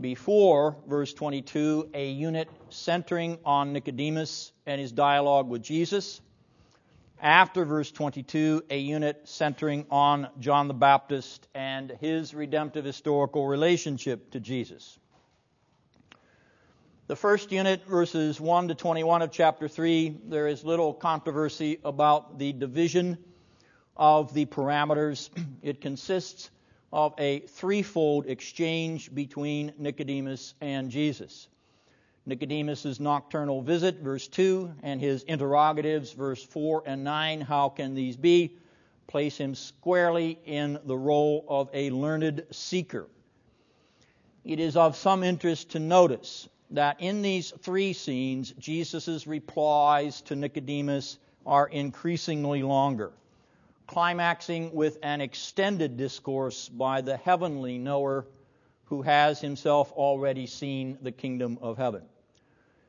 Before 0.00 0.76
verse 0.88 1.12
22, 1.12 1.90
a 1.92 2.10
unit 2.10 2.48
centering 2.70 3.38
on 3.44 3.72
Nicodemus 3.72 4.52
and 4.64 4.80
his 4.80 4.90
dialogue 4.90 5.48
with 5.48 5.62
Jesus. 5.62 6.20
After 7.20 7.64
verse 7.64 7.92
22, 7.92 8.64
a 8.70 8.78
unit 8.78 9.20
centering 9.24 9.86
on 9.90 10.28
John 10.40 10.66
the 10.66 10.74
Baptist 10.74 11.46
and 11.54 11.90
his 12.00 12.34
redemptive 12.34 12.84
historical 12.84 13.46
relationship 13.46 14.30
to 14.30 14.40
Jesus. 14.40 14.98
The 17.06 17.16
first 17.16 17.52
unit, 17.52 17.84
verses 17.86 18.40
1 18.40 18.68
to 18.68 18.74
21 18.74 19.20
of 19.20 19.30
chapter 19.30 19.68
3, 19.68 20.20
there 20.24 20.48
is 20.48 20.64
little 20.64 20.94
controversy 20.94 21.78
about 21.84 22.38
the 22.38 22.54
division 22.54 23.18
of 23.96 24.32
the 24.32 24.46
parameters. 24.46 25.28
It 25.62 25.80
consists 25.80 26.50
of 26.92 27.14
a 27.18 27.40
threefold 27.40 28.26
exchange 28.26 29.14
between 29.14 29.72
Nicodemus 29.78 30.54
and 30.60 30.90
Jesus. 30.90 31.48
Nicodemus' 32.26 33.00
nocturnal 33.00 33.62
visit, 33.62 34.00
verse 34.00 34.28
2, 34.28 34.74
and 34.82 35.00
his 35.00 35.22
interrogatives, 35.24 36.12
verse 36.12 36.42
4 36.42 36.84
and 36.86 37.02
9. 37.02 37.40
How 37.40 37.68
can 37.68 37.94
these 37.94 38.16
be? 38.16 38.58
Place 39.08 39.38
him 39.38 39.54
squarely 39.54 40.38
in 40.44 40.78
the 40.84 40.96
role 40.96 41.44
of 41.48 41.68
a 41.72 41.90
learned 41.90 42.44
seeker. 42.50 43.08
It 44.44 44.60
is 44.60 44.76
of 44.76 44.96
some 44.96 45.22
interest 45.22 45.70
to 45.70 45.78
notice 45.78 46.48
that 46.70 47.00
in 47.00 47.22
these 47.22 47.52
three 47.60 47.92
scenes, 47.92 48.52
Jesus' 48.58 49.26
replies 49.26 50.20
to 50.22 50.36
Nicodemus 50.36 51.18
are 51.44 51.68
increasingly 51.68 52.62
longer, 52.62 53.12
climaxing 53.92 54.72
with 54.72 54.98
an 55.02 55.20
extended 55.20 55.98
discourse 55.98 56.66
by 56.70 57.02
the 57.02 57.18
heavenly 57.18 57.76
knower 57.76 58.26
who 58.84 59.02
has 59.02 59.38
himself 59.38 59.92
already 59.92 60.46
seen 60.46 60.96
the 61.02 61.12
kingdom 61.12 61.58
of 61.60 61.76
heaven. 61.76 62.02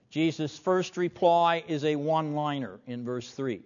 Jesus' 0.09 0.57
first 0.57 0.95
reply 0.95 1.61
is 1.67 1.83
a 1.83 1.97
one 1.97 2.35
liner 2.35 2.79
in 2.87 3.03
verse 3.03 3.29
3. 3.31 3.61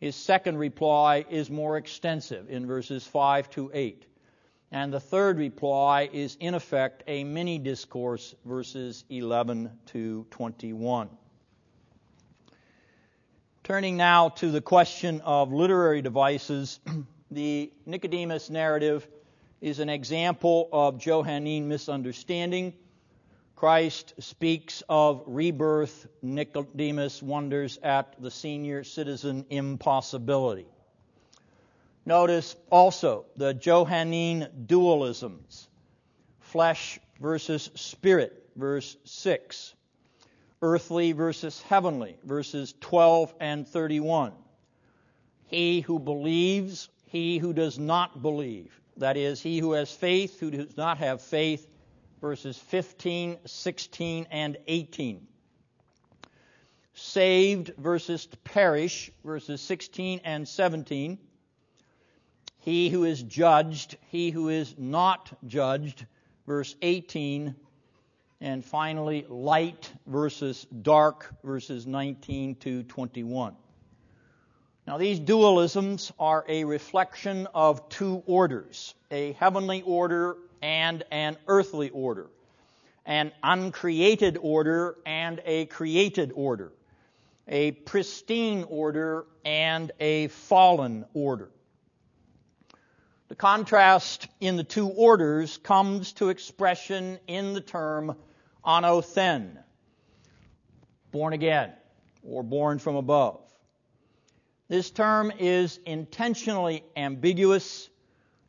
His 0.00 0.16
second 0.16 0.58
reply 0.58 1.24
is 1.30 1.50
more 1.50 1.76
extensive 1.76 2.50
in 2.50 2.66
verses 2.66 3.06
5 3.06 3.48
to 3.50 3.70
8. 3.72 4.04
And 4.72 4.92
the 4.92 4.98
third 4.98 5.38
reply 5.38 6.10
is, 6.12 6.36
in 6.40 6.54
effect, 6.54 7.04
a 7.06 7.22
mini 7.22 7.58
discourse, 7.58 8.34
verses 8.44 9.04
11 9.08 9.70
to 9.86 10.26
21. 10.30 11.10
Turning 13.66 13.96
now 13.96 14.28
to 14.28 14.52
the 14.52 14.60
question 14.60 15.20
of 15.22 15.52
literary 15.52 16.00
devices, 16.00 16.78
the 17.32 17.72
Nicodemus 17.84 18.48
narrative 18.48 19.08
is 19.60 19.80
an 19.80 19.88
example 19.88 20.68
of 20.72 21.00
Johannine 21.00 21.66
misunderstanding. 21.66 22.74
Christ 23.56 24.14
speaks 24.20 24.84
of 24.88 25.24
rebirth. 25.26 26.06
Nicodemus 26.22 27.20
wonders 27.20 27.76
at 27.82 28.14
the 28.22 28.30
senior 28.30 28.84
citizen 28.84 29.44
impossibility. 29.50 30.68
Notice 32.04 32.54
also 32.70 33.26
the 33.34 33.52
Johannine 33.52 34.46
dualisms 34.66 35.66
flesh 36.38 37.00
versus 37.20 37.68
spirit, 37.74 38.48
verse 38.54 38.96
6, 39.02 39.74
earthly 40.62 41.12
versus 41.12 41.60
heavenly, 41.62 42.16
verses 42.24 42.74
12 42.80 43.34
and 43.40 43.66
31. 43.66 44.32
He 45.46 45.80
who 45.80 45.98
believes, 45.98 46.88
he 47.06 47.38
who 47.38 47.52
does 47.52 47.78
not 47.78 48.22
believe. 48.22 48.80
That 48.96 49.16
is, 49.16 49.40
he 49.40 49.58
who 49.58 49.72
has 49.72 49.90
faith, 49.92 50.40
who 50.40 50.50
does 50.50 50.76
not 50.76 50.98
have 50.98 51.22
faith, 51.22 51.68
verses 52.20 52.56
15, 52.56 53.38
16, 53.44 54.26
and 54.30 54.56
18. 54.66 55.26
Saved 56.94 57.72
versus 57.76 58.26
perish, 58.44 59.10
verses 59.22 59.60
16 59.60 60.20
and 60.24 60.48
17 60.48 61.18
he 62.66 62.88
who 62.88 63.04
is 63.04 63.22
judged, 63.22 63.96
he 64.08 64.32
who 64.32 64.48
is 64.48 64.74
not 64.76 65.32
judged, 65.46 66.04
verse 66.48 66.74
18, 66.82 67.54
and 68.40 68.64
finally, 68.64 69.24
light 69.28 69.90
versus 70.06 70.66
dark, 70.82 71.34
verses 71.42 71.86
19 71.86 72.56
to 72.56 72.82
21. 72.82 73.54
Now, 74.86 74.98
these 74.98 75.18
dualisms 75.18 76.12
are 76.18 76.44
a 76.48 76.64
reflection 76.64 77.48
of 77.54 77.88
two 77.88 78.22
orders 78.26 78.94
a 79.10 79.32
heavenly 79.32 79.82
order 79.82 80.36
and 80.62 81.02
an 81.10 81.36
earthly 81.48 81.90
order, 81.90 82.28
an 83.04 83.32
uncreated 83.42 84.38
order 84.40 84.96
and 85.06 85.40
a 85.44 85.66
created 85.66 86.32
order, 86.34 86.72
a 87.48 87.72
pristine 87.72 88.64
order 88.64 89.26
and 89.44 89.92
a 89.98 90.28
fallen 90.28 91.04
order. 91.14 91.50
The 93.28 93.34
contrast 93.34 94.28
in 94.40 94.56
the 94.56 94.62
two 94.62 94.88
orders 94.88 95.56
comes 95.56 96.12
to 96.14 96.28
expression 96.28 97.18
in 97.26 97.54
the 97.54 97.60
term 97.60 98.14
anothen, 98.66 99.56
born 101.12 101.32
again, 101.32 101.72
or 102.22 102.42
born 102.42 102.78
from 102.78 102.96
above. 102.96 103.40
This 104.68 104.90
term 104.90 105.32
is 105.38 105.78
intentionally 105.86 106.82
ambiguous. 106.96 107.88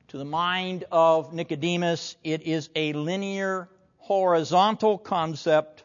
To 0.10 0.18
the 0.18 0.26
mind 0.26 0.86
of 0.92 1.34
Nicodemus, 1.34 2.16
it 2.24 2.44
is 2.44 2.70
a 2.76 2.94
linear, 2.94 3.70
horizontal 3.98 4.98
concept, 4.98 5.84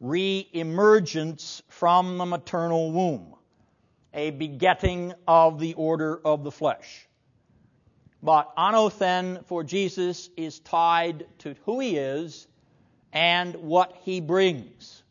re 0.00 0.46
emergence 0.52 1.62
from 1.68 2.18
the 2.18 2.26
maternal 2.26 2.90
womb, 2.92 3.34
a 4.12 4.30
begetting 4.32 5.14
of 5.26 5.60
the 5.60 5.74
order 5.74 6.20
of 6.24 6.44
the 6.44 6.50
flesh. 6.50 7.08
But 8.22 8.54
anothen 8.56 9.46
for 9.46 9.62
Jesus 9.64 10.28
is 10.36 10.58
tied 10.58 11.26
to 11.40 11.54
who 11.64 11.78
he 11.80 11.96
is 11.96 12.46
and 13.14 13.54
what 13.54 13.96
he 14.02 14.20
brings. 14.20 15.02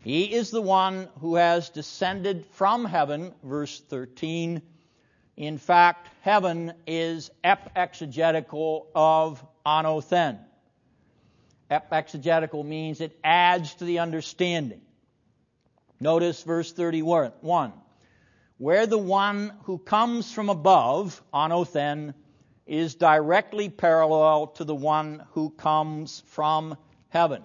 He 0.00 0.34
is 0.34 0.50
the 0.50 0.60
one 0.60 1.08
who 1.20 1.36
has 1.36 1.70
descended 1.70 2.44
from 2.52 2.84
heaven, 2.84 3.32
verse 3.44 3.80
13. 3.88 4.60
In 5.36 5.58
fact, 5.58 6.08
heaven 6.22 6.74
is 6.86 7.30
epexegetical 7.44 8.86
of 8.96 9.42
anothen. 9.64 10.40
Epexegetical 11.70 12.66
means 12.66 13.00
it 13.00 13.16
adds 13.22 13.74
to 13.74 13.84
the 13.84 14.00
understanding. 14.00 14.80
Notice 16.00 16.42
verse 16.42 16.72
31. 16.72 17.32
Where 18.58 18.86
the 18.86 18.98
one 18.98 19.52
who 19.62 19.78
comes 19.78 20.32
from 20.32 20.50
above, 20.50 21.22
anothen, 21.32 22.14
is 22.66 22.96
directly 22.96 23.68
parallel 23.68 24.48
to 24.48 24.64
the 24.64 24.74
one 24.74 25.24
who 25.32 25.50
comes 25.50 26.22
from 26.26 26.76
heaven. 27.12 27.42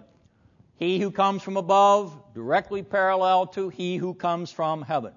He 0.78 1.00
who 1.00 1.12
comes 1.12 1.44
from 1.44 1.58
above, 1.58 2.16
directly 2.34 2.84
parallel 2.84 3.48
to 3.48 3.70
he 3.70 3.98
who 3.98 4.14
comes 4.14 4.52
from 4.52 4.82
heaven. 4.82 5.14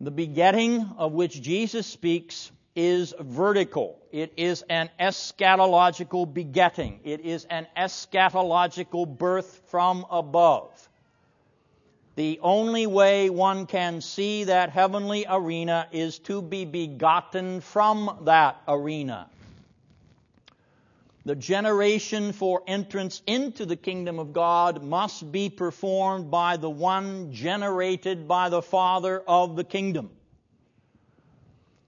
The 0.00 0.10
begetting 0.10 0.88
of 0.96 1.12
which 1.12 1.40
Jesus 1.40 1.86
speaks 1.86 2.50
is 2.74 3.14
vertical. 3.20 3.98
It 4.12 4.32
is 4.36 4.62
an 4.68 4.90
eschatological 4.98 6.32
begetting. 6.32 7.00
It 7.04 7.20
is 7.20 7.44
an 7.44 7.66
eschatological 7.76 9.18
birth 9.18 9.62
from 9.66 10.06
above. 10.10 10.88
The 12.16 12.40
only 12.42 12.86
way 12.86 13.30
one 13.30 13.66
can 13.66 14.00
see 14.00 14.44
that 14.44 14.70
heavenly 14.70 15.24
arena 15.28 15.86
is 15.92 16.18
to 16.20 16.42
be 16.42 16.64
begotten 16.64 17.60
from 17.60 18.18
that 18.24 18.60
arena. 18.66 19.28
The 21.28 21.36
generation 21.36 22.32
for 22.32 22.62
entrance 22.66 23.20
into 23.26 23.66
the 23.66 23.76
kingdom 23.76 24.18
of 24.18 24.32
God 24.32 24.82
must 24.82 25.30
be 25.30 25.50
performed 25.50 26.30
by 26.30 26.56
the 26.56 26.70
one 26.70 27.32
generated 27.32 28.26
by 28.26 28.48
the 28.48 28.62
Father 28.62 29.20
of 29.28 29.54
the 29.54 29.62
kingdom. 29.62 30.08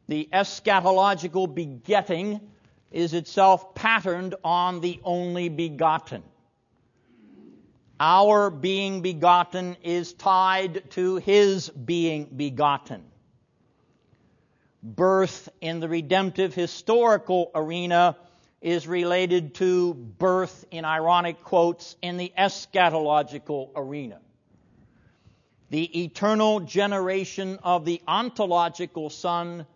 The 0.08 0.28
eschatological 0.30 1.54
begetting 1.54 2.50
is 2.90 3.14
itself 3.14 3.74
patterned 3.74 4.34
on 4.44 4.82
the 4.82 5.00
only 5.04 5.48
begotten. 5.48 6.22
Our 7.98 8.50
being 8.50 9.00
begotten 9.00 9.78
is 9.82 10.12
tied 10.12 10.90
to 10.90 11.16
His 11.16 11.70
being 11.70 12.26
begotten. 12.26 13.04
Birth 14.82 15.48
in 15.62 15.80
the 15.80 15.88
redemptive 15.88 16.52
historical 16.52 17.50
arena 17.54 18.18
is 18.60 18.86
related 18.86 19.54
to 19.54 19.94
birth 19.94 20.64
in 20.70 20.84
ironic 20.84 21.42
quotes 21.44 21.96
in 22.02 22.16
the 22.16 22.32
eschatological 22.36 23.70
arena. 23.74 24.20
The 25.70 26.02
eternal 26.02 26.60
generation 26.60 27.58
of 27.62 27.84
the 27.84 28.02
ontological 28.06 29.08
Son 29.08 29.66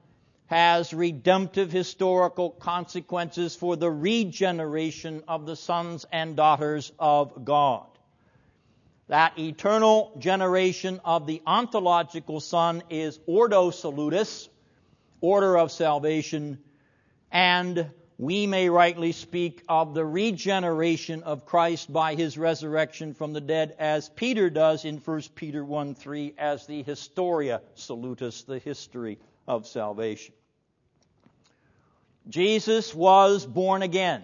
has 0.47 0.93
redemptive 0.93 1.73
historical 1.73 2.51
consequences 2.51 3.57
for 3.57 3.77
the 3.77 3.91
regeneration 3.91 5.23
of 5.27 5.47
the 5.47 5.57
sons 5.57 6.05
and 6.13 6.37
daughters 6.37 6.93
of 6.99 7.45
God. 7.45 7.87
That 9.09 9.39
eternal 9.39 10.13
generation 10.19 11.01
of 11.05 11.27
the 11.27 11.43
ontological 11.47 12.41
Son 12.41 12.83
is 12.91 13.19
Ordo 13.27 13.71
Salutis, 13.71 14.49
order 15.21 15.57
of 15.57 15.71
salvation, 15.71 16.59
and 17.31 17.91
we 18.19 18.47
may 18.47 18.69
rightly 18.69 19.13
speak 19.13 19.63
of 19.69 19.95
the 19.95 20.05
regeneration 20.05 21.23
of 21.25 21.47
Christ 21.47 21.93
by 21.93 22.15
his 22.15 22.39
resurrection 22.39 23.13
from 23.15 23.33
the 23.33 23.41
dead, 23.41 23.75
as 23.79 24.09
Peter 24.09 24.51
does 24.51 24.85
in 24.85 24.99
1 24.99 25.23
Peter 25.35 25.65
1 25.65 25.95
3, 25.95 26.35
as 26.39 26.67
the 26.67 26.83
Historia 26.83 27.61
Salutis, 27.75 28.45
the 28.45 28.61
history 28.61 29.19
of 29.49 29.67
salvation. 29.67 30.35
Jesus 32.29 32.95
was 32.95 33.45
born 33.45 33.83
again. 33.83 34.23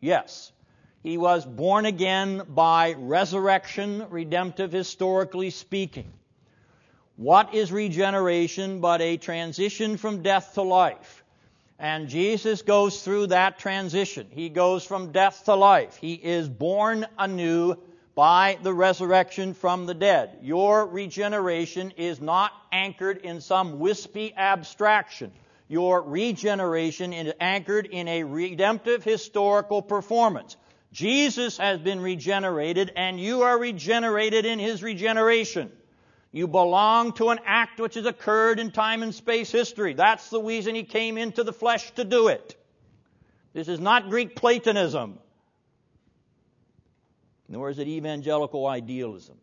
Yes. 0.00 0.52
He 1.02 1.16
was 1.16 1.44
born 1.44 1.86
again 1.86 2.42
by 2.48 2.94
resurrection, 2.98 4.06
redemptive, 4.10 4.72
historically 4.72 5.50
speaking. 5.50 6.12
What 7.16 7.54
is 7.54 7.70
regeneration 7.72 8.80
but 8.80 9.00
a 9.00 9.16
transition 9.16 9.96
from 9.96 10.22
death 10.22 10.54
to 10.54 10.62
life? 10.62 11.21
And 11.78 12.08
Jesus 12.08 12.62
goes 12.62 13.02
through 13.02 13.28
that 13.28 13.58
transition. 13.58 14.28
He 14.30 14.48
goes 14.48 14.84
from 14.84 15.12
death 15.12 15.44
to 15.46 15.54
life. 15.54 15.96
He 15.96 16.14
is 16.14 16.48
born 16.48 17.06
anew 17.18 17.76
by 18.14 18.58
the 18.62 18.74
resurrection 18.74 19.54
from 19.54 19.86
the 19.86 19.94
dead. 19.94 20.38
Your 20.42 20.86
regeneration 20.86 21.92
is 21.96 22.20
not 22.20 22.52
anchored 22.70 23.18
in 23.18 23.40
some 23.40 23.78
wispy 23.78 24.32
abstraction. 24.36 25.32
Your 25.68 26.02
regeneration 26.02 27.12
is 27.12 27.32
anchored 27.40 27.86
in 27.86 28.06
a 28.06 28.24
redemptive 28.24 29.02
historical 29.02 29.80
performance. 29.80 30.56
Jesus 30.92 31.56
has 31.56 31.80
been 31.80 32.00
regenerated 32.00 32.92
and 32.94 33.18
you 33.18 33.42
are 33.42 33.58
regenerated 33.58 34.44
in 34.44 34.58
his 34.58 34.82
regeneration. 34.82 35.72
You 36.32 36.48
belong 36.48 37.12
to 37.14 37.28
an 37.28 37.40
act 37.44 37.78
which 37.78 37.94
has 37.94 38.06
occurred 38.06 38.58
in 38.58 38.70
time 38.70 39.02
and 39.02 39.14
space 39.14 39.52
history. 39.52 39.92
That's 39.92 40.30
the 40.30 40.40
reason 40.40 40.74
he 40.74 40.82
came 40.82 41.18
into 41.18 41.44
the 41.44 41.52
flesh 41.52 41.90
to 41.92 42.04
do 42.04 42.28
it. 42.28 42.56
This 43.52 43.68
is 43.68 43.78
not 43.78 44.08
Greek 44.08 44.34
Platonism 44.34 45.18
nor 47.52 47.68
is 47.68 47.78
it 47.78 47.86
evangelical 47.86 48.66
idealism. 48.66 49.36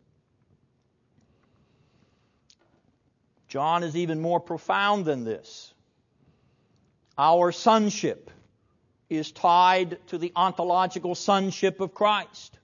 John 3.46 3.84
is 3.84 3.96
even 3.96 4.20
more 4.20 4.40
profound 4.40 5.04
than 5.04 5.22
this. 5.22 5.72
Our 7.16 7.52
sonship 7.52 8.30
is 9.08 9.30
tied 9.30 9.98
to 10.08 10.18
the 10.18 10.32
ontological 10.34 11.14
sonship 11.14 11.80
of 11.80 11.94
Christ. 11.94 12.58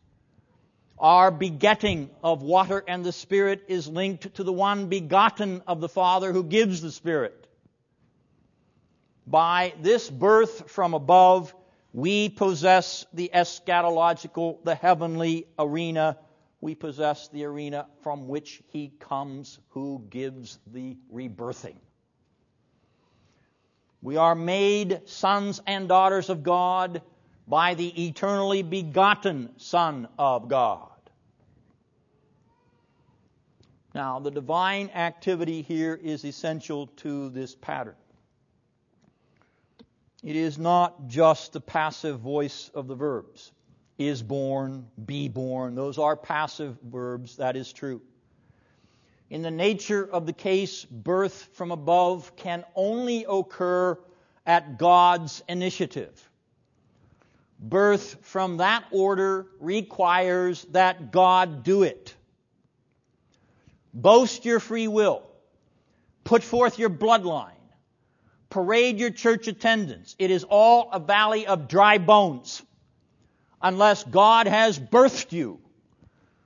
Our 0.98 1.30
begetting 1.30 2.10
of 2.22 2.42
water 2.42 2.82
and 2.86 3.04
the 3.04 3.12
Spirit 3.12 3.64
is 3.68 3.86
linked 3.86 4.34
to 4.36 4.44
the 4.44 4.52
one 4.52 4.88
begotten 4.88 5.62
of 5.66 5.80
the 5.80 5.88
Father 5.88 6.32
who 6.32 6.42
gives 6.42 6.80
the 6.80 6.90
Spirit. 6.90 7.46
By 9.26 9.74
this 9.80 10.08
birth 10.08 10.70
from 10.70 10.94
above, 10.94 11.54
we 11.92 12.28
possess 12.28 13.04
the 13.12 13.30
eschatological, 13.34 14.64
the 14.64 14.74
heavenly 14.74 15.46
arena. 15.58 16.18
We 16.60 16.74
possess 16.74 17.28
the 17.28 17.44
arena 17.44 17.86
from 18.02 18.28
which 18.28 18.62
He 18.68 18.92
comes 19.00 19.58
who 19.70 20.02
gives 20.08 20.58
the 20.66 20.96
rebirthing. 21.12 21.76
We 24.00 24.16
are 24.16 24.34
made 24.34 25.08
sons 25.08 25.60
and 25.66 25.88
daughters 25.88 26.30
of 26.30 26.42
God 26.42 27.02
by 27.46 27.74
the 27.74 28.06
eternally 28.06 28.62
begotten 28.62 29.50
Son 29.58 30.08
of 30.18 30.48
God. 30.48 30.88
Now, 33.94 34.18
the 34.18 34.30
divine 34.30 34.90
activity 34.94 35.62
here 35.62 35.94
is 35.94 36.24
essential 36.24 36.88
to 36.98 37.30
this 37.30 37.54
pattern. 37.54 37.94
It 40.22 40.36
is 40.36 40.58
not 40.58 41.08
just 41.08 41.52
the 41.52 41.60
passive 41.60 42.20
voice 42.20 42.70
of 42.74 42.88
the 42.88 42.94
verbs. 42.94 43.52
Is 43.96 44.22
born, 44.22 44.88
be 45.06 45.28
born. 45.28 45.74
Those 45.74 45.96
are 45.96 46.16
passive 46.16 46.76
verbs. 46.82 47.36
That 47.36 47.56
is 47.56 47.72
true. 47.72 48.02
In 49.30 49.40
the 49.40 49.50
nature 49.50 50.04
of 50.04 50.26
the 50.26 50.34
case, 50.34 50.84
birth 50.84 51.48
from 51.54 51.70
above 51.70 52.36
can 52.36 52.64
only 52.74 53.24
occur 53.26 53.98
at 54.44 54.78
God's 54.78 55.42
initiative. 55.48 56.28
Birth 57.58 58.16
from 58.22 58.58
that 58.58 58.84
order 58.90 59.46
requires 59.60 60.64
that 60.70 61.10
God 61.10 61.62
do 61.62 61.82
it. 61.82 62.14
Boast 63.94 64.44
your 64.44 64.60
free 64.60 64.88
will. 64.88 65.22
Put 66.24 66.42
forth 66.42 66.78
your 66.78 66.90
bloodline 66.90 67.56
parade 68.50 68.98
your 68.98 69.10
church 69.10 69.48
attendance. 69.48 70.16
It 70.18 70.30
is 70.30 70.44
all 70.44 70.88
a 70.90 70.98
valley 70.98 71.46
of 71.46 71.68
dry 71.68 71.98
bones. 71.98 72.62
Unless 73.60 74.04
God 74.04 74.46
has 74.46 74.78
birthed 74.78 75.32
you, 75.32 75.60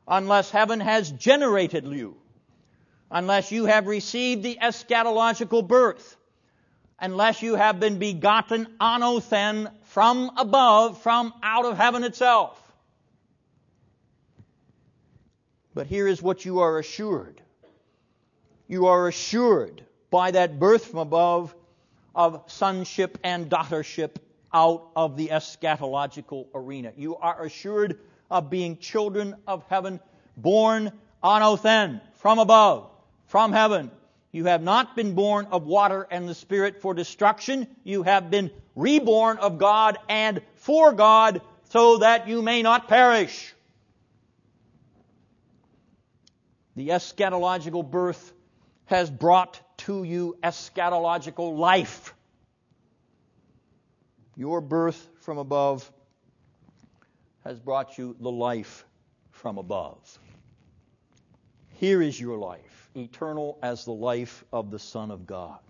unless 0.06 0.50
heaven 0.50 0.80
has 0.80 1.10
generated 1.10 1.84
you, 1.86 2.16
unless 3.10 3.52
you 3.52 3.66
have 3.66 3.86
received 3.86 4.42
the 4.42 4.58
eschatological 4.60 5.66
birth, 5.66 6.16
unless 7.00 7.42
you 7.42 7.54
have 7.54 7.80
been 7.80 7.98
begotten 7.98 8.66
anothen 8.80 9.72
from 9.84 10.30
above, 10.36 11.00
from 11.02 11.32
out 11.42 11.64
of 11.64 11.76
heaven 11.76 12.04
itself. 12.04 12.56
But 15.74 15.86
here 15.86 16.06
is 16.06 16.20
what 16.20 16.44
you 16.44 16.60
are 16.60 16.78
assured. 16.78 17.40
You 18.66 18.86
are 18.86 19.08
assured 19.08 19.82
by 20.10 20.32
that 20.32 20.58
birth 20.58 20.86
from 20.86 20.98
above 20.98 21.54
of 22.14 22.42
sonship 22.48 23.18
and 23.24 23.48
daughtership 23.48 24.16
out 24.52 24.88
of 24.96 25.16
the 25.16 25.28
eschatological 25.28 26.48
arena. 26.54 26.92
You 26.96 27.16
are 27.16 27.44
assured 27.44 28.00
of 28.30 28.50
being 28.50 28.78
children 28.78 29.36
of 29.46 29.64
heaven, 29.68 30.00
born 30.36 30.92
anothen, 31.22 32.00
from 32.14 32.38
above, 32.38 32.90
from 33.26 33.52
heaven. 33.52 33.90
You 34.32 34.44
have 34.44 34.62
not 34.62 34.94
been 34.94 35.14
born 35.14 35.46
of 35.50 35.66
water 35.66 36.06
and 36.10 36.28
the 36.28 36.34
Spirit 36.34 36.80
for 36.80 36.94
destruction. 36.94 37.66
You 37.82 38.04
have 38.04 38.30
been 38.30 38.50
reborn 38.76 39.38
of 39.38 39.58
God 39.58 39.98
and 40.08 40.40
for 40.54 40.92
God 40.92 41.40
so 41.70 41.98
that 41.98 42.28
you 42.28 42.42
may 42.42 42.62
not 42.62 42.88
perish. 42.88 43.54
The 46.76 46.88
eschatological 46.88 47.88
birth 47.88 48.32
has 48.86 49.10
brought 49.10 49.60
to 49.78 50.04
you 50.04 50.36
eschatological 50.42 51.56
life. 51.58 52.14
Your 54.36 54.60
birth 54.60 55.08
from 55.20 55.38
above 55.38 55.90
has 57.44 57.58
brought 57.58 57.98
you 57.98 58.16
the 58.20 58.30
life 58.30 58.84
from 59.30 59.58
above. 59.58 60.18
Here 61.78 62.00
is 62.00 62.20
your 62.20 62.38
life, 62.38 62.60
eternal 62.94 63.58
as 63.62 63.84
the 63.84 63.92
life 63.92 64.44
of 64.52 64.70
the 64.70 64.78
Son 64.78 65.10
of 65.10 65.26
God. 65.26 65.60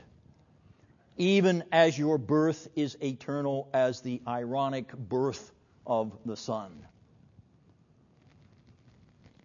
Even 1.16 1.64
as 1.70 1.98
your 1.98 2.18
birth 2.18 2.68
is 2.76 2.96
eternal 3.02 3.68
as 3.74 4.00
the 4.00 4.20
ironic 4.26 4.96
birth 4.96 5.52
of 5.86 6.16
the 6.24 6.36
Son. 6.36 6.70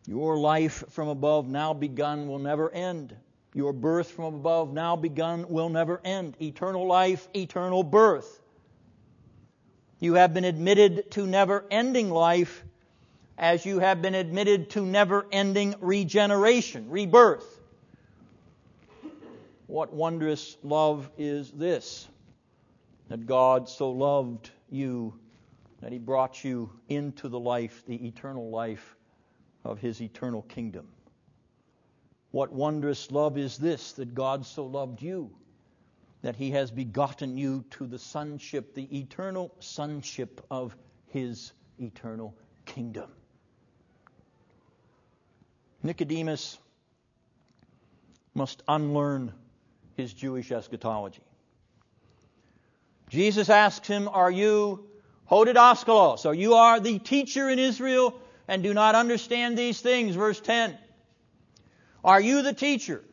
Your 0.07 0.37
life 0.37 0.83
from 0.89 1.07
above, 1.07 1.47
now 1.47 1.73
begun, 1.73 2.27
will 2.27 2.39
never 2.39 2.69
end. 2.69 3.15
Your 3.53 3.73
birth 3.73 4.11
from 4.11 4.35
above, 4.35 4.71
now 4.71 4.95
begun, 4.95 5.49
will 5.49 5.69
never 5.69 5.99
end. 6.03 6.35
Eternal 6.41 6.85
life, 6.87 7.27
eternal 7.35 7.83
birth. 7.83 8.41
You 9.99 10.15
have 10.15 10.33
been 10.33 10.43
admitted 10.43 11.11
to 11.11 11.25
never 11.25 11.65
ending 11.71 12.11
life 12.11 12.63
as 13.37 13.65
you 13.65 13.79
have 13.79 14.01
been 14.01 14.15
admitted 14.15 14.69
to 14.71 14.85
never 14.85 15.25
ending 15.31 15.75
regeneration, 15.79 16.89
rebirth. 16.89 17.54
What 19.67 19.93
wondrous 19.93 20.57
love 20.63 21.09
is 21.17 21.51
this? 21.51 22.07
That 23.09 23.25
God 23.25 23.69
so 23.69 23.91
loved 23.91 24.49
you 24.69 25.19
that 25.81 25.91
He 25.91 25.99
brought 25.99 26.43
you 26.43 26.71
into 26.89 27.29
the 27.29 27.39
life, 27.39 27.83
the 27.85 28.07
eternal 28.07 28.49
life 28.49 28.95
of 29.63 29.79
His 29.79 30.01
eternal 30.01 30.41
kingdom. 30.43 30.87
What 32.31 32.51
wondrous 32.51 33.11
love 33.11 33.37
is 33.37 33.57
this 33.57 33.93
that 33.93 34.13
God 34.13 34.45
so 34.45 34.65
loved 34.65 35.01
you, 35.01 35.31
that 36.21 36.35
He 36.35 36.51
has 36.51 36.71
begotten 36.71 37.37
you 37.37 37.63
to 37.71 37.85
the 37.85 37.99
sonship, 37.99 38.73
the 38.73 38.97
eternal 38.97 39.53
sonship 39.59 40.43
of 40.49 40.75
His 41.07 41.53
eternal 41.79 42.35
kingdom. 42.65 43.09
Nicodemus 45.83 46.57
must 48.33 48.63
unlearn 48.67 49.31
his 49.95 50.13
Jewish 50.13 50.51
eschatology. 50.51 51.21
Jesus 53.09 53.49
asks 53.49 53.87
him, 53.87 54.07
Are 54.07 54.31
you 54.31 54.85
hodidaskalos? 55.29 56.19
So 56.19 56.31
you 56.31 56.55
are 56.55 56.79
the 56.79 56.99
teacher 56.99 57.49
in 57.49 57.59
Israel 57.59 58.19
and 58.47 58.63
do 58.63 58.73
not 58.73 58.95
understand 58.95 59.57
these 59.57 59.81
things? 59.81 60.15
Verse 60.15 60.39
10. 60.39 60.77
Are 62.03 62.21
you 62.21 62.41
the 62.41 62.53
teacher 62.53 63.03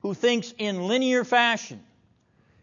who 0.00 0.14
thinks 0.14 0.54
in 0.56 0.86
linear 0.86 1.24
fashion? 1.24 1.82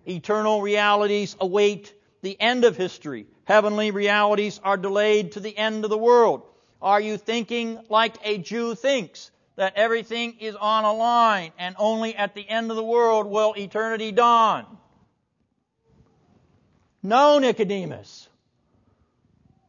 Eternal 0.07 0.61
realities 0.61 1.35
await 1.39 1.93
the 2.21 2.39
end 2.39 2.63
of 2.65 2.77
history. 2.77 3.27
Heavenly 3.43 3.91
realities 3.91 4.59
are 4.63 4.77
delayed 4.77 5.33
to 5.33 5.39
the 5.39 5.55
end 5.55 5.83
of 5.83 5.89
the 5.89 5.97
world. 5.97 6.43
Are 6.81 7.01
you 7.01 7.17
thinking 7.17 7.79
like 7.89 8.15
a 8.23 8.37
Jew 8.37 8.75
thinks? 8.75 9.31
That 9.55 9.73
everything 9.75 10.37
is 10.39 10.55
on 10.55 10.83
a 10.83 10.93
line 10.93 11.51
and 11.57 11.75
only 11.79 12.15
at 12.15 12.35
the 12.35 12.47
end 12.47 12.71
of 12.71 12.77
the 12.77 12.83
world 12.83 13.25
will 13.27 13.53
eternity 13.57 14.11
dawn? 14.11 14.65
No, 17.01 17.39
Nicodemus. 17.39 18.27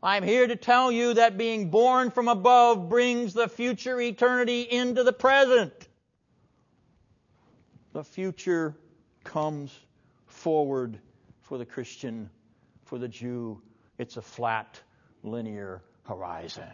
I'm 0.02 0.23
here 0.23 0.47
to 0.47 0.57
tell 0.57 0.90
you 0.90 1.14
that 1.14 1.37
being 1.37 1.71
born 1.71 2.11
from 2.11 2.28
above 2.28 2.88
brings 2.88 3.35
the 3.35 3.49
future 3.49 4.00
eternity 4.00 4.62
into 4.62 5.05
the 5.05 5.12
present. 5.12 5.73
The 7.93 8.05
future 8.05 8.76
comes 9.25 9.76
forward 10.26 10.99
for 11.43 11.59
the 11.59 11.66
Christian, 11.66 12.31
for 12.85 12.99
the 12.99 13.09
Jew. 13.09 13.61
It's 13.99 14.16
a 14.16 14.23
flat, 14.23 14.81
linear 15.23 15.83
horizon. 16.05 16.64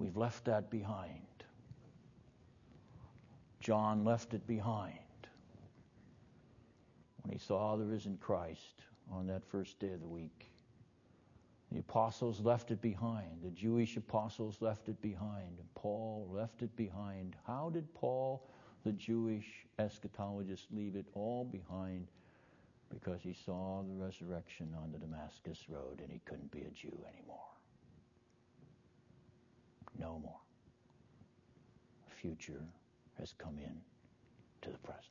We've 0.00 0.16
left 0.16 0.46
that 0.46 0.70
behind. 0.70 1.20
John 3.60 4.02
left 4.02 4.32
it 4.32 4.46
behind 4.46 4.94
when 7.22 7.32
he 7.34 7.38
saw 7.38 7.76
the 7.76 7.84
risen 7.84 8.16
Christ 8.18 8.80
on 9.12 9.26
that 9.26 9.44
first 9.44 9.78
day 9.78 9.92
of 9.92 10.00
the 10.00 10.08
week. 10.08 10.46
The 11.70 11.80
apostles 11.80 12.40
left 12.40 12.70
it 12.70 12.80
behind. 12.80 13.42
The 13.44 13.50
Jewish 13.50 13.98
apostles 13.98 14.56
left 14.60 14.88
it 14.88 15.00
behind. 15.02 15.58
Paul 15.74 16.26
left 16.32 16.62
it 16.62 16.74
behind. 16.76 17.36
How 17.46 17.68
did 17.68 17.92
Paul, 17.92 18.48
the 18.84 18.92
Jewish 18.92 19.66
eschatologist, 19.78 20.64
leave 20.72 20.96
it 20.96 21.06
all 21.12 21.44
behind? 21.44 22.06
Because 22.88 23.20
he 23.22 23.34
saw 23.34 23.82
the 23.82 24.02
resurrection 24.02 24.74
on 24.82 24.92
the 24.92 24.98
Damascus 24.98 25.66
Road 25.68 26.00
and 26.00 26.10
he 26.10 26.20
couldn't 26.24 26.50
be 26.50 26.62
a 26.62 26.70
Jew 26.70 26.98
anymore 27.06 27.59
no 30.00 30.18
more. 30.18 30.40
Future 32.20 32.64
has 33.18 33.34
come 33.38 33.58
in 33.58 33.80
to 34.62 34.70
the 34.70 34.78
present. 34.78 35.04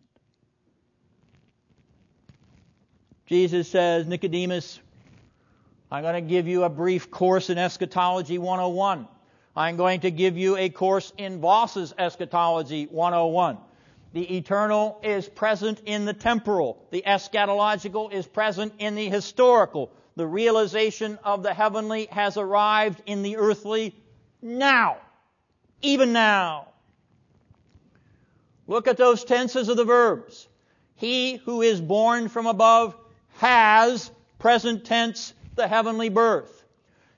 Jesus 3.27 3.67
says, 3.67 4.07
Nicodemus, 4.07 4.79
I'm 5.91 6.03
going 6.03 6.15
to 6.15 6.27
give 6.27 6.47
you 6.47 6.63
a 6.63 6.69
brief 6.69 7.09
course 7.09 7.49
in 7.49 7.57
Eschatology 7.57 8.37
101. 8.37 9.07
I'm 9.55 9.77
going 9.77 10.01
to 10.01 10.11
give 10.11 10.37
you 10.37 10.57
a 10.57 10.69
course 10.69 11.13
in 11.17 11.39
Vos's 11.39 11.93
Eschatology 11.97 12.85
101. 12.85 13.57
The 14.13 14.37
eternal 14.37 14.99
is 15.03 15.29
present 15.29 15.81
in 15.85 16.05
the 16.05 16.13
temporal. 16.13 16.83
The 16.89 17.03
eschatological 17.05 18.11
is 18.11 18.25
present 18.25 18.73
in 18.79 18.95
the 18.95 19.09
historical. 19.09 19.91
The 20.15 20.25
realization 20.25 21.19
of 21.23 21.43
the 21.43 21.53
heavenly 21.53 22.07
has 22.11 22.37
arrived 22.37 23.01
in 23.05 23.21
the 23.21 23.37
earthly 23.37 23.95
now. 24.41 24.97
Even 25.81 26.13
now. 26.13 26.67
Look 28.67 28.87
at 28.87 28.97
those 28.97 29.23
tenses 29.23 29.69
of 29.69 29.77
the 29.77 29.85
verbs. 29.85 30.47
He 30.95 31.37
who 31.37 31.61
is 31.61 31.79
born 31.79 32.27
from 32.27 32.45
above 32.45 32.95
has, 33.37 34.11
present 34.37 34.85
tense, 34.85 35.33
the 35.55 35.67
heavenly 35.67 36.09
birth. 36.09 36.63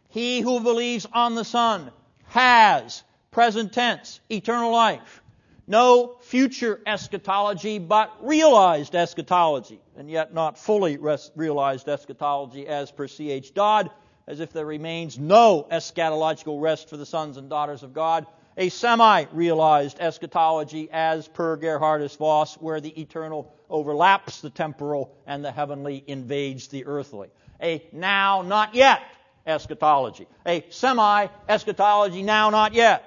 He 0.09 0.41
who 0.41 0.59
believes 0.59 1.07
on 1.11 1.35
the 1.35 1.43
Son 1.43 1.91
has, 2.25 3.03
present 3.31 3.73
tense, 3.73 4.19
eternal 4.29 4.71
life. 4.71 5.21
No 5.67 6.17
future 6.21 6.81
eschatology, 6.85 7.79
but 7.79 8.11
realized 8.21 8.95
eschatology, 8.95 9.79
and 9.95 10.09
yet 10.09 10.33
not 10.33 10.57
fully 10.57 10.97
realized 11.35 11.87
eschatology 11.87 12.67
as 12.67 12.91
per 12.91 13.07
C.H. 13.07 13.53
Dodd, 13.53 13.89
as 14.31 14.39
if 14.39 14.53
there 14.53 14.65
remains 14.65 15.19
no 15.19 15.67
eschatological 15.69 16.61
rest 16.61 16.89
for 16.89 16.95
the 16.95 17.05
sons 17.05 17.35
and 17.35 17.50
daughters 17.50 17.83
of 17.83 17.93
God, 17.93 18.25
a 18.55 18.69
semi 18.69 19.25
realized 19.33 20.00
eschatology 20.00 20.88
as 20.89 21.27
per 21.27 21.57
Geerhardus 21.57 22.15
Vos, 22.15 22.55
where 22.55 22.79
the 22.79 23.01
eternal 23.01 23.53
overlaps 23.69 24.39
the 24.39 24.50
temporal 24.50 25.13
and 25.27 25.43
the 25.43 25.51
heavenly 25.51 26.01
invades 26.07 26.69
the 26.69 26.85
earthly. 26.85 27.27
A 27.61 27.85
now, 27.91 28.41
not 28.41 28.73
yet 28.73 29.01
eschatology. 29.45 30.27
A 30.45 30.65
semi 30.69 31.27
eschatology, 31.50 32.23
now, 32.23 32.51
not 32.51 32.73
yet. 32.73 33.03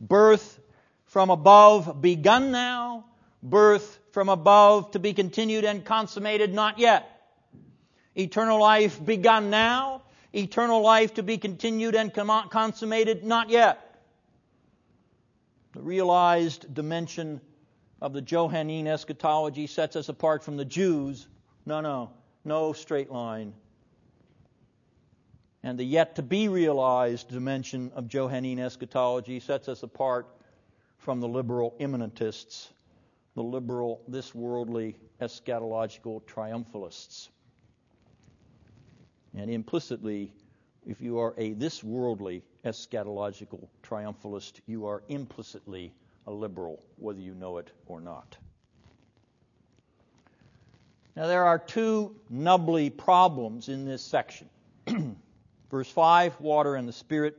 Birth 0.00 0.58
from 1.04 1.30
above 1.30 2.02
begun 2.02 2.50
now, 2.50 3.04
birth 3.40 4.00
from 4.10 4.28
above 4.28 4.90
to 4.90 4.98
be 4.98 5.14
continued 5.14 5.64
and 5.64 5.84
consummated 5.84 6.52
not 6.52 6.80
yet. 6.80 7.17
Eternal 8.18 8.58
life 8.58 9.04
begun 9.04 9.48
now, 9.48 10.02
eternal 10.34 10.82
life 10.82 11.14
to 11.14 11.22
be 11.22 11.38
continued 11.38 11.94
and 11.94 12.12
consummated 12.12 13.24
not 13.24 13.48
yet. 13.48 14.02
The 15.74 15.82
realized 15.82 16.74
dimension 16.74 17.40
of 18.02 18.12
the 18.12 18.20
Johannine 18.20 18.88
eschatology 18.88 19.68
sets 19.68 19.94
us 19.94 20.08
apart 20.08 20.42
from 20.42 20.56
the 20.56 20.64
Jews. 20.64 21.28
No, 21.64 21.80
no, 21.80 22.10
no 22.44 22.72
straight 22.72 23.10
line. 23.10 23.52
And 25.62 25.78
the 25.78 25.84
yet 25.84 26.16
to 26.16 26.22
be 26.22 26.48
realized 26.48 27.28
dimension 27.28 27.92
of 27.94 28.08
Johannine 28.08 28.58
eschatology 28.58 29.38
sets 29.38 29.68
us 29.68 29.84
apart 29.84 30.26
from 30.98 31.20
the 31.20 31.28
liberal 31.28 31.76
immanentists, 31.78 32.68
the 33.36 33.42
liberal, 33.42 34.00
this 34.08 34.34
worldly 34.34 34.96
eschatological 35.20 36.26
triumphalists. 36.26 37.28
And 39.38 39.48
implicitly, 39.48 40.32
if 40.84 41.00
you 41.00 41.20
are 41.20 41.32
a 41.38 41.52
this 41.52 41.84
worldly 41.84 42.42
eschatological 42.64 43.68
triumphalist, 43.84 44.54
you 44.66 44.86
are 44.86 45.04
implicitly 45.08 45.92
a 46.26 46.32
liberal, 46.32 46.82
whether 46.96 47.20
you 47.20 47.34
know 47.34 47.58
it 47.58 47.70
or 47.86 48.00
not. 48.00 48.36
Now, 51.14 51.28
there 51.28 51.44
are 51.44 51.58
two 51.58 52.16
nubbly 52.28 52.90
problems 52.90 53.68
in 53.68 53.84
this 53.84 54.02
section. 54.02 54.48
Verse 55.70 55.90
5, 55.90 56.40
water 56.40 56.74
and 56.74 56.88
the 56.88 56.92
Spirit. 56.92 57.36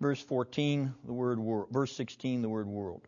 Verse 0.00 0.20
14, 0.22 0.94
the 1.04 1.12
word 1.12 1.38
world. 1.38 1.68
Verse 1.70 1.92
16, 1.92 2.42
the 2.42 2.48
word 2.48 2.66
world. 2.66 3.02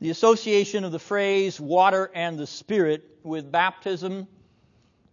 The 0.00 0.10
association 0.10 0.84
of 0.84 0.92
the 0.92 0.98
phrase 0.98 1.60
water 1.60 2.10
and 2.14 2.38
the 2.38 2.46
Spirit 2.46 3.04
with 3.22 3.52
baptism 3.52 4.26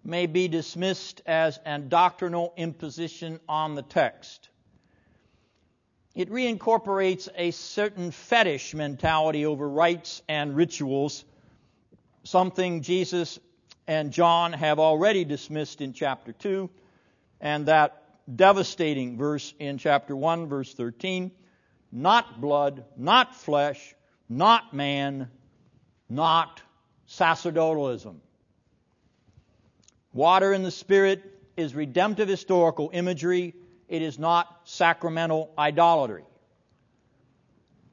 may 0.10 0.26
be 0.26 0.48
dismissed 0.48 1.22
as 1.26 1.60
a 1.66 1.80
doctrinal 1.80 2.54
imposition 2.58 3.40
on 3.48 3.76
the 3.76 3.82
text. 3.82 4.50
It 6.16 6.30
reincorporates 6.30 7.30
a 7.36 7.52
certain 7.52 8.12
fetish 8.12 8.74
mentality 8.74 9.46
over 9.46 9.70
rites 9.70 10.22
and 10.28 10.56
rituals, 10.56 11.24
something 12.24 12.82
Jesus 12.82 13.40
and 13.88 14.12
John 14.12 14.54
have 14.54 14.80
already 14.80 15.24
dismissed 15.24 15.82
in 15.82 15.94
chapter 15.94 16.34
2, 16.34 16.70
and 17.40 17.68
that 17.68 18.04
devastating 18.36 19.18
verse 19.18 19.54
in 19.60 19.78
chapter 19.78 20.16
1, 20.16 20.48
verse 20.48 20.74
13 20.74 21.32
not 21.92 22.40
blood, 22.40 22.86
not 22.98 23.36
flesh, 23.36 23.96
not 24.28 24.74
man, 24.74 25.30
not 26.08 26.62
sacerdotalism. 27.08 28.22
Water 30.14 30.54
in 30.54 30.64
the 30.64 30.72
Spirit 30.72 31.24
is 31.56 31.76
redemptive 31.76 32.28
historical 32.28 32.90
imagery. 32.94 33.54
It 33.88 34.02
is 34.02 34.18
not 34.18 34.48
sacramental 34.64 35.52
idolatry. 35.58 36.24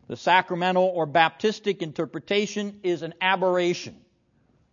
The 0.08 0.16
sacramental 0.16 0.84
or 0.84 1.06
Baptistic 1.06 1.82
interpretation 1.82 2.80
is 2.82 3.02
an 3.02 3.14
aberration. 3.20 3.96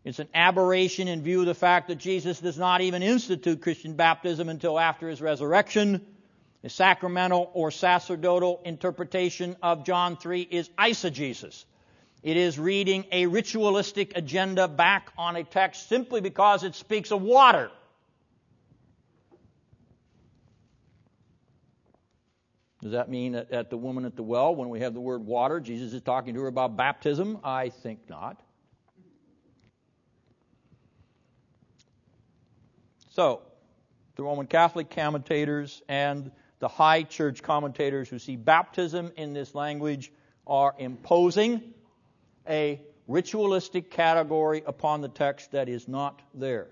It's 0.04 0.20
an 0.20 0.28
aberration 0.34 1.08
in 1.08 1.24
view 1.24 1.42
of 1.42 1.46
the 1.46 1.56
fact 1.56 1.88
that 1.88 1.96
Jesus 1.96 2.40
does 2.40 2.58
not 2.58 2.82
even 2.82 3.02
institute 3.02 3.62
Christian 3.62 3.96
baptism 3.96 4.50
until 4.50 4.78
after 4.78 5.10
his 5.10 5.22
resurrection. 5.22 6.06
The 6.62 6.70
sacramental 6.70 7.50
or 7.54 7.72
sacerdotal 7.72 8.62
interpretation 8.64 9.56
of 9.62 9.86
John 9.86 10.18
3 10.18 10.42
is 10.42 10.70
eisegesis. 10.78 11.66
It 12.24 12.38
is 12.38 12.58
reading 12.58 13.04
a 13.12 13.26
ritualistic 13.26 14.18
agenda 14.18 14.70
back 14.70 15.12
on 15.18 15.36
a 15.36 15.44
text 15.44 15.90
simply 15.90 16.22
because 16.22 16.64
it 16.64 16.74
speaks 16.74 17.12
of 17.12 17.22
water. 17.22 17.70
Does 22.82 22.94
that 22.94 23.10
mean 23.10 23.34
that 23.34 23.52
at 23.52 23.70
the 23.70 23.78
woman 23.78 24.06
at 24.06 24.16
the 24.16 24.24
well, 24.24 24.56
when 24.56 24.70
we 24.70 24.80
have 24.80 24.94
the 24.94 25.02
word 25.02 25.26
water, 25.26 25.60
Jesus 25.60 25.94
is 25.94 26.02
talking 26.02 26.34
to 26.36 26.42
her 26.42 26.48
about 26.48 26.78
baptism? 26.78 27.40
I 27.44 27.70
think 27.70 28.10
not. 28.10 28.42
So, 33.10 33.42
the 34.16 34.24
Roman 34.24 34.48
Catholic 34.48 34.90
commentators 34.90 35.82
and 35.90 36.32
the 36.60 36.68
High 36.70 37.04
Church 37.04 37.44
commentators 37.44 38.08
who 38.08 38.18
see 38.18 38.38
baptism 38.38 39.12
in 39.18 39.34
this 39.34 39.54
language 39.54 40.12
are 40.48 40.74
imposing 40.78 41.74
a 42.48 42.82
ritualistic 43.08 43.92
category 43.92 44.64
upon 44.66 45.02
the 45.02 45.10
text 45.10 45.52
that 45.52 45.70
is 45.70 45.88
not 45.88 46.22
there. 46.34 46.68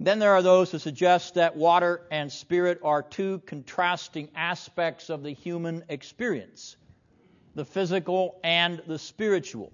Then 0.00 0.20
there 0.20 0.32
are 0.32 0.42
those 0.42 0.70
who 0.70 0.78
suggest 0.78 1.34
that 1.34 1.56
water 1.56 2.02
and 2.10 2.30
spirit 2.30 2.78
are 2.84 3.02
two 3.02 3.40
contrasting 3.46 4.28
aspects 4.36 5.10
of 5.10 5.22
the 5.22 5.32
human 5.32 5.84
experience 5.88 6.76
the 7.54 7.64
physical 7.64 8.38
and 8.44 8.80
the 8.86 8.98
spiritual. 8.98 9.72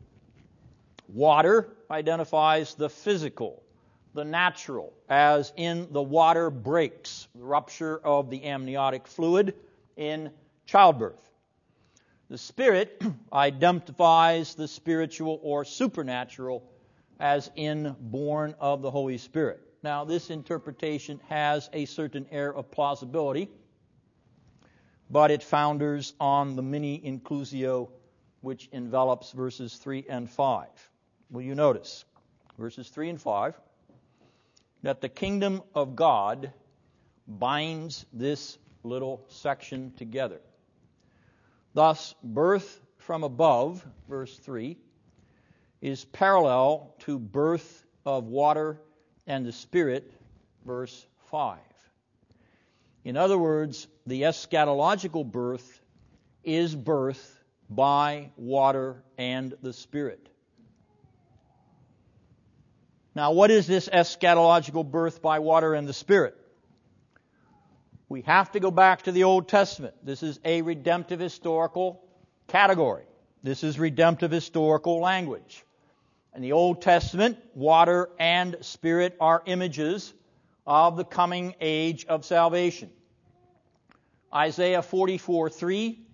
Water 1.09 1.77
identifies 1.91 2.75
the 2.75 2.89
physical, 2.89 3.63
the 4.15 4.25
natural, 4.25 4.95
as 5.11 5.53
in 5.57 5.89
the 5.93 6.01
water 6.01 6.49
breaks, 6.49 7.29
the 7.35 7.45
rupture 7.45 7.99
of 7.99 8.31
the 8.31 8.43
amniotic 8.45 9.07
fluid 9.07 9.55
in 9.99 10.31
childbirth. 10.65 11.34
The 12.35 12.39
Spirit 12.39 13.01
identifies 13.33 14.57
the 14.57 14.67
spiritual 14.67 15.39
or 15.45 15.65
supernatural 15.65 16.69
as 17.21 17.49
inborn 17.55 18.57
of 18.59 18.83
the 18.83 18.91
Holy 18.91 19.19
Spirit. 19.19 19.61
Now, 19.85 20.05
this 20.05 20.31
interpretation 20.31 21.21
has 21.29 21.71
a 21.73 21.85
certain 21.85 22.27
air 22.33 22.53
of 22.53 22.73
plausibility, 22.73 23.51
but 25.09 25.31
it 25.31 25.45
founders 25.45 26.13
on 26.19 26.57
the 26.57 26.63
mini 26.63 26.99
inclusio 26.99 27.91
which 28.41 28.69
envelops 28.73 29.31
verses 29.31 29.77
3 29.77 30.05
and 30.09 30.29
5. 30.29 30.67
Will 31.31 31.43
you 31.43 31.55
notice? 31.55 32.05
Verses 32.59 32.89
3 32.89 33.11
and 33.11 33.21
5 33.21 33.55
that 34.83 35.01
the 35.01 35.09
kingdom 35.09 35.63
of 35.73 35.95
God 35.95 36.53
binds 37.29 38.05
this 38.13 38.59
little 38.83 39.25
section 39.29 39.93
together. 39.93 40.41
Thus, 41.75 42.15
birth 42.23 42.81
from 42.99 43.25
above, 43.25 43.85
verse 44.09 44.39
3, 44.39 44.79
is 45.83 46.05
parallel 46.05 46.95
to 47.01 47.19
birth 47.19 47.85
of 48.07 48.25
water 48.25 48.81
and 49.27 49.45
the 49.45 49.53
Spirit, 49.53 50.13
verse 50.65 51.07
5. 51.31 51.59
In 53.05 53.17
other 53.17 53.37
words, 53.37 53.87
the 54.07 54.23
eschatological 54.23 55.31
birth 55.31 55.81
is 56.45 56.75
birth 56.75 57.43
by 57.69 58.31
water 58.37 59.03
and 59.19 59.55
the 59.61 59.73
Spirit. 59.73 60.29
Now, 63.15 63.33
what 63.33 63.51
is 63.51 63.67
this 63.67 63.89
eschatological 63.89 64.89
birth 64.89 65.21
by 65.21 65.41
water 65.41 65.75
and 65.75 65.87
the 65.87 65.93
Spirit? 65.93 66.37
We 68.09 68.21
have 68.23 68.53
to 68.53 68.61
go 68.61 68.71
back 68.71 69.03
to 69.03 69.13
the 69.13 69.25
Old 69.25 69.49
Testament. 69.49 69.95
This 70.03 70.23
is 70.23 70.39
a 70.45 70.63
redemptive 70.63 71.21
historical 71.21 72.05
category. 72.49 73.05
This 73.43 73.65
is 73.65 73.79
redemptive 73.79 74.31
historical 74.31 75.01
language. 75.01 75.65
In 76.35 76.43
the 76.43 76.53
Old 76.53 76.83
Testament, 76.83 77.39
water 77.55 78.11
and 78.19 78.57
spirit 78.61 79.17
are 79.21 79.43
images 79.47 80.13
of 80.67 80.97
the 80.97 81.05
coming 81.05 81.55
age 81.61 82.05
of 82.07 82.25
salvation. 82.25 82.91
Isaiah 84.35 84.83
44 84.83 85.49
3 85.49 86.05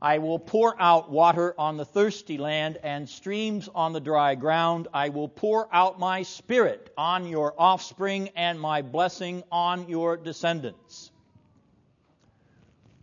I 0.00 0.18
will 0.18 0.38
pour 0.38 0.80
out 0.80 1.10
water 1.10 1.56
on 1.58 1.76
the 1.76 1.84
thirsty 1.84 2.38
land 2.38 2.78
and 2.84 3.08
streams 3.08 3.68
on 3.74 3.92
the 3.92 4.00
dry 4.00 4.36
ground. 4.36 4.86
I 4.94 5.08
will 5.08 5.28
pour 5.28 5.68
out 5.74 5.98
my 5.98 6.22
spirit 6.22 6.92
on 6.96 7.26
your 7.26 7.52
offspring 7.58 8.30
and 8.36 8.60
my 8.60 8.82
blessing 8.82 9.42
on 9.50 9.88
your 9.88 10.16
descendants. 10.16 11.10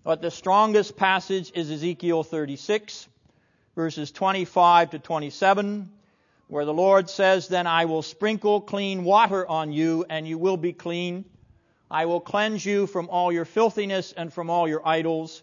But 0.05 0.21
the 0.21 0.31
strongest 0.31 0.95
passage 0.95 1.51
is 1.55 1.69
Ezekiel 1.69 2.23
36, 2.23 3.09
verses 3.75 4.11
25 4.11 4.91
to 4.91 4.99
27 4.99 5.89
where 6.47 6.65
the 6.65 6.73
Lord 6.73 7.09
says, 7.09 7.47
Then 7.47 7.65
I 7.65 7.85
will 7.85 8.03
sprinkle 8.03 8.61
clean 8.61 9.03
water 9.03 9.47
on 9.47 9.71
you, 9.71 10.05
and 10.07 10.27
you 10.27 10.37
will 10.37 10.57
be 10.57 10.73
clean. 10.73 11.25
I 11.89 12.05
will 12.05 12.19
cleanse 12.19 12.63
you 12.63 12.85
from 12.85 13.09
all 13.09 13.31
your 13.31 13.45
filthiness 13.45 14.13
and 14.13 14.31
from 14.31 14.51
all 14.51 14.67
your 14.67 14.87
idols. 14.87 15.41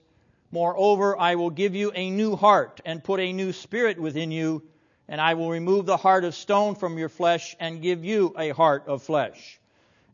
Moreover, 0.52 1.18
I 1.18 1.34
will 1.34 1.50
give 1.50 1.74
you 1.74 1.90
a 1.92 2.10
new 2.10 2.36
heart 2.36 2.80
and 2.84 3.02
put 3.02 3.18
a 3.18 3.32
new 3.32 3.52
spirit 3.52 3.98
within 3.98 4.30
you, 4.30 4.62
and 5.08 5.20
I 5.20 5.34
will 5.34 5.50
remove 5.50 5.86
the 5.86 5.96
heart 5.96 6.22
of 6.24 6.36
stone 6.36 6.76
from 6.76 6.98
your 6.98 7.08
flesh 7.08 7.56
and 7.58 7.82
give 7.82 8.04
you 8.04 8.32
a 8.38 8.50
heart 8.50 8.84
of 8.86 9.02
flesh. 9.02 9.58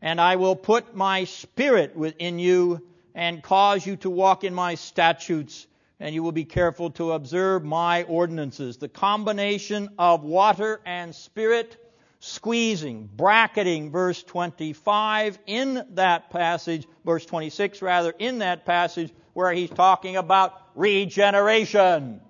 And 0.01 0.19
I 0.19 0.37
will 0.37 0.55
put 0.55 0.95
my 0.95 1.25
spirit 1.25 1.95
within 1.95 2.39
you 2.39 2.81
and 3.19 3.43
cause 3.43 3.85
you 3.85 3.97
to 3.97 4.09
walk 4.09 4.45
in 4.45 4.53
my 4.53 4.75
statutes 4.75 5.67
and 5.99 6.15
you 6.15 6.23
will 6.23 6.31
be 6.31 6.45
careful 6.45 6.91
to 6.91 7.11
observe 7.11 7.65
my 7.65 8.03
ordinances. 8.03 8.77
The 8.77 8.87
combination 8.87 9.89
of 9.99 10.23
water 10.23 10.79
and 10.85 11.13
spirit 11.13 11.75
squeezing, 12.19 13.09
bracketing 13.13 13.91
verse 13.91 14.23
25 14.23 15.37
in 15.47 15.85
that 15.95 16.29
passage, 16.29 16.87
verse 17.03 17.25
26 17.25 17.81
rather, 17.81 18.13
in 18.17 18.39
that 18.39 18.65
passage 18.65 19.11
where 19.33 19.51
he's 19.51 19.69
talking 19.69 20.15
about 20.15 20.53
regeneration. 20.73 22.21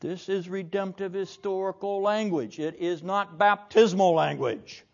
This 0.00 0.30
is 0.30 0.48
redemptive 0.48 1.12
historical 1.12 2.00
language. 2.00 2.58
It 2.58 2.76
is 2.80 3.02
not 3.02 3.36
baptismal 3.36 4.14
language. 4.14 4.85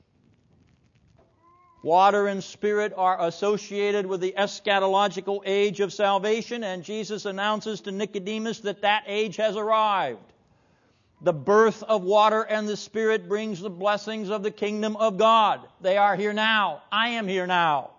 Water 1.83 2.29
and 2.29 2.45
spirit 2.45 2.92
are 2.97 3.27
associated 3.27 4.07
with 4.07 4.21
the 4.21 4.35
eschatological 4.38 5.40
age 5.45 5.81
of 5.81 5.92
salvation, 5.92 6.62
and 6.62 6.85
Jesus 6.85 7.27
announces 7.27 7.81
to 7.83 7.92
Nicodemus 7.92 8.61
that 8.61 8.83
that 8.83 9.05
age 9.09 9.37
has 9.37 9.57
arrived. 9.57 10.33
The 11.23 11.33
birth 11.33 11.83
of 11.85 12.03
water 12.03 12.42
and 12.42 12.68
the 12.68 12.77
Spirit 12.77 13.29
brings 13.29 13.61
the 13.61 13.71
blessings 13.71 14.29
of 14.29 14.42
the 14.42 14.51
kingdom 14.51 14.97
of 14.97 15.18
God. 15.18 15.61
They 15.81 15.97
are 15.97 16.16
here 16.16 16.33
now. 16.33 16.83
I 16.90 17.11
am 17.11 17.29
here 17.29 17.47
now. 17.47 17.90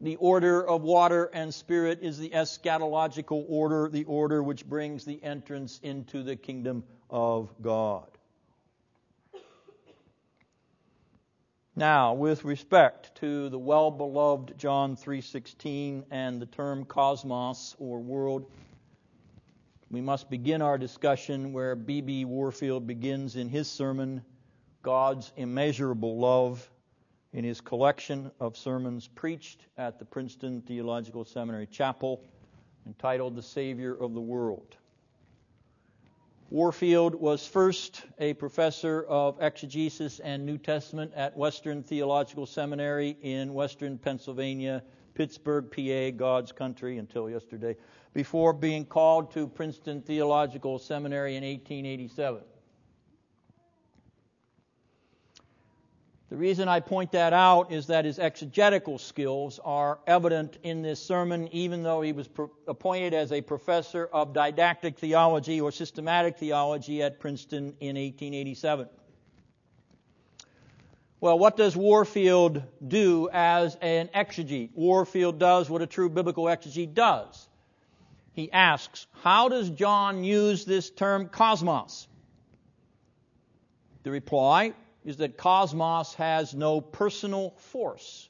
The 0.00 0.16
order 0.16 0.66
of 0.66 0.82
water 0.82 1.30
and 1.32 1.54
Spirit 1.54 2.00
is 2.02 2.18
the 2.18 2.30
eschatological 2.30 3.44
order, 3.48 3.88
the 3.88 4.04
order 4.04 4.42
which 4.42 4.66
brings 4.66 5.04
the 5.04 5.22
entrance 5.22 5.78
into 5.84 6.24
the 6.24 6.34
kingdom 6.34 6.82
of 7.08 7.50
God. 7.62 8.08
Now, 11.74 12.12
with 12.12 12.44
respect 12.44 13.14
to 13.16 13.48
the 13.48 13.58
well-beloved 13.58 14.58
John 14.58 14.94
3:16 14.94 16.04
and 16.10 16.40
the 16.40 16.44
term 16.44 16.84
cosmos 16.84 17.74
or 17.78 17.98
world, 17.98 18.44
we 19.90 20.02
must 20.02 20.28
begin 20.28 20.60
our 20.60 20.76
discussion 20.76 21.54
where 21.54 21.74
B.B. 21.74 22.26
Warfield 22.26 22.86
begins 22.86 23.36
in 23.36 23.48
his 23.48 23.70
sermon 23.70 24.22
God's 24.82 25.32
immeasurable 25.36 26.18
love 26.18 26.70
in 27.32 27.42
his 27.42 27.62
collection 27.62 28.30
of 28.38 28.54
sermons 28.58 29.08
preached 29.08 29.64
at 29.78 29.98
the 29.98 30.04
Princeton 30.04 30.60
Theological 30.60 31.24
Seminary 31.24 31.66
Chapel 31.66 32.22
entitled 32.84 33.34
The 33.34 33.42
Savior 33.42 33.94
of 33.94 34.12
the 34.12 34.20
World. 34.20 34.76
Warfield 36.52 37.14
was 37.14 37.46
first 37.46 38.04
a 38.18 38.34
professor 38.34 39.04
of 39.04 39.40
exegesis 39.40 40.20
and 40.20 40.44
New 40.44 40.58
Testament 40.58 41.10
at 41.16 41.34
Western 41.34 41.82
Theological 41.82 42.44
Seminary 42.44 43.16
in 43.22 43.54
Western 43.54 43.96
Pennsylvania, 43.96 44.82
Pittsburgh, 45.14 45.70
PA, 45.70 46.14
God's 46.14 46.52
country 46.52 46.98
until 46.98 47.30
yesterday, 47.30 47.74
before 48.12 48.52
being 48.52 48.84
called 48.84 49.30
to 49.30 49.48
Princeton 49.48 50.02
Theological 50.02 50.78
Seminary 50.78 51.36
in 51.36 51.42
1887. 51.42 52.42
The 56.32 56.38
reason 56.38 56.66
I 56.66 56.80
point 56.80 57.12
that 57.12 57.34
out 57.34 57.72
is 57.72 57.88
that 57.88 58.06
his 58.06 58.18
exegetical 58.18 58.96
skills 58.96 59.60
are 59.62 59.98
evident 60.06 60.56
in 60.62 60.80
this 60.80 60.98
sermon, 60.98 61.46
even 61.52 61.82
though 61.82 62.00
he 62.00 62.12
was 62.12 62.26
pro- 62.26 62.50
appointed 62.66 63.12
as 63.12 63.32
a 63.32 63.42
professor 63.42 64.06
of 64.06 64.32
didactic 64.32 64.98
theology 64.98 65.60
or 65.60 65.70
systematic 65.70 66.38
theology 66.38 67.02
at 67.02 67.20
Princeton 67.20 67.76
in 67.80 67.96
1887. 67.96 68.88
Well, 71.20 71.38
what 71.38 71.58
does 71.58 71.76
Warfield 71.76 72.62
do 72.88 73.28
as 73.30 73.76
an 73.82 74.08
exegete? 74.14 74.70
Warfield 74.74 75.38
does 75.38 75.68
what 75.68 75.82
a 75.82 75.86
true 75.86 76.08
biblical 76.08 76.44
exegete 76.44 76.94
does. 76.94 77.46
He 78.32 78.50
asks, 78.50 79.06
how 79.22 79.50
does 79.50 79.68
John 79.68 80.24
use 80.24 80.64
this 80.64 80.88
term 80.88 81.28
cosmos? 81.28 82.08
The 84.04 84.10
reply 84.10 84.72
is 85.04 85.18
that 85.18 85.36
cosmos 85.36 86.14
has 86.14 86.54
no 86.54 86.80
personal 86.80 87.50
force. 87.56 88.28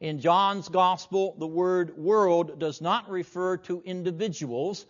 In 0.00 0.20
John's 0.20 0.68
Gospel, 0.68 1.34
the 1.38 1.46
word 1.46 1.96
world 1.96 2.58
does 2.58 2.80
not 2.80 3.08
refer 3.08 3.56
to 3.58 3.82
individuals, 3.84 4.86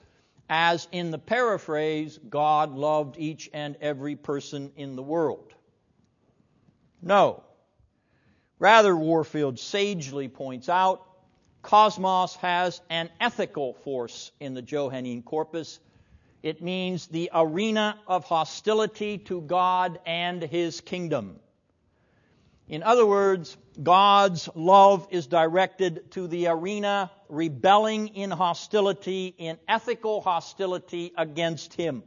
as 0.48 0.88
in 0.92 1.11
the 1.11 1.18
paraphrase, 1.18 2.18
God 2.29 2.74
loved 2.74 3.16
each 3.18 3.48
and 3.52 3.76
every 3.81 4.16
person 4.16 4.72
in 4.76 4.96
the 4.96 5.02
world. 5.02 5.55
No. 7.02 7.44
Rather, 8.59 8.96
Warfield 8.96 9.59
sagely 9.59 10.29
points 10.29 10.68
out, 10.68 11.07
cosmos 11.62 12.35
has 12.37 12.81
an 12.90 13.11
ethical 13.20 13.74
force 13.74 14.33
in 14.40 14.55
the 14.55 14.62
Johannine 14.62 15.22
corpus. 15.22 15.79
It 16.47 16.63
means 16.63 17.09
the 17.09 17.31
arena 17.35 17.99
of 18.07 18.25
hostility 18.25 19.19
to 19.19 19.41
God 19.41 19.99
and 20.07 20.41
His 20.41 20.81
kingdom. 20.81 21.41
In 22.69 22.85
other 22.85 23.05
words, 23.05 23.57
God's 23.83 24.49
love 24.55 25.09
is 25.11 25.27
directed 25.27 26.13
to 26.13 26.29
the 26.29 26.47
arena 26.47 27.11
rebelling 27.29 28.15
in 28.15 28.31
hostility, 28.31 29.35
in 29.37 29.59
ethical 29.67 30.21
hostility 30.21 31.13
against 31.19 31.75
Him. 31.75 32.05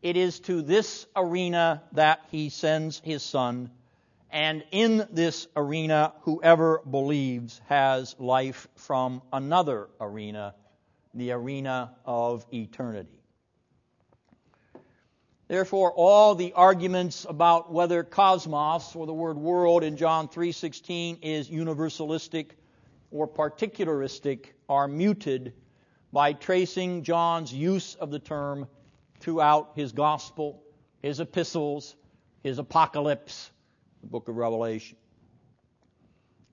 It 0.00 0.16
is 0.16 0.40
to 0.40 0.62
this 0.62 1.04
arena 1.14 1.82
that 1.92 2.22
He 2.30 2.48
sends 2.48 3.00
His 3.00 3.22
Son, 3.22 3.70
and 4.30 4.64
in 4.70 5.06
this 5.12 5.46
arena, 5.54 6.14
whoever 6.22 6.80
believes 6.90 7.60
has 7.66 8.16
life 8.18 8.66
from 8.76 9.20
another 9.30 9.90
arena, 10.00 10.54
the 11.14 11.32
arena 11.32 11.96
of 12.04 12.46
eternity. 12.52 13.20
Therefore, 15.48 15.92
all 15.92 16.36
the 16.36 16.52
arguments 16.52 17.26
about 17.28 17.72
whether 17.72 18.04
cosmos 18.04 18.94
or 18.94 19.06
the 19.06 19.12
word 19.12 19.36
world 19.36 19.82
in 19.82 19.96
John 19.96 20.28
3:16 20.28 21.18
is 21.22 21.50
universalistic 21.50 22.52
or 23.10 23.26
particularistic 23.26 24.54
are 24.68 24.86
muted 24.86 25.52
by 26.12 26.32
tracing 26.32 27.02
John's 27.02 27.52
use 27.52 27.96
of 27.96 28.12
the 28.12 28.20
term 28.20 28.68
throughout 29.18 29.72
his 29.74 29.90
gospel, 29.90 30.62
his 31.02 31.18
epistles, 31.18 31.96
his 32.42 32.58
apocalypse, 32.58 33.50
the 34.02 34.06
book 34.06 34.28
of 34.28 34.36
Revelation. 34.36 34.96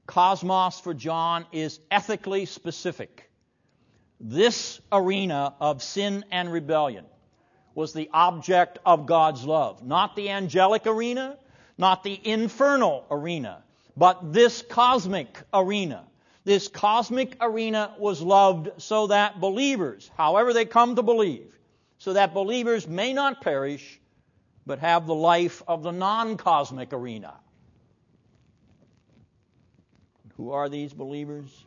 Cosmos 0.08 0.80
for 0.80 0.94
John 0.94 1.46
is 1.52 1.80
ethically 1.92 2.46
specific. 2.46 3.30
This 4.20 4.82
arena 4.92 5.54
of 5.60 5.84
sin 5.84 6.26
and 6.32 6.52
rebellion 6.52 7.06
was 7.76 7.94
the 7.94 8.10
object 8.12 8.80
of 8.86 9.06
God's 9.06 9.46
love. 9.46 9.84
Not 9.84 10.16
the 10.16 10.32
angelic 10.32 10.88
arena, 10.88 11.38
not 11.78 12.04
the 12.04 12.20
infernal 12.24 13.06
arena, 13.12 13.64
but 13.96 14.34
this 14.34 14.64
cosmic 14.64 15.42
arena. 15.54 16.04
This 16.44 16.68
cosmic 16.68 17.38
arena 17.42 17.94
was 18.00 18.22
loved 18.22 18.70
so 18.78 19.08
that 19.08 19.40
believers, 19.40 20.10
however 20.18 20.54
they 20.54 20.66
come 20.66 20.96
to 20.96 21.04
believe, 21.04 21.54
so 22.00 22.14
that 22.14 22.34
believers 22.34 22.88
may 22.88 23.14
not 23.14 23.42
perish, 23.42 24.00
but 24.66 24.80
have 24.80 25.06
the 25.06 25.16
life 25.16 25.62
of 25.68 25.84
the 25.84 25.92
non 25.92 26.38
cosmic 26.38 26.94
arena. 26.94 27.34
Who 30.38 30.52
are 30.52 30.70
these 30.70 30.94
believers? 30.94 31.66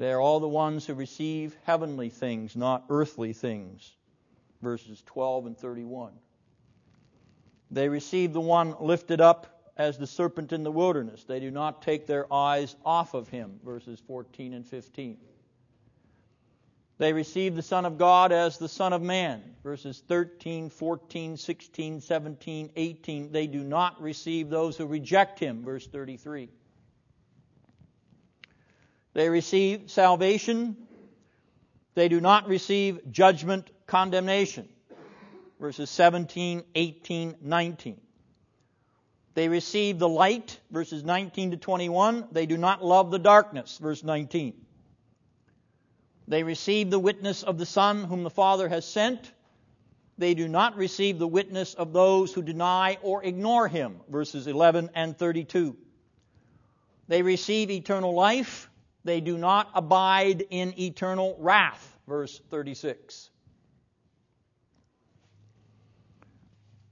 They 0.00 0.12
are 0.12 0.20
all 0.20 0.40
the 0.40 0.48
ones 0.48 0.86
who 0.86 0.94
receive 0.94 1.54
heavenly 1.64 2.08
things, 2.08 2.56
not 2.56 2.86
earthly 2.88 3.34
things. 3.34 3.92
Verses 4.62 5.02
12 5.04 5.44
and 5.44 5.58
31. 5.58 6.14
They 7.70 7.86
receive 7.86 8.32
the 8.32 8.40
one 8.40 8.74
lifted 8.80 9.20
up 9.20 9.72
as 9.76 9.98
the 9.98 10.06
serpent 10.06 10.54
in 10.54 10.62
the 10.62 10.72
wilderness. 10.72 11.24
They 11.24 11.38
do 11.38 11.50
not 11.50 11.82
take 11.82 12.06
their 12.06 12.32
eyes 12.32 12.76
off 12.82 13.12
of 13.12 13.28
him. 13.28 13.60
Verses 13.62 14.00
14 14.06 14.54
and 14.54 14.66
15. 14.66 15.18
They 16.96 17.12
receive 17.12 17.54
the 17.54 17.60
Son 17.60 17.84
of 17.84 17.98
God 17.98 18.32
as 18.32 18.56
the 18.56 18.70
Son 18.70 18.94
of 18.94 19.02
Man. 19.02 19.42
Verses 19.62 20.02
13, 20.08 20.70
14, 20.70 21.36
16, 21.36 22.00
17, 22.00 22.70
18. 22.74 23.32
They 23.32 23.46
do 23.46 23.62
not 23.62 24.00
receive 24.00 24.48
those 24.48 24.78
who 24.78 24.86
reject 24.86 25.38
him. 25.38 25.62
Verse 25.62 25.86
33. 25.86 26.48
They 29.12 29.28
receive 29.28 29.90
salvation. 29.90 30.76
They 31.94 32.08
do 32.08 32.20
not 32.20 32.48
receive 32.48 33.10
judgment, 33.10 33.70
condemnation. 33.86 34.68
Verses 35.58 35.90
17, 35.90 36.62
18, 36.74 37.36
19. 37.42 38.00
They 39.34 39.48
receive 39.48 39.98
the 39.98 40.08
light, 40.08 40.58
verses 40.70 41.04
19 41.04 41.52
to 41.52 41.56
21. 41.56 42.28
They 42.32 42.46
do 42.46 42.56
not 42.56 42.84
love 42.84 43.10
the 43.10 43.18
darkness, 43.18 43.78
verse 43.78 44.02
19. 44.02 44.54
They 46.28 46.42
receive 46.42 46.90
the 46.90 46.98
witness 46.98 47.42
of 47.42 47.58
the 47.58 47.66
Son 47.66 48.04
whom 48.04 48.22
the 48.22 48.30
Father 48.30 48.68
has 48.68 48.84
sent. 48.84 49.32
They 50.16 50.34
do 50.34 50.48
not 50.48 50.76
receive 50.76 51.18
the 51.18 51.26
witness 51.26 51.74
of 51.74 51.92
those 51.92 52.32
who 52.32 52.42
deny 52.42 52.98
or 53.02 53.24
ignore 53.24 53.68
him, 53.68 54.00
verses 54.08 54.46
11 54.46 54.90
and 54.94 55.18
32. 55.18 55.76
They 57.08 57.22
receive 57.22 57.70
eternal 57.70 58.14
life. 58.14 58.69
They 59.04 59.20
do 59.20 59.38
not 59.38 59.70
abide 59.74 60.44
in 60.50 60.78
eternal 60.78 61.36
wrath. 61.38 61.98
Verse 62.06 62.40
36. 62.50 63.30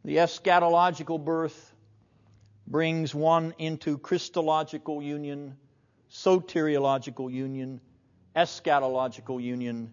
The 0.04 0.16
eschatological 0.16 1.22
birth 1.22 1.74
brings 2.66 3.14
one 3.14 3.54
into 3.58 3.98
Christological 3.98 5.02
union, 5.02 5.56
soteriological 6.10 7.30
union, 7.30 7.80
eschatological 8.34 9.42
union, 9.42 9.92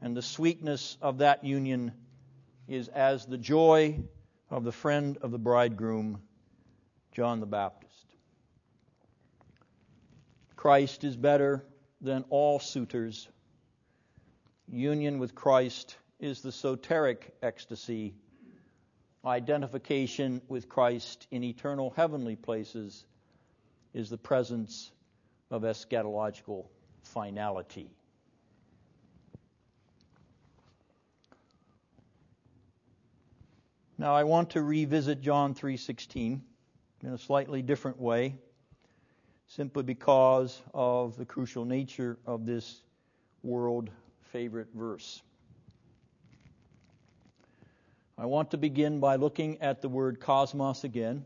and 0.00 0.16
the 0.16 0.22
sweetness 0.22 0.96
of 1.00 1.18
that 1.18 1.44
union 1.44 1.92
is 2.66 2.88
as 2.88 3.26
the 3.26 3.38
joy 3.38 4.00
of 4.50 4.64
the 4.64 4.72
friend 4.72 5.18
of 5.22 5.30
the 5.30 5.38
bridegroom, 5.38 6.20
John 7.12 7.40
the 7.40 7.46
Baptist. 7.46 7.85
Christ 10.56 11.04
is 11.04 11.16
better 11.16 11.64
than 12.00 12.24
all 12.30 12.58
suitors. 12.58 13.28
Union 14.68 15.18
with 15.18 15.34
Christ 15.34 15.96
is 16.18 16.40
the 16.40 16.50
soteric 16.50 17.30
ecstasy. 17.42 18.14
Identification 19.24 20.40
with 20.48 20.68
Christ 20.68 21.26
in 21.30 21.44
eternal 21.44 21.92
heavenly 21.96 22.36
places 22.36 23.04
is 23.92 24.08
the 24.08 24.18
presence 24.18 24.90
of 25.50 25.62
eschatological 25.62 26.66
finality. 27.02 27.90
Now 33.98 34.14
I 34.14 34.24
want 34.24 34.50
to 34.50 34.62
revisit 34.62 35.20
John 35.20 35.54
3:16 35.54 36.42
in 37.02 37.08
a 37.08 37.18
slightly 37.18 37.62
different 37.62 38.00
way 38.00 38.38
simply 39.46 39.82
because 39.82 40.60
of 40.74 41.16
the 41.16 41.24
crucial 41.24 41.64
nature 41.64 42.18
of 42.26 42.46
this 42.46 42.82
world 43.42 43.90
favorite 44.32 44.68
verse. 44.74 45.22
I 48.18 48.26
want 48.26 48.50
to 48.52 48.56
begin 48.56 48.98
by 48.98 49.16
looking 49.16 49.60
at 49.60 49.82
the 49.82 49.88
word 49.88 50.20
cosmos 50.20 50.84
again, 50.84 51.24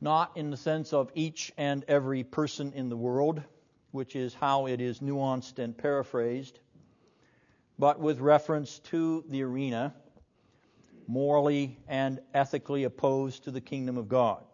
not 0.00 0.36
in 0.36 0.50
the 0.50 0.56
sense 0.56 0.92
of 0.92 1.10
each 1.14 1.52
and 1.56 1.84
every 1.88 2.22
person 2.22 2.72
in 2.74 2.88
the 2.88 2.96
world, 2.96 3.42
which 3.92 4.14
is 4.14 4.34
how 4.34 4.66
it 4.66 4.80
is 4.80 5.00
nuanced 5.00 5.58
and 5.58 5.76
paraphrased, 5.76 6.60
but 7.78 7.98
with 7.98 8.20
reference 8.20 8.78
to 8.80 9.24
the 9.28 9.42
arena, 9.42 9.94
morally 11.06 11.78
and 11.88 12.20
ethically 12.34 12.84
opposed 12.84 13.44
to 13.44 13.50
the 13.50 13.60
kingdom 13.60 13.96
of 13.96 14.08
God. 14.08 14.44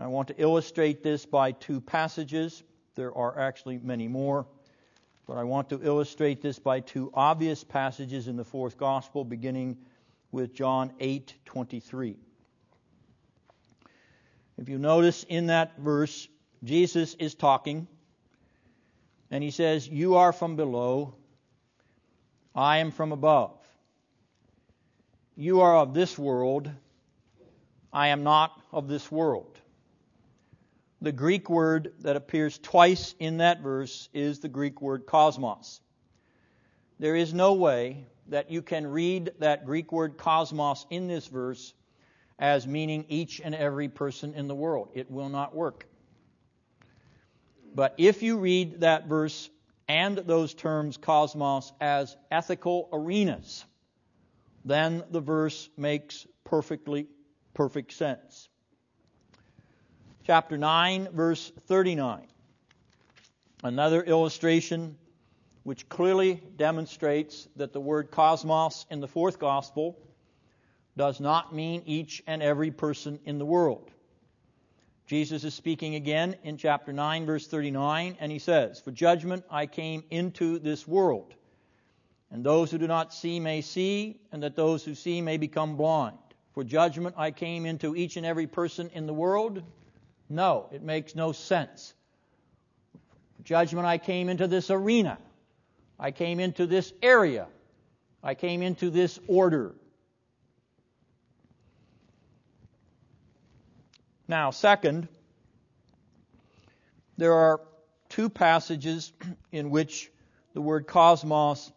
I 0.00 0.06
want 0.06 0.28
to 0.28 0.40
illustrate 0.40 1.02
this 1.02 1.26
by 1.26 1.52
two 1.52 1.78
passages. 1.82 2.62
There 2.94 3.14
are 3.14 3.38
actually 3.38 3.76
many 3.76 4.08
more, 4.08 4.46
but 5.26 5.36
I 5.36 5.44
want 5.44 5.68
to 5.68 5.80
illustrate 5.82 6.40
this 6.40 6.58
by 6.58 6.80
two 6.80 7.10
obvious 7.12 7.62
passages 7.62 8.26
in 8.26 8.36
the 8.36 8.44
fourth 8.44 8.78
gospel, 8.78 9.26
beginning 9.26 9.76
with 10.32 10.54
John 10.54 10.94
8:23. 11.00 12.16
If 14.56 14.70
you 14.70 14.78
notice 14.78 15.24
in 15.24 15.48
that 15.48 15.76
verse, 15.76 16.28
Jesus 16.64 17.14
is 17.14 17.34
talking, 17.34 17.86
and 19.30 19.44
he 19.44 19.50
says, 19.50 19.86
"You 19.86 20.16
are 20.16 20.32
from 20.32 20.56
below, 20.56 21.14
I 22.54 22.78
am 22.78 22.90
from 22.90 23.12
above. 23.12 23.58
You 25.36 25.60
are 25.60 25.76
of 25.76 25.92
this 25.92 26.18
world, 26.18 26.70
I 27.92 28.08
am 28.08 28.22
not 28.22 28.58
of 28.72 28.88
this 28.88 29.12
world." 29.12 29.49
The 31.02 31.12
Greek 31.12 31.48
word 31.48 31.94
that 32.00 32.16
appears 32.16 32.58
twice 32.58 33.14
in 33.18 33.38
that 33.38 33.62
verse 33.62 34.10
is 34.12 34.40
the 34.40 34.50
Greek 34.50 34.82
word 34.82 35.06
cosmos. 35.06 35.80
There 36.98 37.16
is 37.16 37.32
no 37.32 37.54
way 37.54 38.04
that 38.28 38.50
you 38.50 38.60
can 38.60 38.86
read 38.86 39.32
that 39.38 39.64
Greek 39.64 39.92
word 39.92 40.18
cosmos 40.18 40.84
in 40.90 41.08
this 41.08 41.26
verse 41.26 41.72
as 42.38 42.66
meaning 42.66 43.06
each 43.08 43.40
and 43.42 43.54
every 43.54 43.88
person 43.88 44.34
in 44.34 44.46
the 44.46 44.54
world. 44.54 44.90
It 44.94 45.10
will 45.10 45.30
not 45.30 45.54
work. 45.54 45.86
But 47.74 47.94
if 47.96 48.22
you 48.22 48.36
read 48.36 48.80
that 48.80 49.06
verse 49.06 49.48
and 49.88 50.18
those 50.18 50.52
terms 50.52 50.98
cosmos 50.98 51.72
as 51.80 52.14
ethical 52.30 52.90
arenas, 52.92 53.64
then 54.66 55.02
the 55.10 55.20
verse 55.20 55.70
makes 55.78 56.26
perfectly 56.44 57.06
perfect 57.54 57.92
sense. 57.92 58.49
Chapter 60.26 60.58
9, 60.58 61.08
verse 61.12 61.50
39. 61.66 62.26
Another 63.64 64.02
illustration 64.02 64.98
which 65.62 65.88
clearly 65.88 66.42
demonstrates 66.56 67.48
that 67.56 67.72
the 67.72 67.80
word 67.80 68.10
cosmos 68.10 68.84
in 68.90 69.00
the 69.00 69.08
fourth 69.08 69.38
gospel 69.38 69.98
does 70.94 71.20
not 71.20 71.54
mean 71.54 71.82
each 71.86 72.22
and 72.26 72.42
every 72.42 72.70
person 72.70 73.18
in 73.24 73.38
the 73.38 73.46
world. 73.46 73.90
Jesus 75.06 75.42
is 75.42 75.54
speaking 75.54 75.94
again 75.94 76.36
in 76.42 76.58
chapter 76.58 76.92
9, 76.92 77.24
verse 77.24 77.46
39, 77.46 78.18
and 78.20 78.30
he 78.30 78.38
says, 78.38 78.78
For 78.78 78.90
judgment 78.90 79.44
I 79.50 79.64
came 79.64 80.04
into 80.10 80.58
this 80.58 80.86
world, 80.86 81.34
and 82.30 82.44
those 82.44 82.70
who 82.70 82.76
do 82.76 82.86
not 82.86 83.14
see 83.14 83.40
may 83.40 83.62
see, 83.62 84.20
and 84.32 84.42
that 84.42 84.54
those 84.54 84.84
who 84.84 84.94
see 84.94 85.22
may 85.22 85.38
become 85.38 85.76
blind. 85.76 86.18
For 86.52 86.62
judgment 86.62 87.14
I 87.16 87.30
came 87.30 87.64
into 87.64 87.96
each 87.96 88.18
and 88.18 88.26
every 88.26 88.46
person 88.46 88.90
in 88.92 89.06
the 89.06 89.14
world? 89.14 89.62
No, 90.30 90.68
it 90.70 90.82
makes 90.82 91.16
no 91.16 91.32
sense. 91.32 91.92
Judgment 93.42 93.84
I 93.86 93.98
came 93.98 94.28
into 94.28 94.46
this 94.46 94.70
arena. 94.70 95.18
I 95.98 96.12
came 96.12 96.38
into 96.38 96.66
this 96.66 96.92
area. 97.02 97.48
I 98.22 98.34
came 98.34 98.62
into 98.62 98.90
this 98.90 99.18
order. 99.26 99.74
Now, 104.28 104.52
second, 104.52 105.08
there 107.16 107.32
are 107.32 107.60
two 108.08 108.28
passages 108.28 109.12
in 109.50 109.70
which 109.70 110.12
the 110.54 110.60
word 110.60 110.86
cosmos 110.86 111.72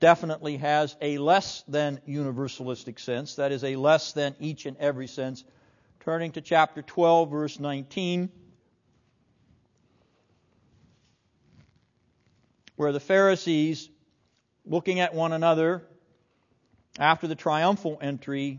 definitely 0.00 0.56
has 0.56 0.96
a 1.02 1.18
less 1.18 1.62
than 1.68 2.00
universalistic 2.08 2.98
sense, 2.98 3.34
that 3.34 3.52
is, 3.52 3.62
a 3.62 3.76
less 3.76 4.12
than 4.12 4.34
each 4.40 4.64
and 4.64 4.78
every 4.78 5.06
sense. 5.06 5.44
Turning 6.04 6.32
to 6.32 6.40
chapter 6.40 6.82
12, 6.82 7.30
verse 7.30 7.60
19, 7.60 8.28
where 12.74 12.90
the 12.90 12.98
Pharisees, 12.98 13.88
looking 14.66 14.98
at 14.98 15.14
one 15.14 15.32
another 15.32 15.86
after 16.98 17.28
the 17.28 17.36
triumphal 17.36 17.98
entry, 18.02 18.58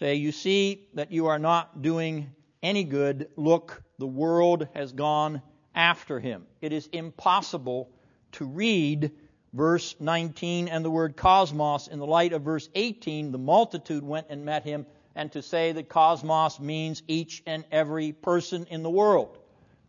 say, 0.00 0.16
You 0.16 0.32
see 0.32 0.88
that 0.94 1.12
you 1.12 1.28
are 1.28 1.38
not 1.38 1.80
doing 1.80 2.34
any 2.60 2.82
good, 2.82 3.28
look, 3.36 3.80
the 4.00 4.08
world 4.08 4.66
has 4.74 4.90
gone 4.90 5.42
after 5.76 6.18
him. 6.18 6.44
It 6.60 6.72
is 6.72 6.88
impossible 6.88 7.88
to 8.32 8.44
read 8.44 9.12
verse 9.52 9.94
19 10.00 10.66
and 10.66 10.84
the 10.84 10.90
word 10.90 11.16
cosmos 11.16 11.86
in 11.86 12.00
the 12.00 12.06
light 12.06 12.32
of 12.32 12.42
verse 12.42 12.68
18. 12.74 13.30
The 13.30 13.38
multitude 13.38 14.02
went 14.02 14.26
and 14.28 14.44
met 14.44 14.64
him, 14.64 14.86
and 15.18 15.32
to 15.32 15.42
say 15.42 15.72
that 15.72 15.88
cosmos 15.88 16.60
means 16.60 17.02
each 17.08 17.42
and 17.44 17.64
every 17.72 18.12
person 18.12 18.66
in 18.70 18.84
the 18.84 18.88
world. 18.88 19.36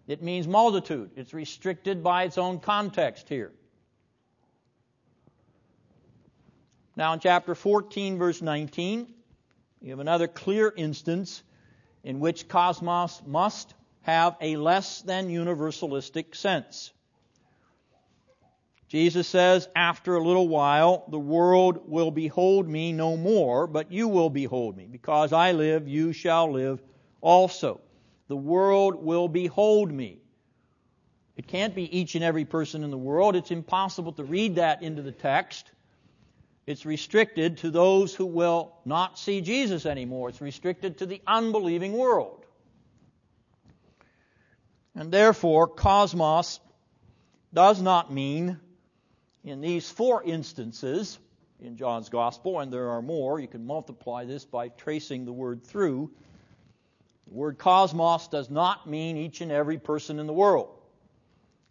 It 0.07 0.23
means 0.23 0.47
multitude. 0.47 1.11
It's 1.15 1.35
restricted 1.35 2.03
by 2.03 2.23
its 2.23 2.39
own 2.39 2.59
context 2.59 3.29
here. 3.29 3.51
Now, 6.95 7.13
in 7.13 7.19
chapter 7.19 7.53
14, 7.53 8.17
verse 8.17 8.41
19, 8.41 9.13
you 9.81 9.91
have 9.91 9.99
another 9.99 10.27
clear 10.27 10.73
instance 10.75 11.43
in 12.03 12.19
which 12.19 12.47
cosmos 12.47 13.21
must 13.23 13.75
have 14.01 14.35
a 14.41 14.57
less 14.57 15.03
than 15.03 15.29
universalistic 15.29 16.35
sense. 16.35 16.91
Jesus 18.89 19.27
says, 19.27 19.69
After 19.75 20.15
a 20.15 20.23
little 20.23 20.47
while, 20.47 21.05
the 21.09 21.19
world 21.19 21.87
will 21.87 22.09
behold 22.09 22.67
me 22.67 22.91
no 22.91 23.15
more, 23.15 23.67
but 23.67 23.91
you 23.91 24.07
will 24.07 24.31
behold 24.31 24.75
me. 24.75 24.87
Because 24.91 25.31
I 25.31 25.51
live, 25.51 25.87
you 25.87 26.11
shall 26.11 26.51
live 26.51 26.81
also. 27.21 27.81
The 28.27 28.35
world 28.35 28.95
will 28.95 29.27
behold 29.27 29.91
me. 29.91 30.19
It 31.37 31.47
can't 31.47 31.75
be 31.75 31.97
each 31.97 32.15
and 32.15 32.23
every 32.23 32.45
person 32.45 32.83
in 32.83 32.89
the 32.89 32.97
world. 32.97 33.35
It's 33.35 33.51
impossible 33.51 34.13
to 34.13 34.23
read 34.23 34.55
that 34.55 34.81
into 34.81 35.03
the 35.03 35.11
text. 35.11 35.71
It's 36.65 36.85
restricted 36.85 37.59
to 37.59 37.71
those 37.71 38.13
who 38.13 38.25
will 38.25 38.73
not 38.85 39.17
see 39.17 39.41
Jesus 39.41 39.85
anymore. 39.85 40.29
It's 40.29 40.41
restricted 40.41 40.97
to 40.97 41.05
the 41.05 41.21
unbelieving 41.25 41.93
world. 41.93 42.45
And 44.95 45.11
therefore, 45.11 45.67
cosmos 45.67 46.59
does 47.53 47.81
not 47.81 48.11
mean, 48.11 48.59
in 49.43 49.61
these 49.61 49.89
four 49.89 50.23
instances 50.23 51.17
in 51.61 51.77
John's 51.77 52.09
Gospel, 52.09 52.59
and 52.59 52.71
there 52.71 52.89
are 52.89 53.01
more, 53.01 53.39
you 53.39 53.47
can 53.47 53.65
multiply 53.65 54.25
this 54.25 54.45
by 54.45 54.69
tracing 54.69 55.25
the 55.25 55.33
word 55.33 55.63
through. 55.63 56.11
The 57.27 57.33
word 57.33 57.57
cosmos 57.57 58.27
does 58.27 58.49
not 58.49 58.89
mean 58.89 59.17
each 59.17 59.41
and 59.41 59.51
every 59.51 59.77
person 59.77 60.19
in 60.19 60.27
the 60.27 60.33
world. 60.33 60.75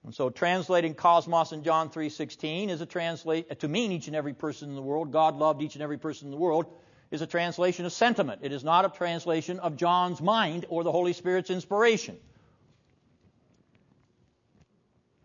And 0.04 0.14
so 0.14 0.30
translating 0.30 0.94
cosmos 0.94 1.52
in 1.52 1.64
John 1.64 1.90
3:16 1.90 2.70
is 2.70 2.80
a 2.80 2.86
translate 2.86 3.60
to 3.60 3.68
mean 3.68 3.92
each 3.92 4.06
and 4.06 4.16
every 4.16 4.34
person 4.34 4.68
in 4.68 4.74
the 4.74 4.82
world. 4.82 5.12
God 5.12 5.36
loved 5.36 5.60
each 5.60 5.74
and 5.74 5.82
every 5.82 5.98
person 5.98 6.28
in 6.28 6.30
the 6.30 6.38
world 6.38 6.66
is 7.10 7.22
a 7.22 7.26
translation 7.26 7.84
of 7.84 7.92
sentiment. 7.92 8.40
It 8.42 8.52
is 8.52 8.62
not 8.62 8.84
a 8.84 8.90
translation 8.90 9.58
of 9.58 9.76
John's 9.76 10.20
mind 10.20 10.66
or 10.68 10.84
the 10.84 10.92
Holy 10.92 11.12
Spirit's 11.12 11.50
inspiration. 11.50 12.18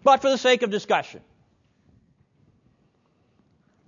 But 0.04 0.22
for 0.22 0.30
the 0.30 0.38
sake 0.38 0.64
of 0.64 0.70
discussion, 0.70 1.22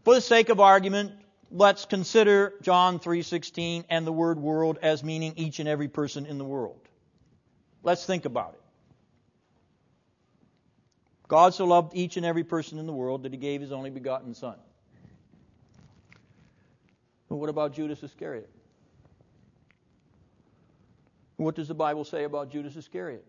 for 0.06 0.14
the 0.14 0.22
sake 0.22 0.50
of 0.50 0.60
argument, 0.60 1.12
let's 1.52 1.86
consider 1.86 2.54
John 2.62 3.00
3:16 3.00 3.86
and 3.90 4.06
the 4.06 4.14
word 4.14 4.40
world 4.40 4.78
as 4.82 5.04
meaning 5.04 5.34
each 5.36 5.60
and 5.60 5.68
every 5.68 5.88
person 5.88 6.28
in 6.28 6.38
the 6.38 6.46
world. 6.46 6.80
Let's 7.82 8.06
think 8.06 8.26
about 8.26 8.54
it. 8.54 8.62
God 11.28 11.56
so 11.56 11.66
loved 11.66 11.96
each 11.96 12.18
and 12.18 12.26
every 12.26 12.44
person 12.44 12.78
in 12.78 12.86
the 12.86 12.94
world 12.94 13.24
that 13.24 13.32
he 13.32 13.38
gave 13.38 13.62
his 13.62 13.72
only 13.72 13.90
begotten 13.90 14.36
Son. 14.36 14.58
But 17.28 17.38
what 17.38 17.50
about 17.50 17.74
Judas 17.74 18.04
Iscariot? 18.04 18.50
What 21.38 21.56
does 21.56 21.68
the 21.68 21.74
Bible 21.74 22.06
say 22.06 22.24
about 22.24 22.52
Judas 22.52 22.76
Iscariot? 22.76 23.26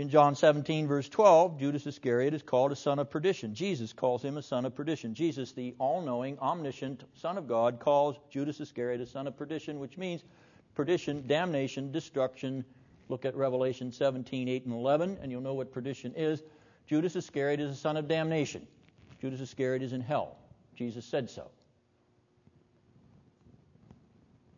In 0.00 0.08
John 0.08 0.34
17, 0.34 0.86
verse 0.86 1.10
12, 1.10 1.60
Judas 1.60 1.86
Iscariot 1.86 2.32
is 2.32 2.40
called 2.40 2.72
a 2.72 2.76
son 2.76 2.98
of 2.98 3.10
perdition. 3.10 3.54
Jesus 3.54 3.92
calls 3.92 4.22
him 4.24 4.38
a 4.38 4.42
son 4.42 4.64
of 4.64 4.74
perdition. 4.74 5.12
Jesus, 5.12 5.52
the 5.52 5.74
all 5.78 6.00
knowing, 6.00 6.38
omniscient 6.38 7.04
Son 7.12 7.36
of 7.36 7.46
God, 7.46 7.78
calls 7.80 8.16
Judas 8.30 8.60
Iscariot 8.60 9.02
a 9.02 9.06
son 9.06 9.26
of 9.26 9.36
perdition, 9.36 9.78
which 9.78 9.98
means 9.98 10.24
perdition, 10.74 11.26
damnation, 11.26 11.92
destruction, 11.92 12.64
Look 13.10 13.26
at 13.26 13.36
Revelation 13.36 13.92
17, 13.92 14.48
8, 14.48 14.64
and 14.64 14.72
11, 14.72 15.18
and 15.20 15.30
you'll 15.30 15.42
know 15.42 15.52
what 15.52 15.70
perdition 15.70 16.14
is. 16.16 16.42
Judas 16.86 17.14
Iscariot 17.14 17.60
is 17.60 17.70
a 17.70 17.76
son 17.76 17.98
of 17.98 18.08
damnation. 18.08 18.66
Judas 19.20 19.42
Iscariot 19.42 19.82
is 19.82 19.92
in 19.92 20.00
hell. 20.00 20.38
Jesus 20.76 21.04
said 21.04 21.28
so. 21.28 21.50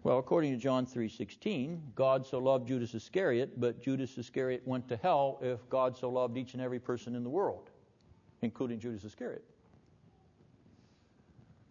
Well, 0.05 0.19
according 0.19 0.53
to 0.53 0.59
John 0.59 0.85
3:16, 0.85 1.93
God 1.95 2.27
so 2.27 2.39
loved 2.39 2.67
Judas 2.67 2.93
Iscariot, 2.95 3.61
but 3.61 3.81
Judas 3.81 4.19
Iscariot 4.19 4.67
went 4.67 4.89
to 4.89 4.97
hell 4.97 5.39
if 5.41 5.69
God 5.69 5.97
so 5.97 6.11
loved 6.11 6.37
each 6.37 6.55
and 6.55 6.63
every 6.63 6.81
person 6.81 7.15
in 7.15 7.23
the 7.23 7.31
world, 7.31 7.71
including 8.41 8.81
Judas 8.81 9.05
Iscariot. 9.05 9.45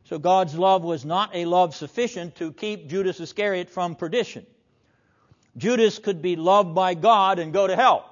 So 0.05 0.17
God's 0.17 0.57
love 0.57 0.83
was 0.83 1.03
not 1.03 1.35
a 1.35 1.45
love 1.45 1.75
sufficient 1.75 2.35
to 2.35 2.53
keep 2.53 2.87
Judas 2.87 3.19
Iscariot 3.19 3.69
from 3.69 3.95
perdition. 3.95 4.45
Judas 5.57 5.99
could 5.99 6.21
be 6.21 6.37
loved 6.37 6.73
by 6.73 6.93
God 6.93 7.37
and 7.37 7.51
go 7.51 7.67
to 7.67 7.75
hell. 7.75 8.05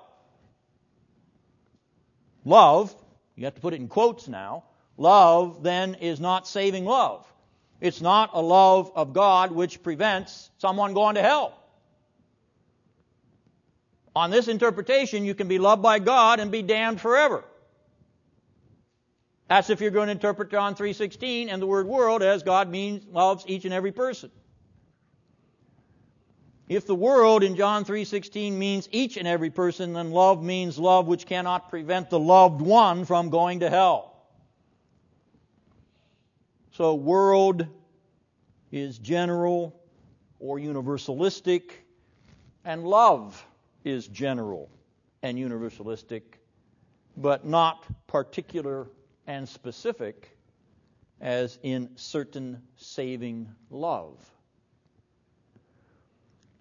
Love, 2.43 2.93
you 3.35 3.45
have 3.45 3.55
to 3.55 3.61
put 3.61 3.73
it 3.73 3.79
in 3.79 3.87
quotes 3.87 4.27
now, 4.27 4.65
love 4.97 5.63
then 5.63 5.95
is 5.95 6.19
not 6.19 6.45
saving 6.45 6.83
love. 6.83 7.25
It's 7.81 8.01
not 8.01 8.31
a 8.33 8.41
love 8.41 8.91
of 8.95 9.13
God 9.13 9.51
which 9.51 9.81
prevents 9.81 10.49
someone 10.57 10.93
going 10.93 11.15
to 11.15 11.21
hell. 11.21 11.53
On 14.15 14.31
this 14.31 14.47
interpretation, 14.47 15.23
you 15.23 15.33
can 15.33 15.47
be 15.47 15.59
loved 15.59 15.81
by 15.81 15.99
God 15.99 16.39
and 16.39 16.51
be 16.51 16.61
damned 16.61 16.99
forever. 16.99 17.43
That's 19.47 19.69
if 19.69 19.81
you're 19.81 19.91
going 19.91 20.07
to 20.07 20.11
interpret 20.11 20.51
John 20.51 20.75
3:16 20.75 21.49
and 21.49 21.61
the 21.61 21.65
word 21.65 21.87
world 21.87 22.21
as 22.21 22.43
God 22.43 22.69
means 22.69 23.05
loves 23.07 23.45
each 23.47 23.65
and 23.65 23.73
every 23.73 23.91
person. 23.91 24.29
If 26.67 26.85
the 26.85 26.95
world 26.95 27.43
in 27.43 27.55
John 27.55 27.83
3:16 27.83 28.51
means 28.53 28.87
each 28.91 29.17
and 29.17 29.27
every 29.27 29.49
person, 29.49 29.93
then 29.93 30.11
love 30.11 30.43
means 30.43 30.77
love 30.77 31.07
which 31.07 31.25
cannot 31.25 31.69
prevent 31.69 32.11
the 32.11 32.19
loved 32.19 32.61
one 32.61 33.05
from 33.05 33.29
going 33.29 33.61
to 33.61 33.69
hell. 33.69 34.08
So 36.79 36.95
world 36.95 37.67
is 38.71 38.97
general 38.99 39.77
or 40.39 40.59
universalistic, 40.59 41.71
and 42.63 42.85
love 42.85 43.45
is 43.83 44.07
general 44.07 44.69
and 45.21 45.37
universalistic, 45.37 46.21
but 47.17 47.45
not 47.45 47.85
particular 48.07 48.87
and 49.27 49.49
specific, 49.49 50.37
as 51.19 51.59
in 51.63 51.89
certain 51.97 52.61
saving 52.77 53.49
love. 53.69 54.15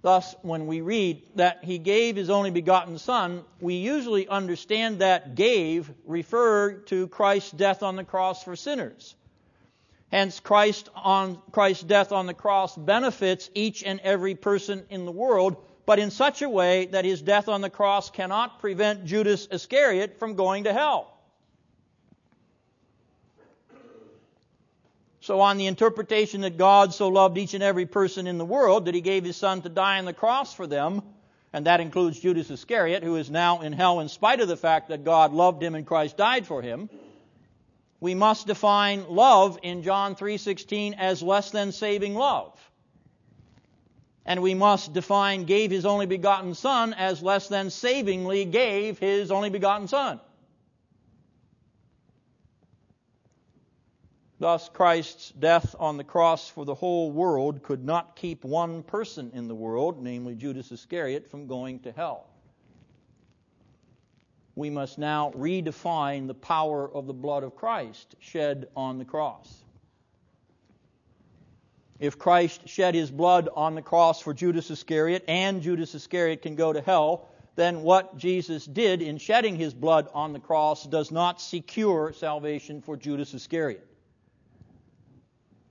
Thus, 0.03 0.35
when 0.43 0.67
we 0.67 0.81
read 0.81 1.23
that 1.37 1.63
he 1.63 1.79
gave 1.79 2.17
his 2.17 2.29
only 2.29 2.51
begotten 2.51 2.99
Son, 2.99 3.45
we 3.61 3.75
usually 3.75 4.27
understand 4.27 4.99
that 4.99 5.37
gave 5.37 5.89
referred 6.05 6.89
to 6.89 7.07
Christ's 7.07 7.53
death 7.53 7.85
on 7.85 7.95
the 7.95 8.03
cross 8.03 8.43
for 8.43 8.57
sinners. 8.57 9.15
Hence, 10.11 10.41
Christ 10.41 10.89
on, 10.95 11.39
Christ's 11.53 11.83
death 11.83 12.13
on 12.13 12.27
the 12.27 12.35
cross 12.35 12.75
benefits 12.75 13.51
each 13.55 13.83
and 13.83 14.01
every 14.01 14.35
person 14.35 14.85
in 14.89 15.05
the 15.05 15.13
world, 15.13 15.57
but 15.85 15.99
in 15.99 16.11
such 16.11 16.41
a 16.41 16.49
way 16.49 16.87
that 16.87 17.05
his 17.05 17.21
death 17.21 17.49
on 17.49 17.61
the 17.61 17.71
cross 17.71 18.11
cannot 18.11 18.61
prevent 18.61 19.05
Judas 19.05 19.47
Iscariot 19.51 20.19
from 20.19 20.35
going 20.35 20.65
to 20.65 20.73
hell. 20.73 21.15
So, 25.21 25.41
on 25.41 25.59
the 25.59 25.67
interpretation 25.67 26.41
that 26.41 26.57
God 26.57 26.95
so 26.95 27.09
loved 27.09 27.37
each 27.37 27.53
and 27.53 27.63
every 27.63 27.85
person 27.85 28.27
in 28.27 28.39
the 28.39 28.47
world 28.47 28.87
that 28.87 28.95
he 28.95 29.03
gave 29.03 29.25
his 29.25 29.37
son 29.37 29.61
to 29.61 29.69
die 29.69 29.99
on 29.99 30.07
the 30.07 30.15
cross 30.15 30.55
for 30.55 30.67
them, 30.67 31.03
and 31.53 31.67
that 31.67 31.81
includes 31.81 32.19
Judas 32.19 32.51
Iscariot, 32.51 33.03
who 33.03 33.17
is 33.17 33.31
now 33.31 33.61
in 33.61 33.75
hell 33.75 34.01
in 34.01 34.09
spite 34.09 34.41
of 34.41 34.49
the 34.49 34.57
fact 34.57 34.89
that 34.89 35.05
God 35.05 35.35
loved 35.35 35.63
him 35.63 35.75
and 35.75 35.87
Christ 35.87 36.17
died 36.17 36.47
for 36.47 36.63
him, 36.63 36.89
we 38.01 38.15
must 38.15 38.47
define 38.47 39.09
love 39.09 39.59
in 39.63 39.83
John 39.83 40.15
3:16 40.15 40.95
as 40.95 41.23
less 41.23 41.51
than 41.51 41.73
saving 41.73 42.15
love. 42.15 42.55
And 44.25 44.43
we 44.43 44.55
must 44.55 44.93
define 44.93 45.45
gave 45.45 45.71
his 45.71 45.87
only 45.87 46.07
begotten 46.07 46.55
son 46.55 46.93
as 46.95 47.23
less 47.23 47.49
than 47.49 47.71
savingly 47.71 48.45
gave 48.45 48.99
his 48.99 49.31
only 49.31 49.51
begotten 49.51 49.89
son. 49.89 50.21
Thus, 54.39 54.69
Christ's 54.69 55.31
death 55.31 55.75
on 55.81 55.97
the 55.97 56.05
cross 56.05 56.49
for 56.49 56.65
the 56.65 56.75
whole 56.75 57.11
world 57.11 57.65
could 57.65 57.85
not 57.85 58.15
keep 58.15 58.45
one 58.45 58.85
person 58.85 59.33
in 59.35 59.49
the 59.49 59.55
world, 59.55 60.01
namely 60.01 60.37
Judas 60.37 60.71
Iscariot, 60.71 61.29
from 61.29 61.49
going 61.49 61.81
to 61.81 61.91
hell. 61.91 62.29
We 64.59 64.71
must 64.71 64.99
now 64.99 65.31
redefine 65.37 66.27
the 66.27 66.35
power 66.35 66.93
of 66.93 67.07
the 67.07 67.13
blood 67.13 67.45
of 67.45 67.55
Christ 67.55 68.17
shed 68.19 68.67
on 68.75 68.99
the 68.99 69.05
cross. 69.05 69.63
If 72.01 72.19
Christ 72.19 72.69
shed 72.69 72.97
his 72.97 73.09
blood 73.09 73.49
on 73.55 73.77
the 73.77 73.83
cross 73.83 74.21
for 74.21 74.35
Judas 74.35 74.69
Iscariot 74.69 75.25
and 75.29 75.63
Judas 75.63 75.95
Iscariot 75.95 76.43
can 76.43 76.57
go 76.57 76.73
to 76.73 76.81
hell, 76.81 77.29
then 77.55 77.83
what 77.83 78.17
Jesus 78.17 78.67
did 78.67 79.01
in 79.01 79.19
shedding 79.19 79.55
his 79.55 79.75
blood 79.75 80.09
on 80.13 80.33
the 80.33 80.41
cross 80.41 80.85
does 80.85 81.13
not 81.13 81.41
secure 81.41 82.13
salvation 82.13 82.83
for 82.83 82.97
Judas 82.97 83.35
Iscariot. 83.35 83.88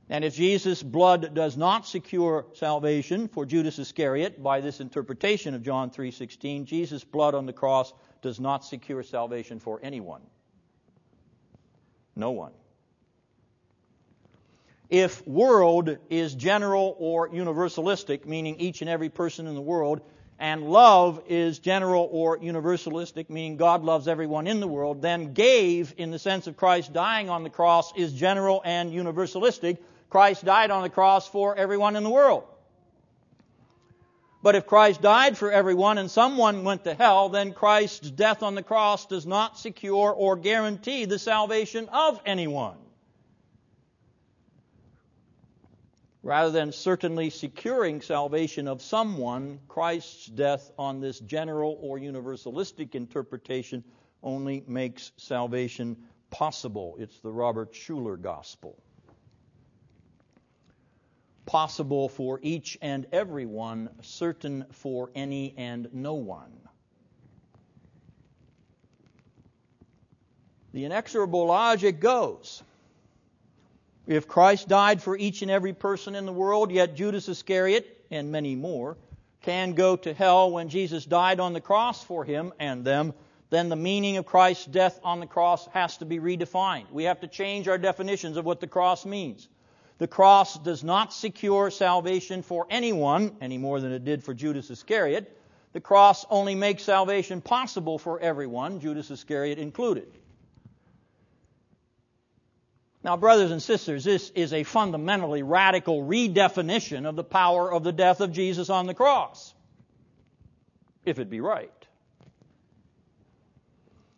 And 0.09 0.23
if 0.23 0.35
Jesus' 0.35 0.81
blood 0.81 1.33
does 1.33 1.57
not 1.57 1.85
secure 1.85 2.45
salvation 2.53 3.27
for 3.27 3.45
Judas 3.45 3.77
Iscariot 3.77 4.41
by 4.41 4.61
this 4.61 4.79
interpretation 4.79 5.53
of 5.53 5.63
John 5.63 5.89
3:16, 5.89 6.65
Jesus' 6.65 7.03
blood 7.03 7.35
on 7.35 7.45
the 7.45 7.53
cross 7.53 7.93
does 8.21 8.39
not 8.39 8.63
secure 8.63 9.03
salvation 9.03 9.59
for 9.59 9.79
anyone. 9.83 10.21
No 12.15 12.31
one. 12.31 12.53
If 14.89 15.27
world 15.27 15.97
is 16.09 16.33
general 16.33 16.95
or 16.97 17.27
universalistic, 17.27 18.25
meaning 18.25 18.61
each 18.61 18.81
and 18.81 18.89
every 18.89 19.09
person 19.09 19.45
in 19.45 19.55
the 19.55 19.61
world, 19.61 19.99
and 20.39 20.69
love 20.69 21.21
is 21.27 21.59
general 21.59 22.07
or 22.09 22.37
universalistic, 22.37 23.29
meaning 23.29 23.57
God 23.57 23.83
loves 23.83 24.07
everyone 24.07 24.47
in 24.47 24.61
the 24.61 24.67
world, 24.67 25.01
then 25.01 25.33
gave, 25.33 25.93
in 25.97 26.11
the 26.11 26.19
sense 26.19 26.47
of 26.47 26.55
Christ 26.55 26.93
dying 26.93 27.29
on 27.29 27.43
the 27.43 27.49
cross, 27.49 27.91
is 27.97 28.13
general 28.13 28.61
and 28.63 28.93
universalistic 28.93 29.79
Christ 30.09 30.45
died 30.45 30.71
on 30.71 30.83
the 30.83 30.89
cross 30.89 31.27
for 31.27 31.55
everyone 31.55 31.95
in 31.95 32.03
the 32.03 32.09
world. 32.09 32.43
But 34.41 34.55
if 34.55 34.65
Christ 34.65 35.01
died 35.01 35.37
for 35.37 35.51
everyone 35.51 35.97
and 35.97 36.09
someone 36.09 36.63
went 36.63 36.83
to 36.85 36.93
hell, 36.93 37.29
then 37.29 37.53
Christ's 37.53 38.09
death 38.09 38.43
on 38.43 38.55
the 38.55 38.63
cross 38.63 39.05
does 39.05 39.25
not 39.25 39.57
secure 39.57 40.13
or 40.13 40.37
guarantee 40.37 41.05
the 41.05 41.19
salvation 41.19 41.89
of 41.89 42.21
anyone. 42.25 42.77
Rather 46.23 46.51
than 46.51 46.71
certainly 46.71 47.29
securing 47.29 48.01
salvation 48.01 48.67
of 48.67 48.81
someone, 48.81 49.59
Christ's 49.67 50.27
death 50.27 50.71
on 50.77 50.99
this 51.01 51.19
general 51.19 51.77
or 51.81 51.97
universalistic 51.97 52.95
interpretation 52.95 53.83
only 54.21 54.63
makes 54.67 55.11
salvation 55.17 55.97
possible. 56.29 56.95
It's 56.99 57.19
the 57.19 57.31
Robert 57.31 57.73
Schuller 57.73 58.21
gospel 58.21 58.81
possible 61.47 62.09
for 62.09 62.39
each 62.43 62.77
and 62.81 63.07
every 63.11 63.47
one, 63.47 63.89
certain 64.01 64.65
for 64.71 65.09
any 65.15 65.55
and 65.57 65.89
no 65.93 66.13
one. 66.13 66.51
The 70.73 70.85
inexorable 70.85 71.47
logic 71.47 71.99
goes 71.99 72.61
if 74.07 74.27
Christ 74.27 74.69
died 74.69 75.01
for 75.01 75.17
each 75.17 75.41
and 75.41 75.51
every 75.51 75.73
person 75.73 76.15
in 76.15 76.25
the 76.25 76.31
world, 76.31 76.71
yet 76.71 76.95
Judas 76.95 77.27
Iscariot 77.27 78.05
and 78.09 78.31
many 78.31 78.55
more 78.55 78.97
can 79.41 79.73
go 79.73 79.97
to 79.97 80.13
hell 80.13 80.51
when 80.51 80.69
Jesus 80.69 81.05
died 81.05 81.39
on 81.39 81.53
the 81.53 81.61
cross 81.61 82.03
for 82.03 82.23
him 82.23 82.53
and 82.59 82.85
them, 82.85 83.13
then 83.49 83.69
the 83.69 83.75
meaning 83.75 84.17
of 84.17 84.25
Christ's 84.25 84.65
death 84.65 84.99
on 85.03 85.19
the 85.19 85.25
cross 85.25 85.67
has 85.67 85.97
to 85.97 86.05
be 86.05 86.19
redefined. 86.19 86.91
We 86.91 87.05
have 87.05 87.19
to 87.21 87.27
change 87.27 87.67
our 87.67 87.77
definitions 87.77 88.37
of 88.37 88.45
what 88.45 88.59
the 88.59 88.67
cross 88.67 89.05
means. 89.05 89.47
The 89.97 90.07
cross 90.07 90.57
does 90.59 90.83
not 90.83 91.11
secure 91.11 91.71
salvation 91.71 92.43
for 92.43 92.67
anyone 92.69 93.35
any 93.41 93.57
more 93.57 93.79
than 93.79 93.91
it 93.91 94.05
did 94.05 94.23
for 94.23 94.33
Judas 94.33 94.69
Iscariot. 94.69 95.35
The 95.73 95.81
cross 95.81 96.25
only 96.29 96.55
makes 96.55 96.83
salvation 96.83 97.41
possible 97.41 97.97
for 97.97 98.19
everyone, 98.19 98.79
Judas 98.79 99.09
Iscariot 99.09 99.57
included. 99.57 100.07
Now, 103.03 103.15
brothers 103.15 103.51
and 103.51 103.61
sisters, 103.61 104.03
this 104.03 104.29
is 104.31 104.53
a 104.53 104.63
fundamentally 104.63 105.41
radical 105.41 106.03
redefinition 106.03 107.07
of 107.07 107.15
the 107.15 107.23
power 107.23 107.71
of 107.71 107.83
the 107.83 107.91
death 107.91 108.21
of 108.21 108.33
Jesus 108.33 108.69
on 108.69 108.85
the 108.85 108.93
cross, 108.93 109.53
if 111.05 111.17
it 111.17 111.29
be 111.29 111.39
right. 111.39 111.71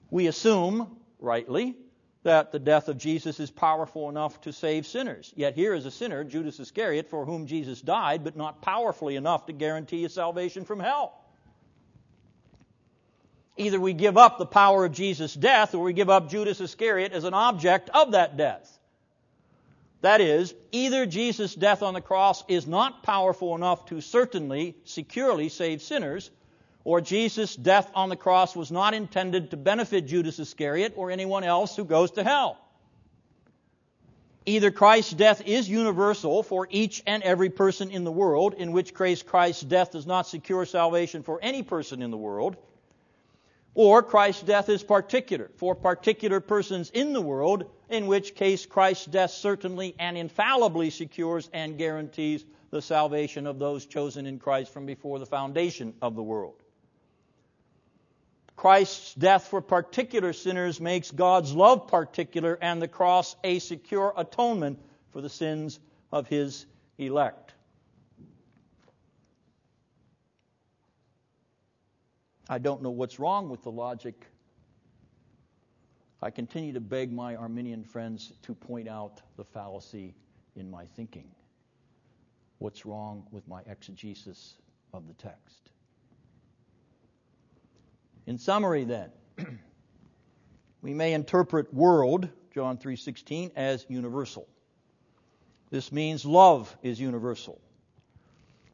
We 0.10 0.28
assume, 0.28 0.98
rightly, 1.20 1.76
that 2.24 2.52
the 2.52 2.60
death 2.60 2.90
of 2.90 2.98
Jesus 2.98 3.40
is 3.40 3.50
powerful 3.50 4.10
enough 4.10 4.42
to 4.42 4.52
save 4.52 4.86
sinners. 4.86 5.32
Yet 5.36 5.56
here 5.56 5.74
is 5.74 5.86
a 5.86 5.92
sinner, 5.92 6.24
Judas 6.24 6.60
Iscariot, 6.60 7.10
for 7.10 7.26
whom 7.26 7.48
Jesus 7.48 7.82
died, 7.82 8.24
but 8.24 8.36
not 8.36 8.62
powerfully 8.62 9.16
enough 9.16 9.46
to 9.46 9.54
guarantee 9.54 10.04
a 10.04 10.10
salvation 10.10 10.66
from 10.66 10.80
hell. 10.80 11.14
Either 13.56 13.80
we 13.80 13.94
give 13.94 14.18
up 14.18 14.38
the 14.38 14.46
power 14.46 14.86
of 14.86 14.92
Jesus' 14.92 15.34
death 15.34 15.76
or 15.76 15.84
we 15.84 15.94
give 15.94 16.10
up 16.10 16.30
Judas 16.30 16.62
Iscariot 16.62 17.14
as 17.14 17.24
an 17.24 17.34
object 17.34 17.90
of 17.90 18.12
that 18.12 18.38
death. 18.38 18.78
That 20.02 20.22
is, 20.22 20.54
either 20.72 21.06
Jesus' 21.06 21.56
death 21.56 21.84
on 21.84 21.94
the 21.94 22.02
cross 22.02 22.44
is 22.48 22.66
not 22.66 23.04
powerful 23.04 23.56
enough 23.56 23.86
to 23.88 24.00
certainly, 24.00 24.78
securely 24.86 25.50
save 25.50 25.82
sinners, 25.82 26.32
or 26.90 27.02
Jesus' 27.02 27.56
death 27.56 27.92
on 27.94 28.10
the 28.10 28.16
cross 28.16 28.56
was 28.56 28.72
not 28.72 28.96
intended 28.96 29.52
to 29.52 29.58
benefit 29.58 30.08
Judas 30.08 30.40
Iscariot 30.40 30.94
or 30.96 31.12
anyone 31.12 31.44
else 31.44 31.76
who 31.76 31.86
goes 31.86 32.10
to 32.14 32.24
hell. 32.24 32.58
Either 34.48 34.72
Christ's 34.72 35.14
death 35.14 35.44
is 35.46 35.70
universal 35.70 36.42
for 36.42 36.68
each 36.72 37.04
and 37.06 37.22
every 37.22 37.52
person 37.52 37.92
in 37.92 38.06
the 38.06 38.12
world, 38.12 38.56
in 38.56 38.72
which 38.72 38.96
case 38.96 39.22
Christ's 39.22 39.62
death 39.62 39.92
does 39.92 40.08
not 40.08 40.26
secure 40.26 40.66
salvation 40.66 41.22
for 41.22 41.38
any 41.44 41.62
person 41.62 42.02
in 42.02 42.10
the 42.10 42.18
world, 42.18 42.58
or 43.76 44.02
Christ's 44.02 44.42
death 44.42 44.68
is 44.68 44.82
particular 44.82 45.52
for 45.58 45.76
particular 45.76 46.40
persons 46.40 46.90
in 46.90 47.14
the 47.14 47.22
world, 47.22 47.70
in 47.92 48.08
which 48.08 48.34
case 48.34 48.66
Christ's 48.66 49.06
death 49.06 49.30
certainly 49.30 49.94
and 50.00 50.18
infallibly 50.18 50.90
secures 50.90 51.52
and 51.54 51.78
guarantees 51.78 52.44
the 52.72 52.82
salvation 52.82 53.46
of 53.46 53.60
those 53.60 53.86
chosen 53.86 54.26
in 54.26 54.40
Christ 54.40 54.74
from 54.74 54.88
before 54.88 55.20
the 55.20 55.28
foundation 55.28 55.94
of 56.02 56.16
the 56.16 56.24
world. 56.24 56.59
Christ's 58.60 59.14
death 59.14 59.48
for 59.48 59.62
particular 59.62 60.34
sinners 60.34 60.82
makes 60.82 61.12
God's 61.12 61.54
love 61.54 61.88
particular 61.88 62.60
and 62.62 62.82
the 62.82 62.90
cross 62.90 63.38
a 63.42 63.60
secure 63.60 64.14
atonement 64.18 64.80
for 65.12 65.22
the 65.22 65.30
sins 65.30 65.80
of 66.12 66.28
his 66.28 66.66
elect. 66.98 67.54
I 72.50 72.58
don't 72.58 72.82
know 72.82 72.90
what's 72.90 73.18
wrong 73.18 73.48
with 73.48 73.64
the 73.64 73.72
logic. 73.72 74.26
I 76.22 76.30
continue 76.30 76.74
to 76.74 76.82
beg 76.82 77.14
my 77.14 77.38
Arminian 77.38 77.86
friends 77.86 78.34
to 78.42 78.54
point 78.54 78.90
out 78.90 79.22
the 79.38 79.46
fallacy 79.46 80.16
in 80.58 80.70
my 80.70 80.86
thinking. 80.98 81.32
what's 82.58 82.86
wrong 82.86 83.26
with 83.32 83.48
my 83.48 83.62
exegesis 83.68 84.56
of 84.94 85.08
the 85.08 85.14
text. 85.14 85.70
In 88.30 88.38
summary, 88.38 88.84
then, 88.84 89.10
we 90.84 90.94
may 90.94 91.14
interpret 91.14 91.74
world, 91.74 92.30
John 92.54 92.78
3:16, 92.78 93.54
as 93.56 93.88
universal. 93.90 94.48
This 95.72 95.92
means 95.92 96.26
love 96.26 96.78
is 96.84 97.02
universal. 97.02 97.60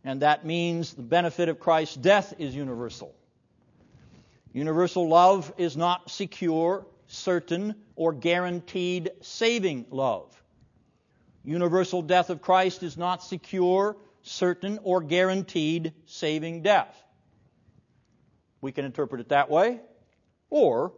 And 0.04 0.24
that 0.24 0.46
means 0.46 0.94
the 0.94 1.04
benefit 1.04 1.48
of 1.48 1.62
Christ's 1.62 1.96
death 1.96 2.34
is 2.38 2.54
universal. 2.54 3.16
Universal 4.52 5.08
love 5.08 5.54
is 5.58 5.78
not 5.78 6.12
secure, 6.12 6.86
certain, 7.08 7.76
or 7.96 8.12
guaranteed 8.12 9.12
saving 9.22 9.86
love. 9.90 10.36
Universal 11.46 12.02
death 12.02 12.30
of 12.30 12.42
Christ 12.42 12.84
is 12.84 12.98
not 12.98 13.24
secure, 13.24 13.96
certain, 14.22 14.80
or 14.84 15.00
guaranteed 15.00 15.94
saving 16.08 16.62
death. 16.62 17.05
We 18.66 18.72
can 18.72 18.84
interpret 18.84 19.22
it 19.22 19.30
that 19.30 19.52
way, 19.52 19.80
or 20.50 20.92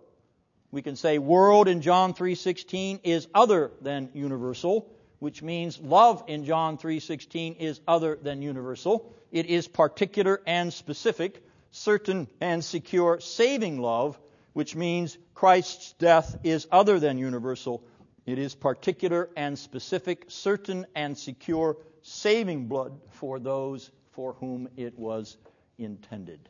we 0.72 0.82
can 0.82 0.96
say 0.96 1.18
world 1.18 1.68
in 1.68 1.82
John 1.82 2.14
3:16 2.14 3.02
is 3.04 3.28
other 3.34 3.74
than 3.82 4.10
universal, 4.14 4.90
which 5.20 5.44
means 5.44 5.78
love 5.78 6.24
in 6.28 6.46
John 6.46 6.78
3:16 6.78 7.58
is 7.60 7.82
other 7.86 8.16
than 8.16 8.42
universal. 8.42 9.12
It 9.34 9.48
is 9.48 9.68
particular 9.68 10.42
and 10.48 10.72
specific, 10.72 11.44
certain 11.72 12.30
and 12.40 12.64
secure 12.64 13.20
saving 13.20 13.82
love, 13.82 14.18
which 14.54 14.74
means 14.74 15.18
Christ's 15.34 15.92
death 16.00 16.40
is 16.46 16.70
other 16.72 17.02
than 17.02 17.18
universal. 17.18 17.84
It 18.26 18.40
is 18.40 18.56
particular 18.56 19.30
and 19.36 19.60
specific, 19.60 20.28
certain 20.30 20.86
and 20.96 21.18
secure 21.18 21.76
saving 22.02 22.68
blood 22.70 22.98
for 23.10 23.40
those 23.40 23.92
for 24.12 24.36
whom 24.36 24.70
it 24.78 24.98
was 24.98 25.36
intended. 25.78 26.48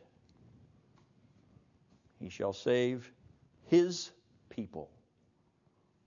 He 2.20 2.30
shall 2.30 2.54
save 2.54 3.12
his 3.68 4.12
people 4.50 4.90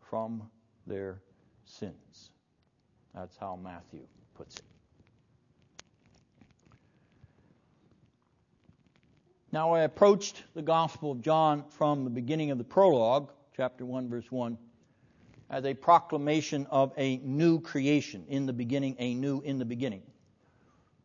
from 0.00 0.50
their 0.86 1.20
sins. 1.64 2.30
That's 3.14 3.36
how 3.36 3.56
Matthew 3.56 4.06
puts 4.34 4.56
it. 4.56 4.64
Now, 9.52 9.72
I 9.72 9.80
approached 9.80 10.44
the 10.54 10.62
Gospel 10.62 11.12
of 11.12 11.22
John 11.22 11.64
from 11.70 12.04
the 12.04 12.10
beginning 12.10 12.50
of 12.50 12.58
the 12.58 12.64
prologue, 12.64 13.32
chapter 13.56 13.84
1, 13.84 14.08
verse 14.08 14.30
1, 14.30 14.56
as 15.48 15.64
a 15.64 15.74
proclamation 15.74 16.66
of 16.70 16.92
a 16.96 17.16
new 17.18 17.60
creation. 17.60 18.24
In 18.28 18.46
the 18.46 18.52
beginning, 18.52 18.96
a 19.00 19.14
new 19.14 19.40
in 19.40 19.58
the 19.58 19.64
beginning. 19.64 20.02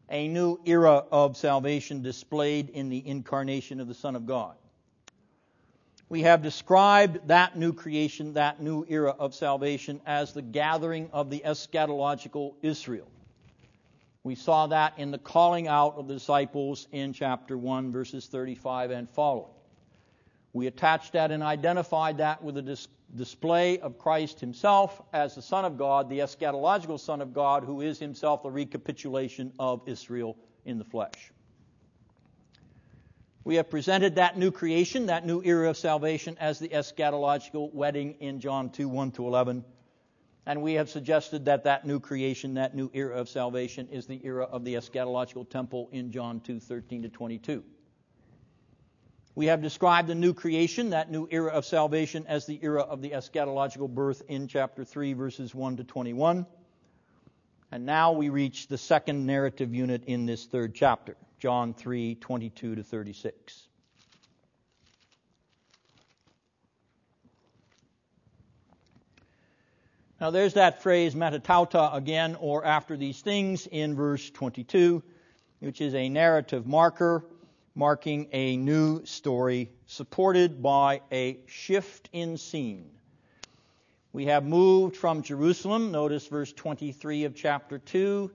A 0.10 0.28
new 0.28 0.60
era 0.66 1.04
of 1.12 1.36
salvation 1.36 2.04
displayed 2.04 2.70
in 2.70 2.90
the 2.90 3.08
incarnation 3.08 3.80
of 3.80 3.88
the 3.88 3.96
Son 3.96 4.16
of 4.16 4.28
God 4.28 4.56
we 6.08 6.22
have 6.22 6.42
described 6.42 7.28
that 7.28 7.58
new 7.58 7.74
creation, 7.74 8.34
that 8.34 8.62
new 8.62 8.86
era 8.88 9.16
of 9.18 9.34
salvation, 9.34 10.00
as 10.06 10.34
the 10.34 10.42
gathering 10.42 11.10
of 11.12 11.30
the 11.30 11.42
eschatological 11.46 12.54
Israel. 12.62 13.08
We 14.24 14.36
saw 14.36 14.68
that 14.68 14.98
in 14.98 15.12
the 15.12 15.18
calling 15.18 15.68
out 15.68 15.96
of 15.98 16.08
the 16.08 16.16
disciples 16.16 16.88
in 16.92 17.14
chapter 17.14 17.58
1, 17.58 17.92
verses 17.92 18.28
35 18.28 18.92
and 18.92 19.10
following. 19.10 19.52
We 20.54 20.68
attached 20.68 21.14
that 21.14 21.32
and 21.32 21.44
identified 21.44 22.18
that 22.20 22.42
with 22.44 22.58
a 22.58 22.62
dis- 22.62 22.88
display 23.16 23.80
of 23.80 23.98
Christ 23.98 24.40
himself 24.40 25.02
as 25.12 25.36
the 25.36 25.42
Son 25.42 25.66
of 25.66 25.78
God, 25.78 26.10
the 26.10 26.20
eschatological 26.20 27.00
Son 27.00 27.22
of 27.22 27.34
God, 27.34 27.64
who 27.64 27.82
is 27.82 28.00
himself 28.00 28.44
the 28.44 28.52
recapitulation 28.52 29.52
of 29.60 29.82
Israel 29.86 30.38
in 30.66 30.78
the 30.78 30.86
flesh. 30.86 31.32
We 33.46 33.56
have 33.58 33.70
presented 33.70 34.16
that 34.16 34.40
new 34.40 34.50
creation, 34.50 35.06
that 35.06 35.24
new 35.24 35.40
era 35.44 35.70
of 35.70 35.78
salvation, 35.78 36.36
as 36.40 36.58
the 36.58 36.70
eschatological 36.70 37.72
wedding 37.72 38.16
in 38.20 38.40
John 38.40 38.72
2 38.72 38.90
1 38.90 39.12
to 39.12 39.28
11. 39.28 39.64
And 40.48 40.64
we 40.64 40.74
have 40.74 40.90
suggested 40.90 41.46
that 41.46 41.66
that 41.66 41.86
new 41.86 42.00
creation, 42.00 42.56
that 42.56 42.76
new 42.76 42.90
era 42.92 43.16
of 43.16 43.30
salvation, 43.30 43.88
is 43.90 44.08
the 44.08 44.20
era 44.24 44.46
of 44.46 44.66
the 44.66 44.74
eschatological 44.74 45.48
temple 45.48 45.90
in 45.92 46.12
John 46.12 46.40
2 46.40 46.60
13 46.60 47.04
to 47.04 47.10
22. 47.10 47.64
We 49.36 49.46
have 49.46 49.62
described 49.62 50.08
the 50.08 50.16
new 50.16 50.34
creation, 50.34 50.90
that 50.90 51.12
new 51.12 51.28
era 51.30 51.52
of 51.52 51.66
salvation, 51.66 52.26
as 52.28 52.48
the 52.48 52.60
era 52.64 52.82
of 52.82 53.04
the 53.04 53.12
eschatological 53.12 53.94
birth 53.94 54.24
in 54.28 54.48
chapter 54.48 54.84
3, 54.84 55.14
verses 55.14 55.54
1 55.54 55.78
to 55.78 55.84
21. 55.84 56.48
And 57.72 57.86
now 57.86 58.14
we 58.14 58.30
reach 58.30 58.70
the 58.70 58.78
second 58.80 59.28
narrative 59.28 59.76
unit 59.76 60.06
in 60.06 60.26
this 60.26 60.46
third 60.46 60.74
chapter. 60.74 61.16
John 61.46 61.76
3 61.76 62.16
22 62.16 62.74
to 62.74 62.82
36. 62.82 63.68
Now, 70.20 70.32
there's 70.32 70.56
that 70.56 70.82
phrase 70.82 71.14
metatauta 71.14 71.94
again, 71.94 72.36
or 72.40 72.66
after 72.66 72.98
these 72.98 73.22
things, 73.22 73.68
in 73.68 73.94
verse 73.94 74.28
22, 74.32 75.04
which 75.60 75.82
is 75.82 75.94
a 75.94 76.10
narrative 76.10 76.66
marker 76.66 77.24
marking 77.76 78.28
a 78.32 78.58
new 78.58 79.06
story 79.06 79.70
supported 79.86 80.64
by 80.64 81.02
a 81.12 81.38
shift 81.46 82.10
in 82.12 82.38
scene. 82.38 82.90
We 84.14 84.26
have 84.26 84.46
moved 84.46 84.98
from 84.98 85.22
Jerusalem, 85.22 85.92
notice 85.92 86.26
verse 86.26 86.52
23 86.54 87.26
of 87.26 87.36
chapter 87.36 87.78
2, 87.78 88.32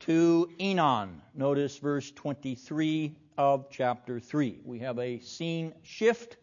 to 0.00 0.50
Aenon. 0.58 1.20
Notice 1.34 1.76
verse 1.78 2.10
23 2.10 3.14
of 3.36 3.70
chapter 3.70 4.18
3. 4.18 4.60
We 4.64 4.78
have 4.80 4.98
a 4.98 5.20
scene 5.20 5.74
shift, 5.82 6.36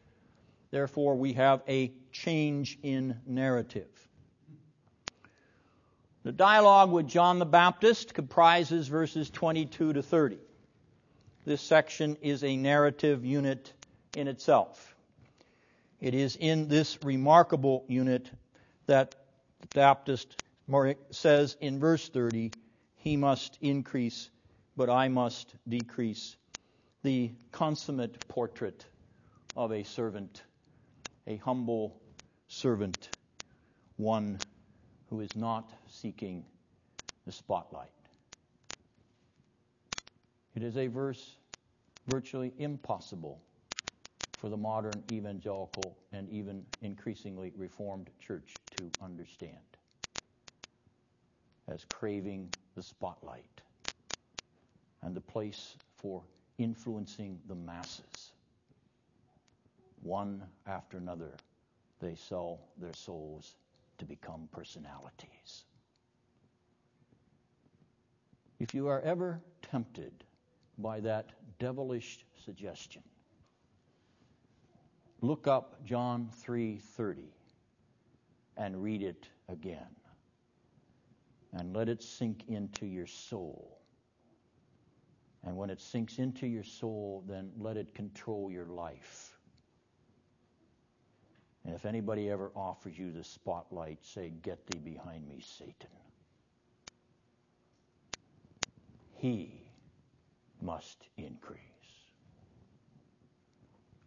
therefore, 0.71 1.15
we 1.15 1.33
have 1.33 1.61
a 1.67 1.91
change 2.11 2.77
in 2.83 3.19
narrative. 3.25 3.89
The 6.23 6.31
dialogue 6.31 6.91
with 6.91 7.07
John 7.07 7.39
the 7.39 7.45
Baptist 7.45 8.13
comprises 8.13 8.87
verses 8.87 9.29
22 9.29 9.93
to 9.93 10.03
30. 10.03 10.37
This 11.45 11.61
section 11.61 12.17
is 12.21 12.43
a 12.43 12.57
narrative 12.57 13.25
unit 13.25 13.73
in 14.15 14.27
itself. 14.27 14.95
It 15.99 16.13
is 16.13 16.35
in 16.35 16.67
this 16.67 16.99
remarkable 17.03 17.85
unit 17.87 18.29
that 18.85 19.15
the 19.61 19.67
Baptist 19.73 20.43
says 21.11 21.57
in 21.61 21.79
verse 21.79 22.09
30 22.09 22.51
he 23.07 23.15
must 23.15 23.57
increase, 23.61 24.31
but 24.75 24.89
I 24.89 25.07
must 25.07 25.55
decrease. 25.69 26.35
The 27.03 27.31
consummate 27.53 28.27
portrait 28.27 28.85
of 29.55 29.71
a 29.71 29.81
servant, 29.83 30.43
a 31.25 31.37
humble 31.37 32.01
servant, 32.49 33.11
one 33.95 34.41
who 35.09 35.21
is 35.21 35.37
not 35.37 35.71
seeking 35.87 36.43
the 37.25 37.31
spotlight. 37.31 37.91
It 40.53 40.63
is 40.63 40.75
a 40.75 40.87
verse 40.87 41.37
virtually 42.07 42.51
impossible 42.57 43.41
for 44.35 44.49
the 44.49 44.57
modern 44.57 45.01
evangelical 45.09 45.97
and 46.11 46.29
even 46.29 46.65
increasingly 46.81 47.53
reformed 47.55 48.09
church 48.19 48.59
to 48.71 48.91
understand 49.01 49.77
as 51.69 51.85
craving 51.85 52.49
the 52.77 52.83
spotlight 52.83 53.61
and 55.01 55.15
the 55.15 55.21
place 55.21 55.77
for 55.95 56.21
influencing 56.59 57.39
the 57.47 57.55
masses. 57.55 58.33
One 60.03 60.43
after 60.67 60.97
another, 60.97 61.31
they 61.99 62.13
sell 62.13 62.59
their 62.79 62.93
souls 62.93 63.55
to 63.97 64.05
become 64.05 64.47
personalities. 64.51 65.63
If 68.59 68.75
you 68.75 68.87
are 68.87 69.01
ever 69.01 69.41
tempted 69.63 70.23
by 70.77 70.99
that 70.99 71.31
devilish 71.57 72.27
suggestion, 72.45 73.01
look 75.21 75.47
up 75.47 75.83
John 75.83 76.29
3:30 76.45 77.33
and 78.55 78.83
read 78.83 79.01
it 79.01 79.29
again 79.49 79.96
and 81.53 81.75
let 81.75 81.89
it 81.89 82.03
sink 82.03 82.43
into 82.47 82.85
your 82.85 83.07
soul. 83.07 83.79
And 85.43 85.55
when 85.55 85.69
it 85.69 85.79
sinks 85.79 86.19
into 86.19 86.45
your 86.47 86.63
soul, 86.63 87.23
then 87.27 87.51
let 87.57 87.77
it 87.77 87.93
control 87.93 88.51
your 88.51 88.65
life. 88.65 89.37
And 91.63 91.75
if 91.75 91.85
anybody 91.85 92.29
ever 92.29 92.51
offers 92.55 92.97
you 92.97 93.11
the 93.11 93.23
spotlight, 93.23 94.03
say, 94.03 94.31
Get 94.41 94.65
thee 94.67 94.79
behind 94.79 95.27
me, 95.27 95.41
Satan. 95.41 95.89
He 99.15 99.67
must 100.61 101.07
increase. 101.17 101.61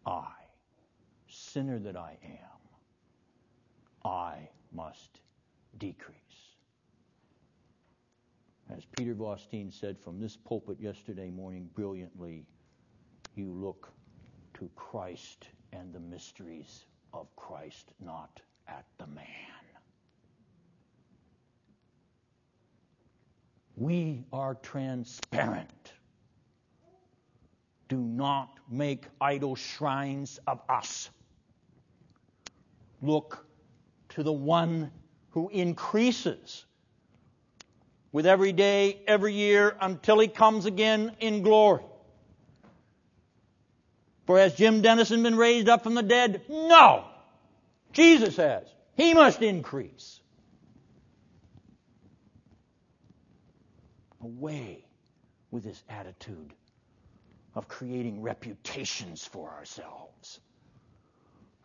I, 0.07 0.31
sinner 1.29 1.79
that 1.81 1.97
I 1.97 2.17
am, 2.25 2.61
I 4.11 4.49
must 4.73 5.21
decrease. 5.79 6.50
As 8.77 8.85
Peter 8.97 9.15
Vostine 9.15 9.73
said 9.73 9.99
from 9.99 10.21
this 10.21 10.37
pulpit 10.37 10.79
yesterday 10.81 11.31
morning 11.31 11.69
brilliantly, 11.75 12.47
you 13.35 13.53
look 13.53 13.93
to 14.55 14.71
Christ 14.77 15.49
and 15.73 15.93
the 15.93 16.01
mysteries 16.01 16.85
of 17.13 17.35
Christ, 17.37 17.93
not 18.01 18.41
at 18.69 18.85
the 18.99 19.07
man. 19.09 19.27
We 23.77 24.25
are 24.33 24.55
transparent. 24.57 25.93
Do 27.89 27.99
not 27.99 28.59
make 28.71 29.07
idol 29.21 29.57
shrines 29.57 30.39
of 30.47 30.61
us. 30.69 31.11
Look 33.03 33.47
to 34.11 34.23
the 34.23 34.33
one 34.33 34.93
who 35.31 35.49
increases 35.49 36.67
with 38.13 38.27
every 38.27 38.53
day, 38.53 39.01
every 39.07 39.35
year, 39.35 39.77
until 39.81 40.19
he 40.19 40.29
comes 40.29 40.67
again 40.67 41.13
in 41.21 41.43
glory. 41.43 41.85
For 44.27 44.39
has 44.39 44.55
Jim 44.55 44.81
Dennison 44.81 45.23
been 45.23 45.37
raised 45.37 45.69
up 45.69 45.83
from 45.83 45.95
the 45.95 46.03
dead? 46.03 46.43
No. 46.49 47.05
Jesus 47.93 48.37
has. 48.37 48.65
He 48.97 49.15
must 49.15 49.43
increase. 49.43 50.21
Away 54.23 54.85
with 55.51 55.65
this 55.65 55.83
attitude 55.89 56.53
of 57.55 57.67
creating 57.67 58.23
reputations 58.23 59.25
for 59.25 59.51
ourselves 59.51 60.41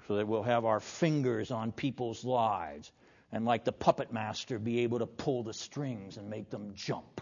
so 0.07 0.15
that 0.15 0.27
we'll 0.27 0.43
have 0.43 0.65
our 0.65 0.79
fingers 0.79 1.51
on 1.51 1.71
people's 1.71 2.23
lives 2.23 2.91
and, 3.35 3.43
like 3.43 3.65
the 3.65 3.71
puppet 3.73 4.13
master, 4.13 4.57
be 4.57 4.79
able 4.79 4.97
to 4.97 5.05
pull 5.05 5.43
the 5.43 5.53
strings 5.53 6.15
and 6.15 6.29
make 6.29 6.49
them 6.49 6.71
jump. 6.73 7.19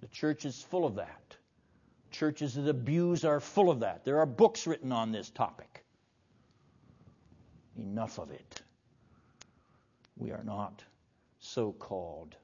The 0.00 0.08
church 0.08 0.44
is 0.44 0.60
full 0.60 0.84
of 0.84 0.96
that. 0.96 1.36
Churches 2.10 2.54
that 2.54 2.68
abuse 2.68 3.24
are 3.24 3.38
full 3.38 3.70
of 3.70 3.78
that. 3.78 4.04
There 4.04 4.18
are 4.18 4.26
books 4.26 4.66
written 4.66 4.90
on 4.90 5.12
this 5.12 5.30
topic. 5.30 5.84
Enough 7.78 8.18
of 8.18 8.32
it. 8.32 8.60
We 10.16 10.32
are 10.32 10.42
not 10.42 10.82
so 11.38 11.70
called, 11.70 12.34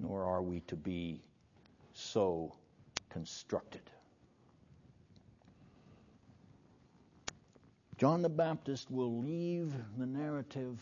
nor 0.00 0.24
are 0.24 0.42
we 0.42 0.62
to 0.62 0.74
be 0.74 1.22
so 1.94 2.52
constructed. 3.08 3.88
John 7.98 8.20
the 8.20 8.28
Baptist 8.28 8.90
will 8.90 9.20
leave 9.20 9.72
the 9.96 10.06
narrative 10.06 10.80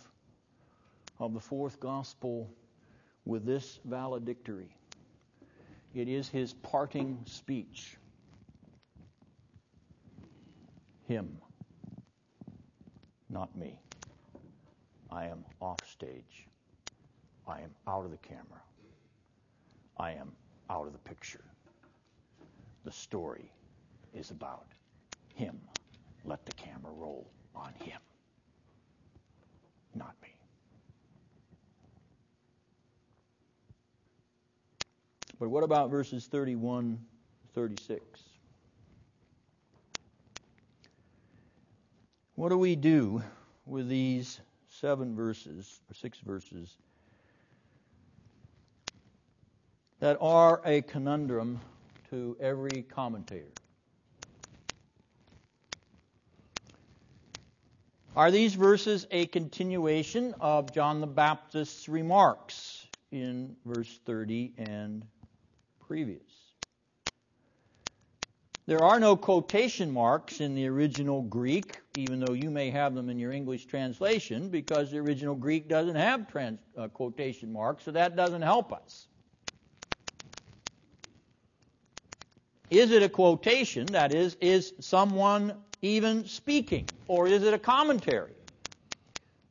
of 1.21 1.35
the 1.35 1.41
fourth 1.41 1.81
gospel 1.81 2.51
with 3.25 3.45
this 3.45 3.81
valedictory. 3.85 4.75
It 5.95 6.09
is 6.09 6.29
his 6.29 6.53
parting 6.53 7.19
speech. 7.25 7.97
Him, 11.07 11.39
not 13.31 13.57
me. 13.57 13.81
I 15.11 15.27
am 15.27 15.45
off 15.61 15.79
stage. 15.91 16.47
I 17.47 17.61
am 17.61 17.71
out 17.87 18.05
of 18.05 18.11
the 18.11 18.19
camera. 18.19 18.63
I 19.97 20.13
am 20.13 20.33
out 20.71 20.87
of 20.87 20.93
the 20.93 20.99
picture. 20.99 21.45
The 22.85 22.93
story 22.93 23.51
is 24.15 24.31
about 24.31 24.67
him. 25.35 25.59
Let 26.25 26.45
the 26.45 26.53
camera 26.53 26.93
roll 26.93 27.31
on 27.55 27.73
him, 27.83 28.01
not 29.95 30.15
me. 30.23 30.38
But 35.39 35.51
what 35.51 35.63
about 35.63 35.91
verses 35.91 36.27
31 36.27 36.99
36? 37.55 38.03
What 42.35 42.51
do 42.51 42.59
we 42.59 42.77
do 42.77 43.23
with 43.67 43.89
these 43.89 44.41
seven 44.69 45.15
verses, 45.15 45.81
or 45.91 45.95
six 45.95 46.19
verses, 46.21 46.77
that 50.01 50.17
are 50.21 50.61
a 50.65 50.83
conundrum 50.83 51.61
to 52.11 52.37
every 52.41 52.83
commentator? 52.83 53.47
Are 58.15 58.31
these 58.31 58.55
verses 58.55 59.07
a 59.13 59.27
continuation 59.27 60.35
of 60.41 60.73
John 60.73 61.01
the 61.01 61.07
Baptist's 61.07 61.89
remarks 61.89 62.87
in 63.13 63.57
verse 63.65 64.01
30 64.05 64.55
and 64.59 65.05
previous. 65.89 66.23
There 68.67 68.85
are 68.85 69.01
no 69.01 69.17
quotation 69.17 69.91
marks 69.91 70.43
in 70.43 70.55
the 70.55 70.67
original 70.67 71.23
Greek, 71.23 71.81
even 71.97 72.21
though 72.21 72.35
you 72.35 72.51
may 72.51 72.69
have 72.69 72.95
them 72.95 73.09
in 73.09 73.19
your 73.19 73.33
English 73.33 73.65
translation, 73.65 74.51
because 74.51 74.91
the 74.91 74.99
original 74.99 75.35
Greek 75.35 75.69
doesn't 75.69 75.95
have 75.95 76.31
trans, 76.31 76.61
uh, 76.77 76.89
quotation 76.89 77.51
marks, 77.51 77.85
so 77.85 77.93
that 77.93 78.15
doesn't 78.15 78.43
help 78.43 78.71
us. 78.75 79.09
Is 82.69 82.91
it 82.91 83.03
a 83.03 83.09
quotation? 83.09 83.87
That 83.93 84.13
is, 84.13 84.37
is 84.43 84.75
someone 84.81 85.55
even 85.81 86.27
speaking? 86.27 86.91
Or 87.07 87.27
is 87.27 87.43
it 87.43 87.55
a 87.55 87.59
commentary? 87.59 88.35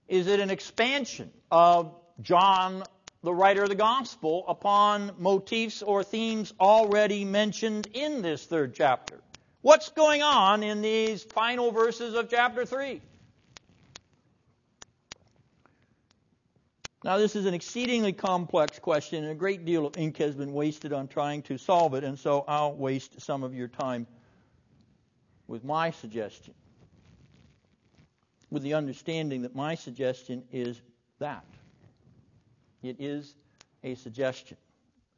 Is 0.07 0.27
it 0.27 0.39
an 0.39 0.51
expansion 0.51 1.31
of 1.49 1.95
John 2.21 2.83
the 3.23 3.33
writer 3.33 3.63
of 3.63 3.69
the 3.69 3.75
gospel 3.75 4.45
upon 4.47 5.11
motifs 5.17 5.81
or 5.81 6.03
themes 6.03 6.53
already 6.59 7.25
mentioned 7.25 7.87
in 7.93 8.21
this 8.21 8.45
third 8.45 8.75
chapter. 8.75 9.19
What's 9.61 9.89
going 9.89 10.21
on 10.21 10.63
in 10.63 10.81
these 10.81 11.23
final 11.23 11.71
verses 11.71 12.13
of 12.13 12.29
chapter 12.29 12.65
3? 12.65 13.01
Now, 17.03 17.17
this 17.17 17.35
is 17.35 17.45
an 17.45 17.53
exceedingly 17.53 18.11
complex 18.13 18.79
question, 18.79 19.23
and 19.23 19.31
a 19.31 19.35
great 19.35 19.65
deal 19.65 19.85
of 19.85 19.97
ink 19.97 20.17
has 20.17 20.35
been 20.35 20.51
wasted 20.51 20.93
on 20.93 21.07
trying 21.07 21.41
to 21.43 21.57
solve 21.57 21.93
it, 21.93 22.03
and 22.03 22.19
so 22.19 22.43
I'll 22.47 22.73
waste 22.73 23.21
some 23.21 23.43
of 23.43 23.55
your 23.55 23.67
time 23.67 24.07
with 25.47 25.63
my 25.63 25.91
suggestion, 25.91 26.53
with 28.49 28.63
the 28.63 28.73
understanding 28.73 29.43
that 29.43 29.55
my 29.55 29.75
suggestion 29.75 30.43
is 30.51 30.81
that. 31.19 31.45
It 32.83 32.97
is 32.99 33.35
a 33.83 33.95
suggestion, 33.95 34.57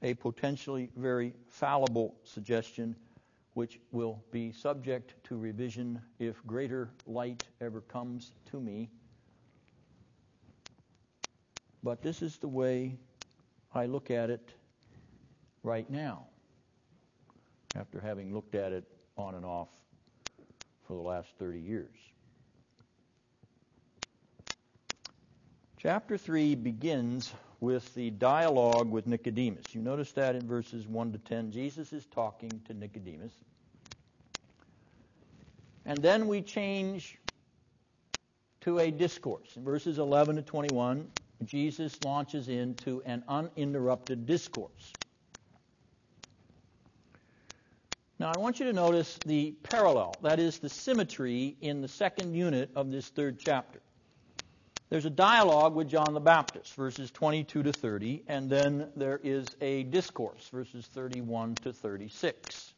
a 0.01 0.14
potentially 0.14 0.89
very 0.95 1.34
fallible 1.47 2.16
suggestion, 2.24 2.95
which 3.53 3.80
will 3.91 4.24
be 4.32 4.51
subject 4.51 5.16
to 5.26 5.38
revision 5.38 6.01
if 6.20 6.45
greater 6.45 6.89
light 7.05 7.47
ever 7.60 7.82
comes 7.82 8.32
to 8.51 8.60
me. 8.60 8.89
But 11.84 12.01
this 12.01 12.22
is 12.22 12.38
the 12.38 12.47
way 12.47 12.97
I 13.74 13.86
look 13.86 14.12
at 14.12 14.30
it 14.30 14.53
right 15.64 15.89
now, 15.89 16.28
after 17.76 17.99
having 17.99 18.34
looked 18.34 18.55
at 18.55 18.72
it 18.72 18.86
on 19.18 19.36
and 19.36 19.45
off 19.45 19.70
for 20.88 20.93
the 20.93 21.01
last 21.01 21.30
30 21.38 21.60
years. 21.60 21.95
Chapter 25.82 26.18
3 26.18 26.56
begins 26.56 27.34
with 27.62 27.96
the 27.96 28.10
dialogue 28.10 28.92
with 28.92 29.08
Nicodemus. 29.08 29.74
You 29.74 29.82
notice 29.82 30.12
that 30.12 30.36
in 30.36 30.46
verses 30.46 30.86
1 30.86 31.14
to 31.14 31.18
10. 31.20 31.52
Jesus 31.52 31.94
is 31.94 32.06
talking 32.06 32.60
to 32.68 32.74
Nicodemus. 32.74 33.32
And 35.86 36.04
then 36.04 36.28
we 36.28 36.42
change 36.42 37.18
to 38.60 38.80
a 38.80 38.92
discourse. 38.92 39.56
In 39.56 39.64
verses 39.64 40.00
11 40.00 40.36
to 40.36 40.42
21, 40.42 41.08
Jesus 41.46 42.02
launches 42.02 42.50
into 42.50 43.02
an 43.06 43.24
uninterrupted 43.30 44.26
discourse. 44.26 44.98
Now, 48.20 48.34
I 48.34 48.38
want 48.38 48.60
you 48.60 48.66
to 48.66 48.74
notice 48.74 49.22
the 49.26 49.52
parallel, 49.64 50.20
that 50.24 50.40
is, 50.40 50.60
the 50.60 50.68
symmetry 50.68 51.56
in 51.62 51.80
the 51.80 51.88
second 51.88 52.34
unit 52.34 52.70
of 52.76 52.92
this 52.92 53.08
third 53.08 53.40
chapter. 53.40 53.80
There's 54.90 55.06
a 55.06 55.12
dialogue 55.12 55.76
with 55.76 55.88
John 55.88 56.16
the 56.16 56.20
Baptist, 56.20 56.74
verses 56.74 57.12
22 57.12 57.62
to 57.62 57.74
30, 57.74 58.24
and 58.28 58.50
then 58.50 58.90
there 58.96 59.20
is 59.24 59.56
a 59.62 59.84
discourse, 59.84 60.50
verses 60.52 60.88
31 60.88 61.58
to 61.62 61.74
36. 61.74 62.74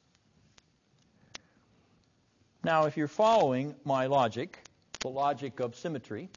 Now, 2.65 2.85
if 2.85 2.97
you're 2.97 3.07
following 3.07 3.75
my 3.85 4.07
logic, 4.07 4.59
the 5.03 5.09
logic 5.09 5.61
of 5.61 5.77
symmetry, 5.77 6.29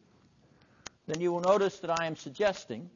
then 1.08 1.20
you 1.20 1.32
will 1.32 1.40
notice 1.40 1.80
that 1.80 1.90
I 1.90 2.06
am 2.06 2.14
suggesting 2.14 2.88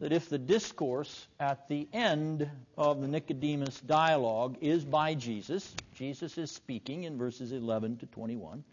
that 0.00 0.12
if 0.12 0.28
the 0.28 0.38
discourse 0.38 1.28
at 1.38 1.68
the 1.68 1.86
end 1.92 2.50
of 2.76 3.00
the 3.00 3.06
Nicodemus 3.06 3.80
dialogue 3.80 4.58
is 4.60 4.84
by 4.84 5.14
Jesus, 5.14 5.76
Jesus 5.94 6.36
is 6.36 6.50
speaking 6.50 7.04
in 7.04 7.16
verses 7.16 7.52
11 7.52 7.98
to 7.98 8.06
21, 8.06 8.64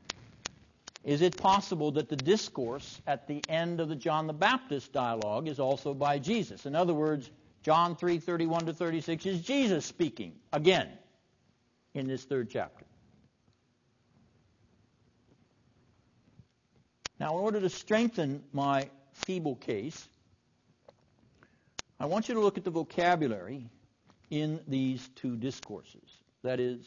is 1.03 1.21
it 1.21 1.37
possible 1.37 1.91
that 1.91 2.09
the 2.09 2.15
discourse 2.15 3.01
at 3.07 3.27
the 3.27 3.41
end 3.47 3.79
of 3.79 3.89
the 3.89 3.95
John 3.95 4.27
the 4.27 4.33
Baptist 4.33 4.91
dialogue 4.91 5.47
is 5.47 5.59
also 5.59 5.93
by 5.93 6.19
Jesus? 6.19 6.65
In 6.65 6.75
other 6.75 6.93
words, 6.93 7.29
John 7.63 7.95
3 7.95 8.19
31 8.19 8.65
to 8.67 8.73
36 8.73 9.25
is 9.25 9.41
Jesus 9.41 9.85
speaking 9.85 10.33
again 10.51 10.89
in 11.93 12.07
this 12.07 12.23
third 12.23 12.49
chapter. 12.49 12.85
Now, 17.19 17.37
in 17.37 17.43
order 17.43 17.59
to 17.59 17.69
strengthen 17.69 18.43
my 18.53 18.89
feeble 19.13 19.55
case, 19.55 20.07
I 21.99 22.05
want 22.05 22.29
you 22.29 22.35
to 22.35 22.41
look 22.41 22.57
at 22.57 22.63
the 22.63 22.71
vocabulary 22.71 23.69
in 24.29 24.61
these 24.67 25.09
two 25.15 25.35
discourses. 25.35 26.09
That 26.43 26.61
is, 26.61 26.85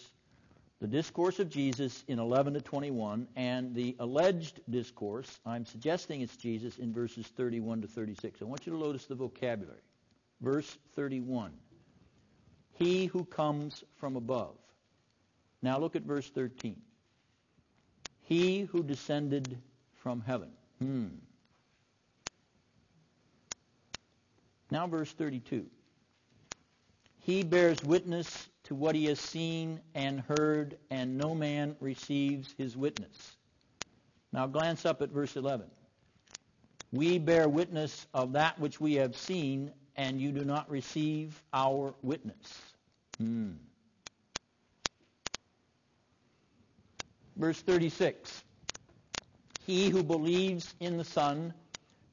the 0.82 0.88
discourse 0.88 1.38
of 1.38 1.48
Jesus 1.48 2.02
in 2.08 2.18
11 2.18 2.54
to 2.54 2.60
21 2.60 3.28
and 3.36 3.72
the 3.72 3.94
alleged 4.00 4.58
discourse, 4.68 5.38
I'm 5.46 5.64
suggesting 5.64 6.22
it's 6.22 6.36
Jesus, 6.36 6.78
in 6.78 6.92
verses 6.92 7.24
31 7.36 7.82
to 7.82 7.86
36. 7.86 8.42
I 8.42 8.46
want 8.46 8.66
you 8.66 8.72
to 8.72 8.78
notice 8.80 9.06
the 9.06 9.14
vocabulary. 9.14 9.78
Verse 10.40 10.76
31 10.96 11.52
He 12.72 13.06
who 13.06 13.24
comes 13.24 13.84
from 13.94 14.16
above. 14.16 14.56
Now 15.62 15.78
look 15.78 15.94
at 15.94 16.02
verse 16.02 16.28
13. 16.28 16.74
He 18.22 18.62
who 18.62 18.82
descended 18.82 19.56
from 19.94 20.20
heaven. 20.20 20.50
Hmm. 20.80 21.06
Now, 24.72 24.88
verse 24.88 25.12
32. 25.12 25.64
He 27.22 27.44
bears 27.44 27.84
witness 27.84 28.48
to 28.64 28.74
what 28.74 28.96
he 28.96 29.06
has 29.06 29.20
seen 29.20 29.80
and 29.94 30.20
heard, 30.20 30.76
and 30.90 31.16
no 31.16 31.34
man 31.34 31.76
receives 31.78 32.52
his 32.58 32.76
witness. 32.76 33.36
Now, 34.32 34.48
glance 34.48 34.84
up 34.84 35.02
at 35.02 35.10
verse 35.10 35.36
11. 35.36 35.66
We 36.90 37.18
bear 37.18 37.48
witness 37.48 38.06
of 38.12 38.32
that 38.32 38.58
which 38.58 38.80
we 38.80 38.94
have 38.94 39.16
seen, 39.16 39.72
and 39.96 40.20
you 40.20 40.32
do 40.32 40.44
not 40.44 40.68
receive 40.68 41.40
our 41.52 41.94
witness. 42.02 42.60
Hmm. 43.18 43.52
Verse 47.36 47.60
36 47.62 48.42
He 49.64 49.90
who 49.90 50.02
believes 50.02 50.74
in 50.80 50.96
the 50.96 51.04
Son 51.04 51.54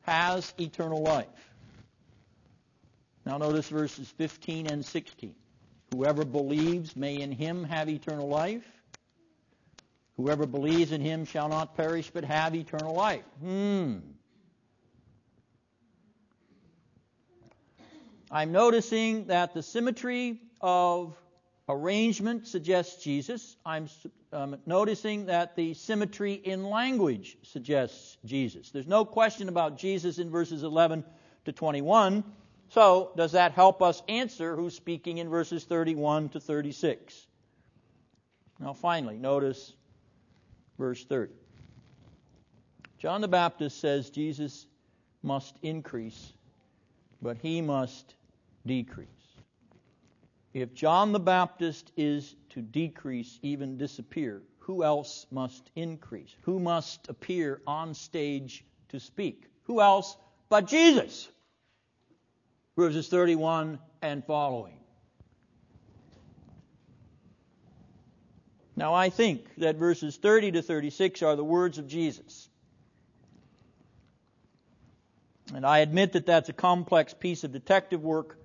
has 0.01 0.53
eternal 0.59 1.01
life. 1.01 1.48
Now 3.29 3.37
notice 3.37 3.69
verses 3.69 4.09
15 4.17 4.65
and 4.65 4.83
16. 4.83 5.35
Whoever 5.93 6.25
believes 6.25 6.95
may 6.95 7.21
in 7.21 7.31
him 7.31 7.63
have 7.63 7.87
eternal 7.87 8.27
life. 8.27 8.65
Whoever 10.17 10.47
believes 10.47 10.91
in 10.91 11.01
him 11.01 11.25
shall 11.25 11.47
not 11.47 11.77
perish 11.77 12.09
but 12.09 12.23
have 12.23 12.55
eternal 12.55 12.95
life. 12.95 13.21
Hmm. 13.39 13.97
I'm 18.31 18.51
noticing 18.51 19.27
that 19.27 19.53
the 19.53 19.61
symmetry 19.61 20.41
of 20.59 21.15
arrangement 21.67 22.47
suggests 22.47 23.03
Jesus. 23.03 23.55
I'm 23.63 23.89
um, 24.33 24.57
noticing 24.65 25.27
that 25.27 25.55
the 25.55 25.75
symmetry 25.75 26.33
in 26.33 26.63
language 26.63 27.37
suggests 27.43 28.17
Jesus. 28.25 28.71
There's 28.71 28.87
no 28.87 29.05
question 29.05 29.49
about 29.49 29.77
Jesus 29.77 30.17
in 30.17 30.31
verses 30.31 30.63
11 30.63 31.03
to 31.45 31.51
21. 31.51 32.23
So, 32.69 33.11
does 33.15 33.31
that 33.31 33.53
help 33.53 33.81
us 33.81 34.03
answer 34.07 34.55
who's 34.55 34.75
speaking 34.75 35.17
in 35.17 35.29
verses 35.29 35.63
31 35.63 36.29
to 36.29 36.39
36? 36.39 37.27
Now, 38.59 38.73
finally, 38.73 39.17
notice 39.17 39.73
verse 40.77 41.03
30. 41.03 41.33
John 42.99 43.21
the 43.21 43.27
Baptist 43.27 43.79
says 43.79 44.09
Jesus 44.09 44.67
must 45.23 45.57
increase, 45.63 46.33
but 47.21 47.37
he 47.37 47.61
must 47.61 48.13
decrease. 48.65 49.07
If 50.53 50.73
John 50.73 51.11
the 51.11 51.19
Baptist 51.19 51.91
is 51.95 52.35
to 52.49 52.61
decrease, 52.61 53.39
even 53.41 53.77
disappear, 53.77 54.41
who 54.59 54.83
else 54.83 55.25
must 55.31 55.71
increase? 55.75 56.35
Who 56.41 56.59
must 56.59 57.07
appear 57.09 57.61
on 57.65 57.93
stage 57.93 58.63
to 58.89 58.99
speak? 58.99 59.45
Who 59.63 59.81
else 59.81 60.17
but 60.49 60.67
Jesus? 60.67 61.29
Verses 62.79 63.09
31 63.09 63.77
and 64.01 64.23
following. 64.23 64.79
Now, 68.77 68.93
I 68.93 69.09
think 69.09 69.53
that 69.57 69.75
verses 69.75 70.15
30 70.15 70.53
to 70.53 70.61
36 70.61 71.21
are 71.21 71.35
the 71.35 71.43
words 71.43 71.77
of 71.77 71.89
Jesus. 71.89 72.47
And 75.53 75.65
I 75.65 75.79
admit 75.79 76.13
that 76.13 76.25
that's 76.25 76.47
a 76.47 76.53
complex 76.53 77.13
piece 77.13 77.43
of 77.43 77.51
detective 77.51 78.01
work 78.01 78.37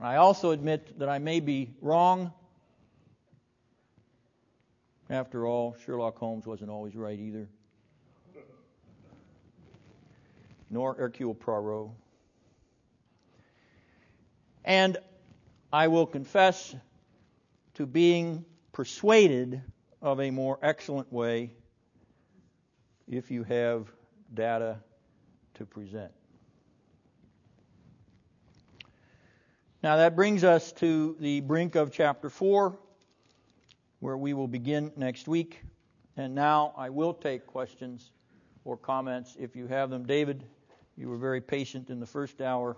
I 0.00 0.16
also 0.16 0.50
admit 0.50 0.98
that 0.98 1.08
I 1.08 1.18
may 1.18 1.40
be 1.40 1.70
wrong. 1.80 2.32
After 5.08 5.46
all, 5.46 5.76
Sherlock 5.84 6.18
Holmes 6.18 6.46
wasn't 6.46 6.70
always 6.70 6.94
right 6.94 7.18
either. 7.18 7.48
Nor 10.70 10.94
Hercule 10.94 11.34
Poirot. 11.34 11.90
And 14.66 14.98
I 15.72 15.86
will 15.88 16.06
confess 16.06 16.74
to 17.74 17.86
being 17.86 18.44
persuaded 18.72 19.62
of 20.02 20.20
a 20.20 20.30
more 20.30 20.58
excellent 20.60 21.12
way 21.12 21.52
if 23.08 23.30
you 23.30 23.44
have 23.44 23.86
data 24.34 24.80
to 25.54 25.64
present. 25.64 26.10
Now 29.82 29.98
that 29.98 30.16
brings 30.16 30.42
us 30.42 30.72
to 30.72 31.16
the 31.20 31.40
brink 31.40 31.76
of 31.76 31.92
chapter 31.92 32.28
4, 32.28 32.76
where 34.00 34.16
we 34.16 34.34
will 34.34 34.48
begin 34.48 34.90
next 34.96 35.28
week. 35.28 35.62
And 36.16 36.34
now 36.34 36.74
I 36.76 36.90
will 36.90 37.14
take 37.14 37.46
questions 37.46 38.10
or 38.64 38.76
comments 38.76 39.36
if 39.38 39.54
you 39.54 39.68
have 39.68 39.90
them. 39.90 40.06
David, 40.06 40.42
you 40.96 41.08
were 41.08 41.18
very 41.18 41.40
patient 41.40 41.88
in 41.88 42.00
the 42.00 42.06
first 42.06 42.40
hour. 42.40 42.76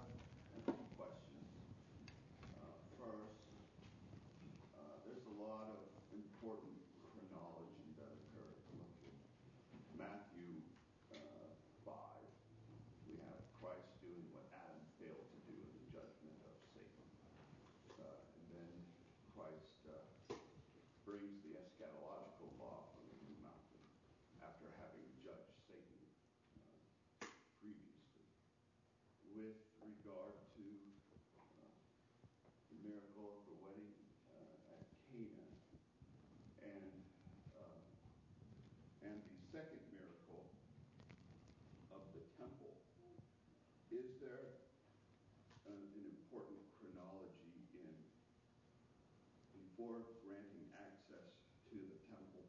Before 49.78 50.02
granting 50.26 50.66
access 50.74 51.30
to 51.70 51.76
the 51.78 51.98
temple, 52.10 52.42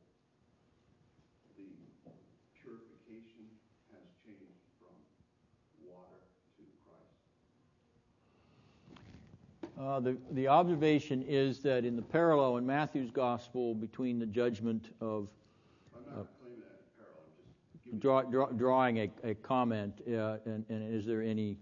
the 1.55 1.69
purification 2.59 3.45
has 3.93 4.01
changed 4.25 4.65
from 4.81 4.97
water 5.85 6.25
to 6.57 6.63
Christ? 6.89 7.13
Uh, 9.79 9.99
the, 9.99 10.17
the 10.31 10.47
observation 10.47 11.23
is 11.27 11.59
that 11.59 11.85
in 11.85 11.95
the 11.95 12.01
parallel 12.01 12.57
in 12.57 12.65
Matthew's 12.65 13.11
gospel 13.11 13.75
between 13.75 14.17
the 14.17 14.25
judgment 14.25 14.89
of 14.99 15.29
draw, 17.97 18.21
draw, 18.21 18.47
drawing 18.47 18.99
a, 18.99 19.09
a 19.23 19.33
comment, 19.35 20.01
uh, 20.07 20.37
and, 20.45 20.65
and, 20.69 20.93
is 20.93 21.05
there 21.05 21.21
any 21.21 21.57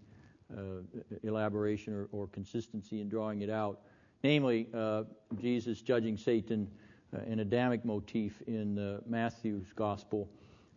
uh, 0.55 0.81
elaboration 1.23 1.93
or, 1.93 2.07
or, 2.11 2.27
consistency 2.27 3.01
in 3.01 3.09
drawing 3.09 3.41
it 3.41 3.49
out? 3.49 3.79
namely 4.23 4.67
uh, 4.73 5.03
Jesus 5.39 5.81
judging 5.81 6.17
Satan, 6.17 6.67
uh, 7.13 7.19
an 7.21 7.39
Adamic 7.39 7.85
motif 7.85 8.41
in 8.47 8.77
uh, 8.77 8.99
Matthew's 9.07 9.71
gospel, 9.75 10.29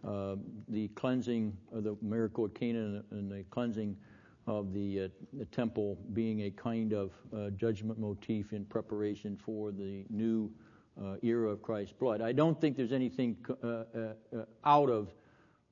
uh, 0.07 0.37
the 0.69 0.89
cleansing 0.89 1.57
of 1.73 1.85
the 1.85 1.97
miracle 2.01 2.45
at 2.45 2.55
Cana 2.55 3.03
and 3.11 3.31
the 3.31 3.45
cleansing 3.51 3.97
of 4.47 4.73
the, 4.73 5.05
uh, 5.05 5.09
the 5.33 5.45
temple 5.47 5.99
being 6.13 6.43
a 6.43 6.51
kind 6.51 6.93
of 6.93 7.13
uh, 7.35 7.51
judgment 7.51 7.99
motif 7.99 8.53
in 8.53 8.65
preparation 8.65 9.37
for 9.37 9.71
the 9.71 10.05
new 10.11 10.51
era 11.23 11.49
of 11.49 11.63
Christ's 11.63 11.95
blood. 11.95 12.21
I 12.21 12.33
don't 12.33 12.61
think 12.61 12.77
there's 12.77 12.93
anything 12.93 13.35
out 14.65 14.91
of 14.91 15.09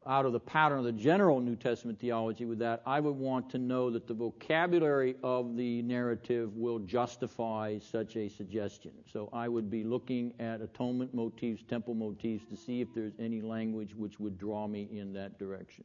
out 0.09 0.25
of 0.25 0.33
the 0.33 0.41
pattern 0.41 0.79
of 0.79 0.85
the 0.85 0.93
general 0.93 1.41
New 1.41 1.55
Testament 1.55 2.01
theology 2.01 2.47
with 2.47 2.59
that, 2.59 2.83
I 2.87 2.99
would 2.99 3.15
want 3.15 3.51
to 3.51 3.59
know 3.59 3.91
that 3.91 4.07
the 4.07 4.15
vocabulary 4.15 5.15
of 5.23 5.57
the 5.57 5.83
narrative 5.83 6.57
will 6.57 6.79
justify 6.81 7.79
such 7.79 8.17
a 8.17 8.29
suggestion. 8.29 8.93
So 9.13 9.29
I 9.33 9.49
would 9.49 9.71
be 9.71 9.85
looking 9.85 10.33
at 10.41 10.61
atonement 10.63 11.15
motifs, 11.15 11.63
temple 11.69 11.95
motifs, 11.95 12.45
to 12.47 12.57
see 12.57 12.81
if 12.81 12.89
there's 12.95 13.13
any 13.19 13.43
language 13.43 13.95
which 13.95 14.19
would 14.19 14.39
draw 14.39 14.67
me 14.67 14.89
in 14.91 15.13
that 15.13 15.39
direction. 15.39 15.85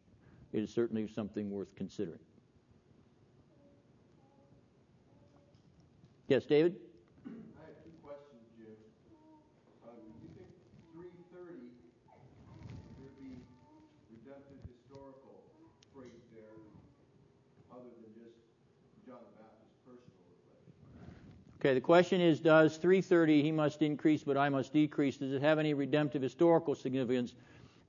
It 0.53 0.63
is 0.63 0.71
certainly 0.71 1.07
something 1.07 1.49
worth 1.51 1.75
considering. 1.75 2.19
Yes, 6.29 6.45
David? 6.45 6.77
I 7.27 7.67
have 7.67 7.77
two 7.83 7.91
questions, 7.99 8.41
Jim. 8.55 8.73
Um, 9.83 9.97
do 10.17 10.23
you 10.23 10.31
think 10.33 10.49
330 10.95 11.67
there'd 12.95 13.17
be 13.19 13.43
redemptive 14.07 14.61
historical 14.65 15.43
freight 15.91 16.15
there 16.31 16.57
other 17.73 17.91
than 18.01 18.13
just 18.15 18.39
John 19.03 19.19
the 19.19 19.35
Baptist's 19.41 19.77
personal 19.83 20.21
reflection? 20.31 20.73
Okay, 21.63 21.73
the 21.73 21.81
question 21.81 22.19
is 22.19 22.41
Does 22.41 22.75
330, 22.77 23.41
he 23.41 23.51
must 23.51 23.81
increase, 23.81 24.23
but 24.23 24.37
I 24.37 24.49
must 24.49 24.73
decrease, 24.73 25.17
does 25.17 25.31
it 25.31 25.41
have 25.41 25.59
any 25.59 25.73
redemptive 25.73 26.21
historical 26.21 26.75
significance? 26.75 27.33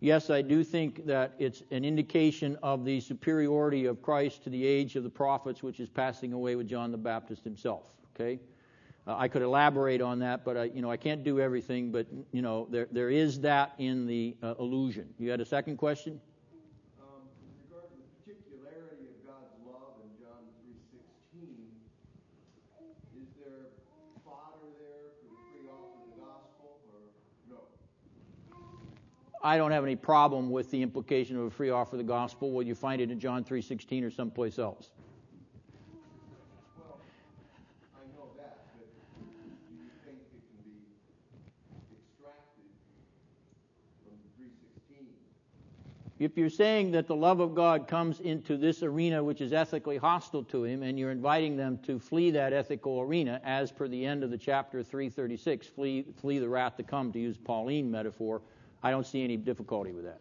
Yes, 0.01 0.29
I 0.29 0.43
do 0.43 0.63
think 0.63 1.07
that 1.07 1.33
it's 1.39 1.63
an 1.71 1.85
indication 1.85 2.59
of 2.63 2.85
the 2.85 3.01
superiority 3.01 3.87
of 3.87 4.03
Christ 4.03 4.45
to 4.45 4.51
the 4.51 4.65
age 4.67 4.97
of 4.97 5.03
the 5.03 5.09
prophets, 5.09 5.63
which 5.63 5.81
is 5.81 5.89
passing 5.89 6.33
away 6.35 6.57
with 6.57 6.69
John 6.69 6.93
the 6.93 6.99
Baptist 6.99 7.43
himself. 7.43 7.85
Okay, 8.15 8.39
uh, 9.07 9.17
I 9.17 9.29
could 9.29 9.43
elaborate 9.43 10.03
on 10.03 10.19
that, 10.19 10.45
but 10.45 10.57
I, 10.57 10.65
you 10.65 10.83
know, 10.83 10.91
I 10.91 10.99
can't 10.99 11.25
do 11.25 11.41
everything. 11.41 11.91
But 11.91 12.07
you 12.33 12.43
know, 12.43 12.69
there 12.71 12.87
there 12.93 13.09
is 13.09 13.41
that 13.41 13.73
in 13.79 14.07
the 14.07 14.37
uh, 14.43 14.55
illusion. 14.59 15.09
You 15.19 15.31
had 15.31 15.41
a 15.41 15.45
second 15.47 15.79
question? 15.79 16.21
Um, 17.01 17.25
with 17.41 17.73
regard 17.73 17.89
to 17.91 17.97
the 17.97 18.05
particularity 18.21 19.09
of 19.09 19.17
God's 19.25 19.57
love 19.65 20.05
in 20.05 20.11
John 20.21 20.45
3:16, 20.69 21.65
is 23.17 23.29
there 23.41 23.73
fodder 24.21 24.69
there 24.77 25.17
for 25.17 25.33
the 25.33 25.41
free 25.49 25.65
offer 25.65 25.97
of 25.97 26.13
the 26.13 26.21
gospel, 26.21 26.77
or 26.93 27.09
no? 27.49 27.73
I 29.45 29.59
don't 29.59 29.73
have 29.73 29.85
any 29.85 29.95
problem 29.95 30.51
with 30.51 30.71
the 30.71 30.81
implication 30.81 31.37
of 31.37 31.45
a 31.45 31.51
free 31.51 31.69
offer 31.69 31.97
of 31.97 31.99
the 31.99 32.05
gospel. 32.05 32.51
Will 32.51 32.63
you 32.63 32.75
find 32.75 33.03
it 33.03 33.11
in 33.11 33.21
John 33.21 33.45
3:16 33.45 34.03
or 34.03 34.11
someplace 34.11 34.59
else? 34.59 34.89
Well, 36.79 36.97
that, 38.39 38.65
you 38.81 38.87
think 40.03 40.17
it 40.33 40.41
can 40.49 40.65
be 40.65 40.89
extracted 41.93 42.73
from 44.03 44.17
3:16? 44.41 45.09
If 46.19 46.39
you're 46.39 46.49
saying 46.49 46.93
that 46.93 47.07
the 47.07 47.15
love 47.15 47.41
of 47.41 47.55
God 47.55 47.87
comes 47.87 48.21
into 48.21 48.57
this 48.57 48.83
arena 48.83 49.23
which 49.23 49.43
is 49.43 49.53
ethically 49.53 49.99
hostile 49.99 50.45
to 50.45 50.65
him, 50.65 50.83
and 50.83 50.99
you're 50.99 51.11
inviting 51.11 51.55
them 51.55 51.77
to 51.83 51.99
flee 51.99 52.31
that 52.31 52.55
ethical 52.55 52.99
arena, 53.03 53.43
as 53.45 53.71
per 53.71 53.89
the 53.89 54.07
end 54.07 54.25
of 54.25 54.31
the 54.31 54.39
chapter 54.39 54.83
336, 54.83 55.67
flee, 55.67 56.07
flee 56.19 56.39
the 56.39 56.49
wrath 56.49 56.79
to 56.79 56.83
come, 56.83 57.13
to 57.13 57.19
use 57.19 57.37
Pauline 57.37 57.91
metaphor, 57.91 58.41
I 58.85 58.91
don't 58.91 59.07
see 59.07 59.25
any 59.25 59.39
difficulty 59.39 59.93
with 59.93 60.05
that. 60.05 60.21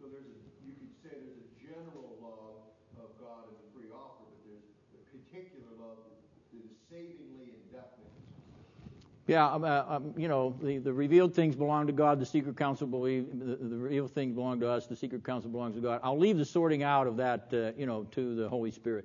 So 0.00 0.06
there's 0.10 0.26
a, 0.26 0.66
you 0.66 0.74
could 0.74 0.90
say 1.00 1.14
there's 1.14 1.38
a 1.38 1.50
general 1.62 2.18
love 2.20 2.66
of 2.98 3.14
God 3.22 3.46
in 3.46 3.54
the 3.62 3.70
free 3.72 3.88
offer, 3.94 4.26
but 4.26 4.42
there's 4.44 4.66
the 4.90 4.98
particular 5.14 5.70
love 5.78 6.02
that 6.02 6.58
is 6.58 6.66
savingly 6.90 7.54
indefinite. 7.62 8.10
Yeah, 9.28 9.46
um, 9.46 9.62
uh, 9.62 9.84
um, 9.86 10.12
you 10.16 10.26
know, 10.26 10.56
the, 10.60 10.78
the 10.78 10.92
revealed 10.92 11.32
things 11.32 11.54
belong 11.54 11.86
to 11.86 11.92
God, 11.92 12.18
the 12.18 12.26
secret 12.26 12.56
counsel 12.56 12.88
believe, 12.88 13.28
the, 13.38 13.54
the 13.54 13.76
revealed 13.76 14.10
things 14.10 14.34
belong 14.34 14.58
to 14.58 14.68
us, 14.68 14.88
the 14.88 14.96
secret 14.96 15.22
counsel 15.22 15.48
belongs 15.48 15.76
to 15.76 15.80
God. 15.80 16.00
I'll 16.02 16.18
leave 16.18 16.38
the 16.38 16.44
sorting 16.44 16.82
out 16.82 17.06
of 17.06 17.16
that, 17.18 17.50
uh, 17.52 17.70
you 17.78 17.86
know, 17.86 18.02
to 18.10 18.34
the 18.34 18.48
Holy 18.48 18.72
Spirit. 18.72 19.04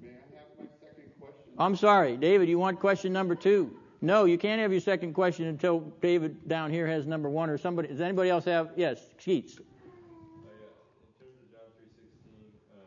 May 0.00 0.10
I 0.10 0.12
have 0.12 0.46
my 0.56 0.66
second 0.80 1.10
question? 1.18 1.42
I'm 1.58 1.74
sorry, 1.74 2.16
David, 2.16 2.48
you 2.48 2.60
want 2.60 2.78
question 2.78 3.12
number 3.12 3.34
two? 3.34 3.79
No, 4.02 4.24
you 4.24 4.38
can't 4.38 4.60
have 4.60 4.72
your 4.72 4.80
second 4.80 5.12
question 5.12 5.46
until 5.46 5.80
David 6.00 6.48
down 6.48 6.70
here 6.70 6.86
has 6.86 7.06
number 7.06 7.28
one 7.28 7.50
or 7.50 7.58
somebody. 7.58 7.88
Does 7.88 8.00
anybody 8.00 8.30
else 8.30 8.46
have? 8.46 8.70
Yes, 8.76 8.98
Skeets. 9.18 9.52
Yeah. 9.52 9.60
In 9.60 11.12
terms 11.20 11.36
of 11.36 11.52
John 11.52 11.68
3:16, 11.76 12.32
in- 12.32 12.80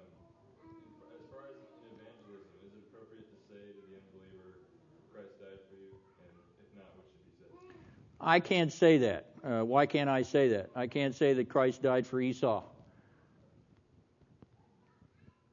as 1.14 1.22
far 1.30 1.45
as 1.45 1.57
evangelism, 1.93 2.49
is 2.66 2.74
it 2.74 2.82
appropriate 2.89 3.30
to 3.30 3.38
say 3.45 3.61
to 3.61 3.82
the 3.86 3.93
unbeliever, 3.93 4.57
"Christ 5.14 5.38
died 5.38 5.61
for 5.70 5.76
you," 5.78 5.93
and 6.18 6.34
if 6.57 6.70
not, 6.76 6.89
what 6.97 7.05
should 7.14 7.22
be 7.30 7.45
said? 7.45 7.53
I 8.20 8.39
can't 8.39 8.74
say 8.74 8.97
that. 8.97 9.26
Uh, 9.43 9.61
why 9.64 9.86
can't 9.86 10.09
I 10.09 10.24
say 10.24 10.47
that? 10.49 10.72
I 10.76 10.88
can't 10.88 11.14
say 11.14 11.34
that 11.34 11.47
Christ 11.47 11.84
died 11.84 12.07
for 12.07 12.22
Esau. 12.22 12.64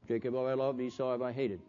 Jacob 0.08 0.34
have 0.34 0.46
I 0.46 0.54
loved, 0.54 0.80
Esau 0.80 1.10
have 1.12 1.22
I 1.22 1.32
hated. 1.32 1.60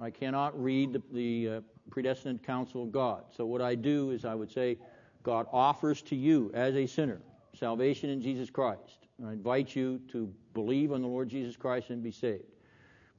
I 0.00 0.10
cannot 0.10 0.60
read 0.60 0.92
the, 0.94 1.02
the 1.12 1.48
uh, 1.48 1.60
predestined 1.90 2.42
counsel 2.42 2.82
of 2.82 2.92
God. 2.92 3.24
So 3.36 3.46
what 3.46 3.62
I 3.62 3.74
do 3.74 4.10
is 4.10 4.24
I 4.24 4.34
would 4.34 4.50
say, 4.50 4.78
God 5.22 5.46
offers 5.52 6.02
to 6.02 6.16
you 6.16 6.50
as 6.54 6.76
a 6.76 6.86
sinner 6.86 7.20
salvation 7.58 8.10
in 8.10 8.20
Jesus 8.20 8.50
Christ. 8.50 9.06
I 9.26 9.32
invite 9.32 9.74
you 9.74 10.00
to 10.12 10.32
believe 10.54 10.92
on 10.92 11.02
the 11.02 11.08
Lord 11.08 11.28
Jesus 11.28 11.56
Christ 11.56 11.90
and 11.90 12.02
be 12.02 12.10
saved. 12.10 12.44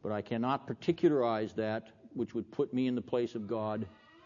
But 0.03 0.11
I 0.11 0.21
cannot 0.21 0.67
particularize 0.67 1.53
that, 1.53 1.89
which 2.13 2.33
would 2.35 2.49
put 2.51 2.73
me 2.73 2.87
in 2.87 2.95
the 2.95 3.01
place 3.01 3.35
of 3.35 3.47
God, 3.47 3.85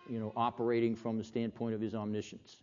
you 0.10 0.20
know, 0.20 0.34
operating 0.36 0.96
from 0.96 1.18
the 1.18 1.24
standpoint 1.24 1.74
of 1.74 1.82
His 1.82 1.96
omniscience. 1.96 2.58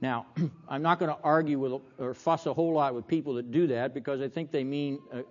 Now, 0.00 0.26
I'm 0.68 0.82
not 0.82 0.98
going 0.98 1.10
to 1.14 1.18
argue 1.22 1.58
with 1.58 1.80
or 1.98 2.14
fuss 2.14 2.46
a 2.46 2.54
whole 2.54 2.74
lot 2.74 2.94
with 2.94 3.06
people 3.06 3.34
that 3.34 3.50
do 3.50 3.66
that 3.68 3.94
because 3.94 4.20
I 4.20 4.28
think 4.28 4.50
they 4.50 4.64
mean 4.64 4.98
uh, 5.12 5.22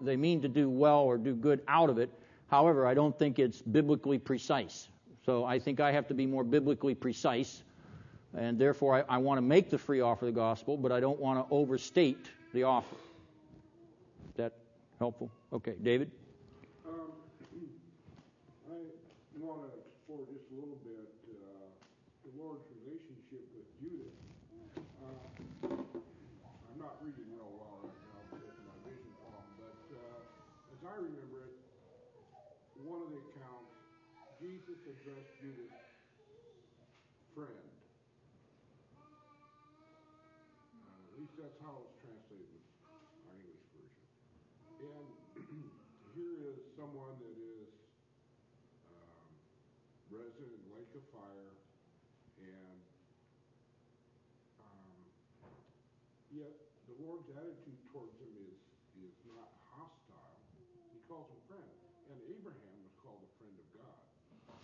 they 0.00 0.16
mean 0.16 0.40
to 0.42 0.48
do 0.48 0.70
well 0.70 1.00
or 1.00 1.18
do 1.18 1.34
good 1.34 1.60
out 1.68 1.90
of 1.90 1.98
it. 1.98 2.10
However, 2.54 2.86
I 2.86 2.94
don't 2.94 3.18
think 3.18 3.40
it's 3.40 3.60
biblically 3.62 4.16
precise. 4.16 4.88
So 5.26 5.44
I 5.44 5.58
think 5.58 5.80
I 5.80 5.90
have 5.90 6.06
to 6.06 6.14
be 6.14 6.24
more 6.24 6.44
biblically 6.44 6.94
precise, 6.94 7.64
and 8.32 8.56
therefore 8.56 8.94
I, 8.94 9.16
I 9.16 9.18
want 9.18 9.38
to 9.38 9.42
make 9.42 9.70
the 9.70 9.78
free 9.78 10.00
offer 10.00 10.28
of 10.28 10.32
the 10.32 10.40
gospel, 10.40 10.76
but 10.76 10.92
I 10.92 11.00
don't 11.00 11.18
want 11.18 11.36
to 11.40 11.52
overstate 11.52 12.30
the 12.52 12.62
offer. 12.62 12.94
Is 14.28 14.36
that 14.36 14.52
helpful? 15.00 15.32
Okay, 15.52 15.74
David. 15.82 16.12
Jesus 34.84 35.00
addressed 35.00 35.32
Judas 35.40 35.72
friend. 37.32 37.68
Uh, 40.76 41.08
at 41.08 41.16
least 41.16 41.32
that's 41.40 41.56
how 41.64 41.80
it's 41.88 41.96
translated 42.04 42.52
with 42.52 42.68
our 43.24 43.36
English 43.40 43.64
version. 43.72 44.04
And 44.84 45.08
here 46.12 46.36
is 46.52 46.60
someone 46.76 47.16
that 47.16 47.32
is 47.32 47.72
um, 48.92 49.32
resident 50.12 50.52
in 50.52 50.60
the 50.68 50.72
lake 50.76 50.92
of 50.92 51.04
fire, 51.16 51.56
and 52.44 52.80
um, 54.60 55.00
yet 56.28 56.52
the 56.92 56.96
Lord's 57.00 57.32
attitude 57.32 57.80
towards 57.88 58.12
him 58.20 58.32
is 58.52 58.60
is 59.00 59.16
not 59.32 59.48
hostile. 59.72 60.44
He 60.92 61.00
calls 61.08 61.32
him 61.32 61.40
friend, 61.48 61.72
and 62.12 62.20
Abraham 62.36 62.76
was 62.84 62.92
called 63.00 63.24
a 63.24 63.32
friend 63.40 63.56
of 63.56 63.68
God. 63.72 64.00
Well, 64.44 64.60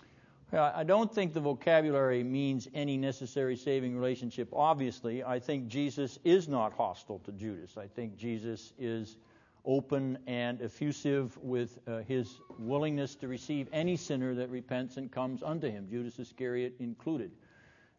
I 0.53 0.83
don't 0.83 1.15
think 1.15 1.33
the 1.33 1.41
vocabulary 1.41 2.25
means 2.25 2.67
any 2.75 2.97
necessary 2.97 3.57
saving 3.57 3.97
relationship. 3.97 4.49
Obviously, 4.53 5.23
I 5.23 5.39
think 5.39 5.69
Jesus 5.69 6.19
is 6.25 6.49
not 6.49 6.73
hostile 6.73 7.21
to 7.21 7.33
Judas. 7.33 7.77
I 7.77 7.87
think 7.87 8.17
Jesus 8.17 8.73
is 8.79 9.17
open 9.65 10.19
and 10.27 10.61
effusive 10.61 11.39
with 11.39 11.79
uh, 11.87 11.99
his 11.99 12.41
willingness 12.59 13.15
to 13.17 13.29
receive 13.29 13.69
any 13.73 13.97
sinner 13.97 14.35
that 14.35 14.51
repents 14.51 14.97
and 14.97 15.13
comes 15.13 15.43
unto 15.43 15.71
him, 15.71 15.87
Judas 15.89 16.19
Iscariot 16.19 16.75
included. 16.81 17.31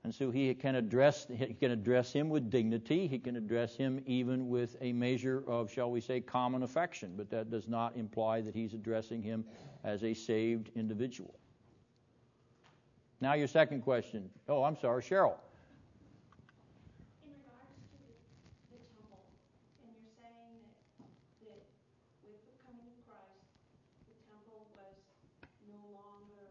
And 0.04 0.14
so 0.14 0.32
he 0.32 0.54
can 0.56 0.76
address 0.76 1.28
he 1.30 1.54
can 1.54 1.70
address 1.72 2.12
him 2.12 2.28
with 2.28 2.50
dignity. 2.50 3.08
He 3.08 3.20
can 3.20 3.36
address 3.36 3.76
him 3.76 4.02
even 4.08 4.50
with 4.50 4.76
a 4.82 4.92
measure 4.94 5.44
of, 5.48 5.72
shall 5.72 5.92
we 5.92 6.02
say, 6.02 6.20
common 6.20 6.64
affection. 6.64 7.14
But 7.16 7.30
that 7.30 7.52
does 7.52 7.68
not 7.68 7.96
imply 7.96 8.42
that 8.42 8.56
he's 8.56 8.74
addressing 8.74 9.22
him 9.22 9.46
as 9.84 10.04
a 10.04 10.16
saved 10.16 10.72
individual. 10.76 11.36
Now 13.22 13.34
your 13.38 13.46
second 13.46 13.84
question. 13.84 14.28
Oh, 14.50 14.64
I'm 14.64 14.76
sorry, 14.76 15.04
Cheryl. 15.06 15.38
In 17.22 17.30
regards 17.38 17.70
to 17.78 18.02
the, 18.02 18.18
the 18.74 18.82
temple, 18.98 19.22
and 19.86 19.94
you're 19.94 20.18
saying 20.18 20.58
that, 20.98 21.14
that 21.46 21.62
with 22.26 22.42
the 22.50 22.58
coming 22.66 22.90
of 22.90 22.98
Christ, 23.06 23.46
the 24.10 24.18
temple 24.26 24.66
was 24.74 24.98
no 25.70 25.78
longer, 25.94 26.50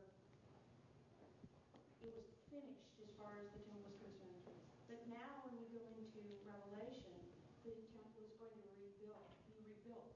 it 2.07 2.15
was 2.15 2.31
finished 2.55 2.87
as 3.03 3.11
far 3.19 3.35
as 3.43 3.51
the 3.51 3.67
temple 3.67 3.91
was 3.91 3.99
concerned. 4.07 4.47
But 4.87 5.03
now 5.11 5.43
when 5.51 5.59
we 5.59 5.67
go 5.75 5.83
into 5.99 6.23
Revelation, 6.47 7.19
the 7.67 7.75
temple 7.91 8.31
is 8.31 8.39
going 8.39 8.55
to 8.55 8.71
rebuild, 8.79 9.27
be 9.51 9.59
rebuilt. 9.67 10.07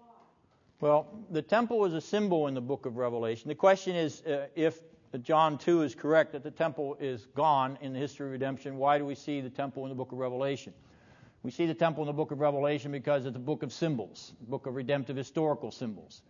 Why? 0.00 0.16
Well, 0.80 1.12
the 1.28 1.44
temple 1.44 1.76
was 1.76 1.92
a 1.92 2.00
symbol 2.00 2.48
in 2.48 2.56
the 2.56 2.64
book 2.64 2.88
of 2.88 2.96
Revelation. 2.96 3.52
The 3.52 3.60
question 3.60 3.92
is 3.92 4.24
uh, 4.24 4.48
if 4.56 4.80
John 5.18 5.58
2 5.58 5.82
is 5.82 5.94
correct 5.94 6.32
that 6.32 6.44
the 6.44 6.50
temple 6.50 6.96
is 7.00 7.26
gone 7.34 7.78
in 7.80 7.92
the 7.92 7.98
history 7.98 8.26
of 8.26 8.32
redemption, 8.32 8.76
why 8.76 8.96
do 8.96 9.04
we 9.04 9.16
see 9.16 9.40
the 9.40 9.50
temple 9.50 9.82
in 9.84 9.88
the 9.88 9.94
book 9.94 10.12
of 10.12 10.18
Revelation? 10.18 10.72
We 11.42 11.50
see 11.50 11.66
the 11.66 11.74
temple 11.74 12.04
in 12.04 12.06
the 12.06 12.12
book 12.12 12.30
of 12.30 12.40
Revelation 12.40 12.92
because 12.92 13.26
it's 13.26 13.36
a 13.36 13.40
book 13.40 13.62
of 13.62 13.72
symbols, 13.72 14.34
a 14.46 14.50
book 14.50 14.66
of 14.66 14.76
redemptive 14.76 15.16
historical 15.16 15.72
symbols. 15.72 16.22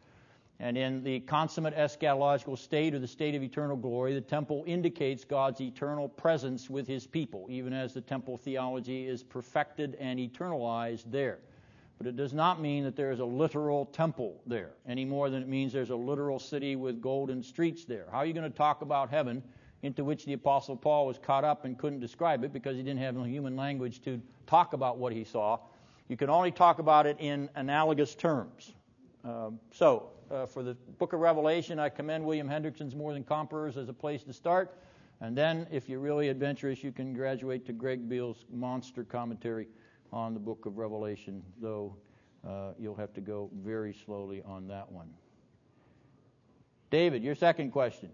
And 0.60 0.78
in 0.78 1.02
the 1.02 1.20
consummate 1.20 1.76
eschatological 1.76 2.56
state 2.56 2.94
or 2.94 2.98
the 2.98 3.08
state 3.08 3.34
of 3.34 3.42
eternal 3.42 3.76
glory, 3.76 4.14
the 4.14 4.20
temple 4.20 4.62
indicates 4.66 5.24
God's 5.24 5.60
eternal 5.60 6.08
presence 6.08 6.70
with 6.70 6.86
his 6.86 7.06
people, 7.06 7.46
even 7.50 7.72
as 7.72 7.92
the 7.92 8.00
temple 8.00 8.36
theology 8.36 9.06
is 9.06 9.22
perfected 9.22 9.96
and 9.98 10.18
eternalized 10.18 11.04
there. 11.10 11.38
But 12.00 12.06
it 12.06 12.16
does 12.16 12.32
not 12.32 12.62
mean 12.62 12.84
that 12.84 12.96
there 12.96 13.12
is 13.12 13.20
a 13.20 13.24
literal 13.26 13.84
temple 13.84 14.40
there, 14.46 14.70
any 14.88 15.04
more 15.04 15.28
than 15.28 15.42
it 15.42 15.48
means 15.48 15.70
there's 15.70 15.90
a 15.90 15.96
literal 15.96 16.38
city 16.38 16.74
with 16.74 17.02
golden 17.02 17.42
streets 17.42 17.84
there. 17.84 18.06
How 18.10 18.18
are 18.18 18.24
you 18.24 18.32
going 18.32 18.50
to 18.50 18.56
talk 18.56 18.80
about 18.80 19.10
heaven, 19.10 19.42
into 19.82 20.02
which 20.02 20.24
the 20.24 20.32
Apostle 20.32 20.76
Paul 20.76 21.06
was 21.06 21.18
caught 21.18 21.44
up 21.44 21.66
and 21.66 21.76
couldn't 21.76 22.00
describe 22.00 22.42
it 22.42 22.54
because 22.54 22.74
he 22.74 22.82
didn't 22.82 23.00
have 23.00 23.22
human 23.26 23.54
language 23.54 24.00
to 24.04 24.18
talk 24.46 24.72
about 24.72 24.96
what 24.96 25.12
he 25.12 25.24
saw? 25.24 25.58
You 26.08 26.16
can 26.16 26.30
only 26.30 26.50
talk 26.50 26.78
about 26.78 27.06
it 27.06 27.18
in 27.20 27.50
analogous 27.54 28.14
terms. 28.14 28.72
Um, 29.22 29.60
so, 29.70 30.08
uh, 30.30 30.46
for 30.46 30.62
the 30.62 30.72
book 30.98 31.12
of 31.12 31.20
Revelation, 31.20 31.78
I 31.78 31.90
commend 31.90 32.24
William 32.24 32.48
Hendriksen's 32.48 32.96
More 32.96 33.12
Than 33.12 33.24
Conquerors 33.24 33.76
as 33.76 33.90
a 33.90 33.92
place 33.92 34.22
to 34.22 34.32
start. 34.32 34.74
And 35.20 35.36
then, 35.36 35.66
if 35.70 35.86
you're 35.86 36.00
really 36.00 36.30
adventurous, 36.30 36.82
you 36.82 36.92
can 36.92 37.12
graduate 37.12 37.66
to 37.66 37.74
Greg 37.74 38.08
Beale's 38.08 38.46
monster 38.50 39.04
commentary 39.04 39.68
on 40.12 40.34
the 40.34 40.40
book 40.40 40.66
of 40.66 40.78
Revelation, 40.78 41.42
though 41.60 41.96
uh, 42.46 42.72
you'll 42.78 42.96
have 42.96 43.12
to 43.14 43.20
go 43.20 43.50
very 43.62 43.94
slowly 44.04 44.42
on 44.44 44.68
that 44.68 44.90
one. 44.90 45.10
David, 46.90 47.22
your 47.22 47.34
second 47.34 47.70
question. 47.70 48.10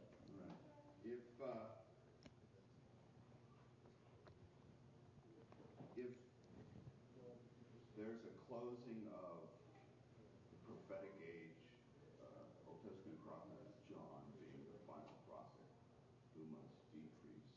If, 1.05 1.13
uh, 1.43 1.47
there's 7.97 8.21
a 8.29 8.35
closing 8.53 9.09
of 9.17 9.41
the 10.53 10.59
prophetic 10.69 11.17
age, 11.25 11.57
uh, 12.21 12.45
John 13.89 14.21
being 14.37 14.61
the 14.69 14.81
final 14.85 15.17
prophet 15.25 15.69
who 16.37 16.45
must 16.53 16.77
decrease, 16.93 17.49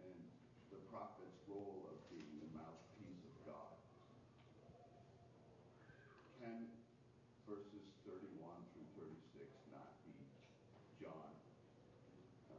and 0.00 0.16
the 0.72 0.80
prophet's 0.88 1.36
role 1.44 1.92
of 1.92 2.00
being 2.08 2.40
the 2.40 2.48
mouthpiece 2.56 3.20
of 3.28 3.34
God, 3.44 3.76
can 6.40 6.64
verses 7.44 7.84
31 8.08 8.48
through 8.72 8.88
36 8.96 9.44
not 9.70 9.92
be 10.08 10.16
John 11.02 11.30
uh, 12.50 12.56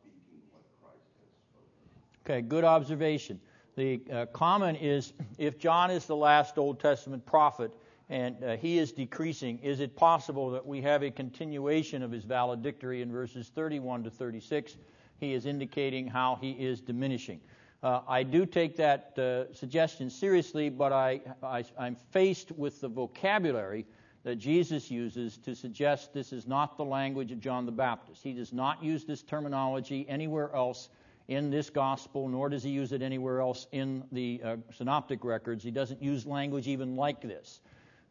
speaking 0.00 0.40
what 0.50 0.64
Christ 0.80 1.12
has 1.20 1.30
spoken? 1.52 1.86
Okay, 2.26 2.40
good 2.40 2.64
observation. 2.64 3.38
The 3.76 4.00
uh, 4.10 4.26
common 4.26 4.76
is 4.76 5.12
if 5.36 5.58
John 5.58 5.90
is 5.90 6.06
the 6.06 6.16
last 6.16 6.56
Old 6.56 6.80
Testament 6.80 7.26
prophet 7.26 7.70
and 8.08 8.42
uh, 8.42 8.56
he 8.56 8.78
is 8.78 8.92
decreasing, 8.92 9.58
is 9.58 9.80
it 9.80 9.94
possible 9.94 10.50
that 10.52 10.64
we 10.66 10.80
have 10.80 11.02
a 11.02 11.10
continuation 11.10 12.02
of 12.02 12.10
his 12.10 12.24
valedictory 12.24 13.02
in 13.02 13.12
verses 13.12 13.50
31 13.54 14.04
to 14.04 14.10
36? 14.10 14.78
He 15.20 15.34
is 15.34 15.44
indicating 15.44 16.06
how 16.06 16.38
he 16.40 16.52
is 16.52 16.80
diminishing. 16.80 17.40
Uh, 17.82 18.00
I 18.08 18.22
do 18.22 18.46
take 18.46 18.74
that 18.76 19.18
uh, 19.18 19.52
suggestion 19.52 20.08
seriously, 20.08 20.70
but 20.70 20.94
I, 20.94 21.20
I, 21.42 21.62
I'm 21.78 21.94
faced 22.10 22.52
with 22.52 22.80
the 22.80 22.88
vocabulary 22.88 23.84
that 24.22 24.36
Jesus 24.36 24.90
uses 24.90 25.36
to 25.36 25.54
suggest 25.54 26.14
this 26.14 26.32
is 26.32 26.46
not 26.46 26.78
the 26.78 26.86
language 26.86 27.32
of 27.32 27.40
John 27.40 27.66
the 27.66 27.72
Baptist. 27.72 28.22
He 28.22 28.32
does 28.32 28.54
not 28.54 28.82
use 28.82 29.04
this 29.04 29.22
terminology 29.22 30.06
anywhere 30.08 30.50
else 30.54 30.88
in 31.28 31.50
this 31.50 31.70
gospel, 31.70 32.28
nor 32.28 32.48
does 32.48 32.62
he 32.62 32.70
use 32.70 32.92
it 32.92 33.00
anywhere 33.02 33.40
else 33.40 33.66
in 33.72 34.04
the 34.12 34.40
uh, 34.44 34.56
synoptic 34.76 35.24
records. 35.24 35.64
He 35.64 35.70
doesn't 35.70 36.02
use 36.02 36.26
language 36.26 36.68
even 36.68 36.96
like 36.96 37.22
this. 37.22 37.60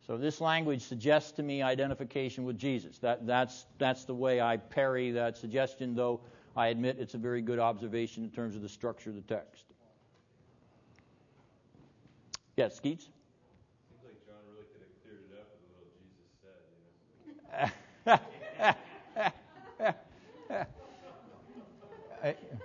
So 0.05 0.18
this 0.18 0.41
language 0.41 0.82
suggests 0.82 1.32
to 1.34 1.43
me 1.43 1.61
identification 1.61 2.43
with 2.43 2.57
Jesus. 2.57 2.97
That, 2.99 3.26
that's, 3.26 3.68
that's 3.78 4.03
the 4.03 4.16
way 4.16 4.41
I 4.41 4.57
parry 4.57 5.11
that 5.11 5.38
suggestion, 5.38 5.95
though 5.95 6.22
I 6.57 6.68
admit 6.68 6.97
it's 6.99 7.14
a 7.14 7.18
very 7.18 7.41
good 7.41 7.59
observation 7.59 8.24
in 8.24 8.30
terms 8.30 8.55
of 8.55 8.61
the 8.61 8.70
structure 8.70 9.11
of 9.11 9.16
the 9.16 9.22
text. 9.22 9.66
Yes, 12.57 12.76
Skeets? 12.76 13.05
Seems 13.05 13.14
like 14.03 14.26
John 14.28 14.36
really 14.51 14.66
could 14.74 14.82
have 14.82 14.91
cleared 15.03 15.24
it 15.32 15.39
up 15.39 15.49
with 15.55 15.72
little 15.74 15.93
Jesus 16.03 16.30
said, 16.43 16.61
you 17.26 18.45
know. 22.24 22.59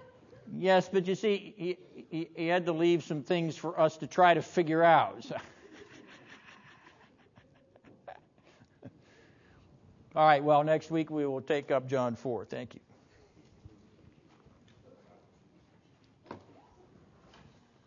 Yes, 0.56 0.88
but 0.88 1.06
you 1.06 1.14
see, 1.14 1.54
he, 1.56 1.78
he, 2.10 2.30
he 2.34 2.46
had 2.46 2.64
to 2.66 2.72
leave 2.72 3.04
some 3.04 3.22
things 3.22 3.56
for 3.56 3.78
us 3.78 3.96
to 3.98 4.06
try 4.06 4.34
to 4.34 4.42
figure 4.42 4.82
out. 4.82 5.24
All 10.16 10.26
right, 10.26 10.42
well, 10.42 10.64
next 10.64 10.90
week 10.90 11.10
we 11.10 11.26
will 11.26 11.42
take 11.42 11.70
up 11.70 11.86
John 11.86 12.16
4. 12.16 12.46
Thank 12.46 12.74
you. 12.74 12.80